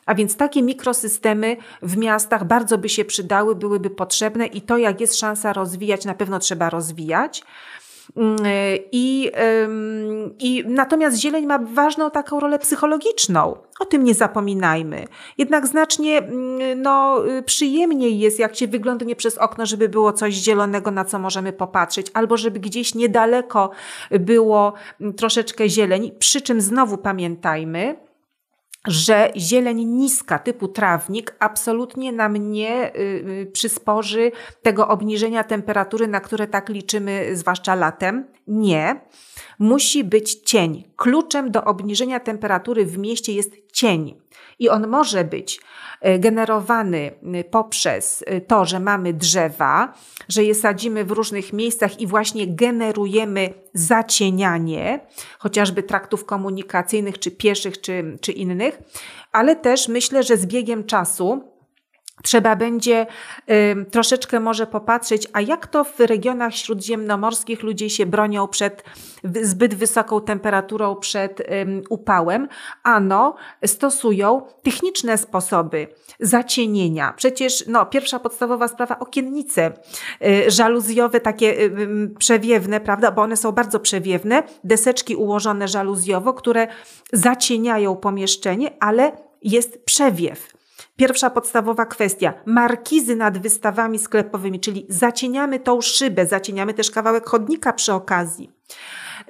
A 0.06 0.16
więc 0.16 0.38
takie 0.38 0.64
mikrosystemy 0.64 1.58
w 1.82 1.98
miastach 1.98 2.44
bardzo 2.44 2.78
by 2.78 2.90
się 2.90 3.06
przydały, 3.06 3.56
byłyby 3.56 3.90
potrzebne 3.90 4.46
i 4.46 4.62
to, 4.62 4.78
jak 4.78 5.02
jest 5.02 5.20
szansa 5.20 5.54
rozwijać, 5.54 6.06
na 6.06 6.14
pewno 6.14 6.40
trzeba 6.40 6.70
rozwijać. 6.70 7.44
Mm, 8.18 8.38
I, 8.92 9.32
I 10.40 10.64
natomiast 10.68 11.18
zieleń 11.18 11.46
ma 11.46 11.60
ważną 11.60 12.12
taką 12.12 12.40
rolę 12.40 12.60
psychologiczną. 12.60 13.58
O 13.80 13.86
tym 13.86 14.04
nie 14.04 14.14
zapominajmy. 14.14 15.06
Jednak 15.38 15.68
znacznie 15.68 16.18
mm, 16.18 16.82
no, 16.82 17.22
przyjemniej 17.46 18.20
jest, 18.20 18.40
jak 18.40 18.56
się 18.56 18.68
wyglądnie 18.68 19.16
przez 19.16 19.38
okno, 19.38 19.66
żeby 19.66 19.90
było 19.90 20.14
coś 20.14 20.34
zielonego, 20.34 20.92
na 20.92 21.06
co 21.06 21.20
możemy 21.20 21.54
popatrzeć, 21.54 22.08
albo 22.14 22.38
żeby 22.38 22.60
gdzieś 22.60 22.96
niedaleko 22.96 23.70
było 24.12 24.74
mm, 25.02 25.14
troszeczkę 25.14 25.70
zieleni. 25.70 26.12
Przy 26.20 26.42
czym 26.42 26.62
znowu 26.62 26.98
pamiętajmy, 26.98 27.96
że 28.88 29.32
zieleń 29.38 29.86
niska 29.86 30.40
typu 30.40 30.68
trawnik 30.68 31.36
absolutnie 31.40 32.12
nam 32.12 32.38
nie 32.52 32.96
y, 32.96 33.00
y, 33.00 33.50
przysporzy 33.54 34.32
tego 34.62 34.88
obniżenia 34.88 35.44
temperatury, 35.44 36.08
na 36.08 36.20
które 36.20 36.48
tak 36.48 36.70
liczymy, 36.70 37.30
zwłaszcza 37.34 37.76
latem. 37.76 38.26
Nie. 38.48 39.02
Musi 39.60 40.04
być 40.04 40.34
cień. 40.34 40.84
Kluczem 40.96 41.52
do 41.52 41.64
obniżenia 41.64 42.20
temperatury 42.20 42.86
w 42.86 42.98
mieście 42.98 43.34
jest 43.34 43.52
cień. 43.72 44.23
I 44.60 44.70
on 44.70 44.88
może 44.88 45.24
być 45.24 45.60
e, 46.02 46.20
generowany 46.20 47.12
poprzez 47.52 48.24
e, 48.28 48.42
to, 48.42 48.66
że 48.66 48.80
mamy 48.80 49.14
drzewa, 49.14 49.94
że 50.30 50.44
je 50.44 50.56
sadzimy 50.56 51.06
w 51.06 51.12
różnych 51.12 51.54
miejscach 51.54 52.00
i 52.00 52.08
właśnie 52.08 52.48
generujemy 52.48 53.54
zacienianie, 53.74 55.00
chociażby 55.40 55.84
traktów 55.84 56.26
komunikacyjnych, 56.26 57.20
czy 57.20 57.32
pieszych, 57.32 57.82
czy, 57.82 58.18
czy 58.22 58.32
innych, 58.32 58.80
ale 59.32 59.56
też 59.56 59.88
myślę, 59.88 60.24
że 60.24 60.38
z 60.38 60.46
biegiem 60.46 60.84
czasu 60.84 61.53
Trzeba 62.24 62.56
będzie 62.56 63.08
y, 63.50 63.86
troszeczkę 63.92 64.40
może 64.40 64.68
popatrzeć, 64.68 65.28
a 65.34 65.42
jak 65.42 65.68
to 65.68 65.84
w 65.84 66.00
regionach 66.00 66.56
śródziemnomorskich 66.56 67.64
ludzie 67.64 67.90
się 67.90 68.06
bronią 68.06 68.48
przed 68.48 68.84
zbyt 69.42 69.76
wysoką 69.76 70.22
temperaturą, 70.22 70.96
przed 70.96 71.40
y, 71.40 71.46
upałem. 71.90 72.48
Ano, 72.84 73.36
stosują 73.66 74.42
techniczne 74.64 75.18
sposoby 75.18 75.88
zacienienia. 76.20 77.14
Przecież 77.18 77.64
no, 77.68 77.86
pierwsza 77.86 78.20
podstawowa 78.20 78.68
sprawa 78.68 79.00
okiennice 79.00 79.72
y, 80.26 80.52
żaluzjowe, 80.52 81.20
takie 81.20 81.62
y, 81.62 82.10
przewiewne, 82.20 82.80
prawda, 82.80 83.12
bo 83.12 83.22
one 83.22 83.38
są 83.38 83.52
bardzo 83.52 83.80
przewiewne, 83.80 84.44
deseczki 84.64 85.16
ułożone 85.16 85.68
żaluzjowo, 85.68 86.34
które 86.34 86.68
zacieniają 87.14 87.96
pomieszczenie, 87.96 88.72
ale 88.80 89.12
jest 89.42 89.86
przewiew. 89.86 90.63
Pierwsza 90.96 91.30
podstawowa 91.30 91.86
kwestia. 91.86 92.34
Markizy 92.46 93.16
nad 93.16 93.38
wystawami 93.38 94.00
sklepowymi, 94.00 94.60
czyli 94.60 94.86
zacieniamy 94.90 95.60
tą 95.60 95.82
szybę, 95.82 96.26
zacieniamy 96.26 96.74
też 96.74 96.92
kawałek 96.92 97.30
chodnika 97.30 97.74
przy 97.74 97.94
okazji. 97.94 98.52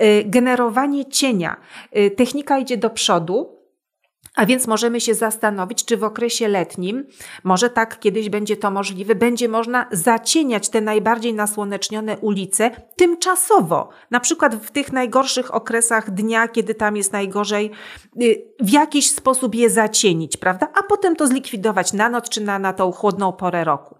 Y, 0.02 0.24
generowanie 0.26 1.06
cienia. 1.06 1.58
Y, 1.98 2.12
technika 2.12 2.58
idzie 2.58 2.78
do 2.78 2.90
przodu, 2.90 3.63
a 4.36 4.46
więc 4.46 4.68
możemy 4.68 5.02
się 5.02 5.14
zastanowić, 5.14 5.86
czy 5.86 5.98
w 5.98 6.04
okresie 6.04 6.48
letnim, 6.48 7.06
może 7.44 7.70
tak 7.70 8.00
kiedyś 8.00 8.30
będzie 8.30 8.58
to 8.58 8.72
możliwe, 8.72 9.16
będzie 9.16 9.50
można 9.50 9.86
zacieniać 9.92 10.70
te 10.70 10.82
najbardziej 10.82 11.34
nasłonecznione 11.34 12.18
ulice 12.18 12.72
tymczasowo. 12.96 13.90
Na 14.12 14.20
przykład 14.20 14.56
w 14.56 14.72
tych 14.72 14.94
najgorszych 14.94 15.56
okresach 15.56 16.12
dnia, 16.12 16.48
kiedy 16.48 16.76
tam 16.76 16.98
jest 16.98 17.14
najgorzej, 17.14 17.72
y, 18.22 18.44
w 18.60 18.70
jakiś 18.70 19.12
sposób 19.12 19.56
je 19.56 19.70
zacienić, 19.70 20.38
prawda? 20.38 20.68
A 20.80 20.84
potem 20.84 21.16
to 21.16 21.28
zlikwidować 21.28 21.94
na 21.94 22.10
noc 22.10 22.30
czy 22.30 22.42
na, 22.42 22.60
na 22.60 22.74
tą 22.74 22.92
chłodną 22.92 23.34
porę 23.34 23.64
roku. 23.64 23.96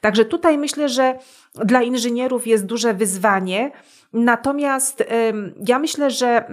Także 0.00 0.24
tutaj 0.24 0.58
myślę, 0.58 0.88
że 0.88 1.18
dla 1.54 1.82
inżynierów 1.82 2.46
jest 2.46 2.66
duże 2.66 2.94
wyzwanie. 2.94 3.70
Natomiast 4.12 5.04
ja 5.66 5.78
myślę, 5.78 6.10
że 6.10 6.48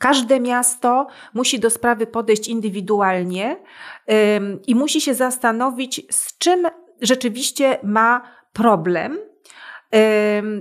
Każde 0.00 0.40
miasto 0.40 1.06
musi 1.34 1.58
do 1.60 1.70
sprawy 1.70 2.06
podejść 2.06 2.48
indywidualnie 2.48 3.56
i 4.66 4.74
musi 4.74 5.00
się 5.00 5.14
zastanowić, 5.14 6.02
z 6.10 6.38
czym 6.38 6.66
rzeczywiście 7.00 7.78
ma 7.82 8.22
problem. 8.52 9.18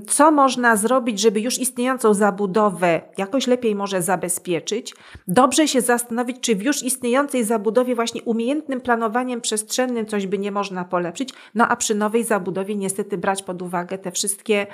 Co 0.07 0.31
można 0.31 0.75
zrobić, 0.75 1.19
żeby 1.19 1.41
już 1.41 1.57
istniejącą 1.57 2.13
zabudowę 2.13 3.01
jakoś 3.17 3.47
lepiej 3.47 3.75
może 3.75 4.01
zabezpieczyć? 4.01 4.95
Dobrze 5.27 5.67
się 5.67 5.81
zastanowić, 5.81 6.37
czy 6.41 6.55
w 6.55 6.63
już 6.63 6.83
istniejącej 6.83 7.43
zabudowie 7.43 7.95
właśnie 7.95 8.23
umiejętnym 8.23 8.81
planowaniem 8.81 9.41
przestrzennym 9.41 10.05
coś 10.05 10.27
by 10.27 10.37
nie 10.37 10.51
można 10.51 10.85
polepszyć, 10.85 11.29
no 11.55 11.67
a 11.67 11.75
przy 11.75 11.95
nowej 11.95 12.23
zabudowie 12.23 12.75
niestety 12.75 13.17
brać 13.17 13.43
pod 13.43 13.61
uwagę 13.61 13.97
te 13.97 14.11
wszystkie 14.11 14.67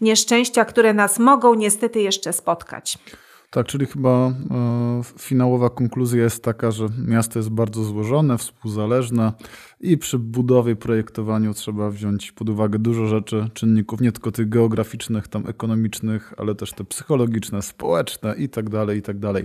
nieszczęścia, 0.00 0.64
które 0.64 0.94
nas 0.94 1.18
mogą 1.18 1.54
niestety 1.54 2.00
jeszcze 2.00 2.32
spotkać. 2.32 2.98
Tak, 3.50 3.66
czyli 3.66 3.86
chyba 3.86 4.08
e, 4.10 4.32
finałowa 5.18 5.70
konkluzja 5.70 6.22
jest 6.22 6.44
taka, 6.44 6.70
że 6.70 6.86
miasto 7.06 7.38
jest 7.38 7.50
bardzo 7.50 7.84
złożone, 7.84 8.38
współzależne 8.38 9.32
i 9.80 9.98
przy 9.98 10.18
budowie, 10.18 10.76
projektowaniu 10.76 11.54
trzeba 11.54 11.90
wziąć 11.90 12.32
pod 12.32 12.48
uwagę 12.48 12.78
dużo 12.78 13.06
rzeczy, 13.06 13.48
czynników, 13.54 14.00
nie 14.00 14.12
tylko 14.12 14.32
tych 14.32 14.48
geograficznych, 14.48 15.28
tam 15.28 15.46
ekonomicznych, 15.46 16.34
ale 16.36 16.54
też 16.54 16.72
te 16.72 16.84
psychologiczne, 16.84 17.62
społeczne 17.62 18.34
i 18.34 18.48
tak 18.48 18.70
dalej, 18.70 18.98
i 18.98 19.02
tak 19.02 19.18
dalej. 19.18 19.44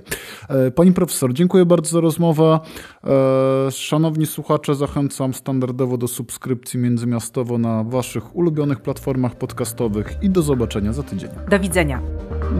E, 0.49 0.71
pani 0.71 0.91
profesor, 0.91 1.34
dziękuję 1.34 1.65
bardzo 1.65 1.89
za 1.89 2.01
rozmowę. 2.01 2.59
E, 3.03 3.71
szanowni 3.71 4.25
słuchacze, 4.25 4.75
zachęcam 4.75 5.34
standardowo 5.34 5.97
do 5.97 6.07
subskrypcji 6.07 6.79
międzymiastowo 6.79 7.57
na 7.57 7.84
waszych 7.84 8.36
ulubionych 8.36 8.81
platformach 8.81 9.36
podcastowych 9.36 10.13
i 10.21 10.29
do 10.29 10.41
zobaczenia 10.41 10.93
za 10.93 11.03
tydzień. 11.03 11.29
Do 11.49 11.59
widzenia. 11.59 12.01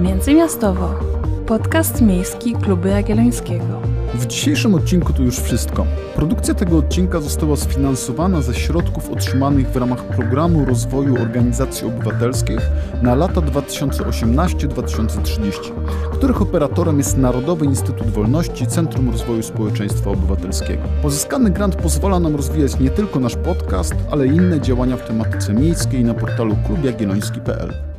Międzymiastowo. 0.01 0.99
Podcast 1.47 2.01
miejski 2.01 2.53
Kluby 2.53 2.89
Jagiellońskiego. 2.89 4.03
W 4.14 4.26
dzisiejszym 4.26 4.76
odcinku 4.76 5.14
to 5.14 5.24
już 5.24 5.39
wszystko. 5.39 5.86
Produkcja 6.16 6.53
tego 6.53 6.78
odcinka 6.78 7.22
została 7.22 7.55
sfinansowana 7.55 8.41
ze 8.41 8.53
środków 8.53 9.09
otrzymanych 9.09 9.70
w 9.70 9.76
ramach 9.76 10.03
Programu 10.03 10.66
Rozwoju 10.66 11.22
Organizacji 11.22 11.88
Obywatelskich 11.88 12.59
na 13.01 13.16
lata 13.16 13.41
2018-2030, 13.41 15.51
których 16.11 16.41
operatorem 16.41 16.97
jest 16.97 17.18
Narodowy 17.18 17.66
Instytut 17.66 18.07
Wolności 18.07 18.68
Centrum 18.68 19.09
Rozwoju 19.09 19.43
Społeczeństwa 19.43 20.09
Obywatelskiego. 20.09 20.84
Pozyskany 21.01 21.49
grant 21.49 21.76
pozwala 21.76 22.20
nam 22.20 22.36
rozwijać 22.36 22.80
nie 22.80 22.89
tylko 22.89 23.20
nasz 23.20 23.36
podcast, 23.36 23.95
ale 24.11 24.28
inne 24.28 24.61
działania 24.61 24.97
w 24.97 25.07
tematyce 25.07 25.53
miejskiej 25.53 26.03
na 26.03 26.14
portalu 26.14 26.55
klubjagielloński.pl. 26.68 27.93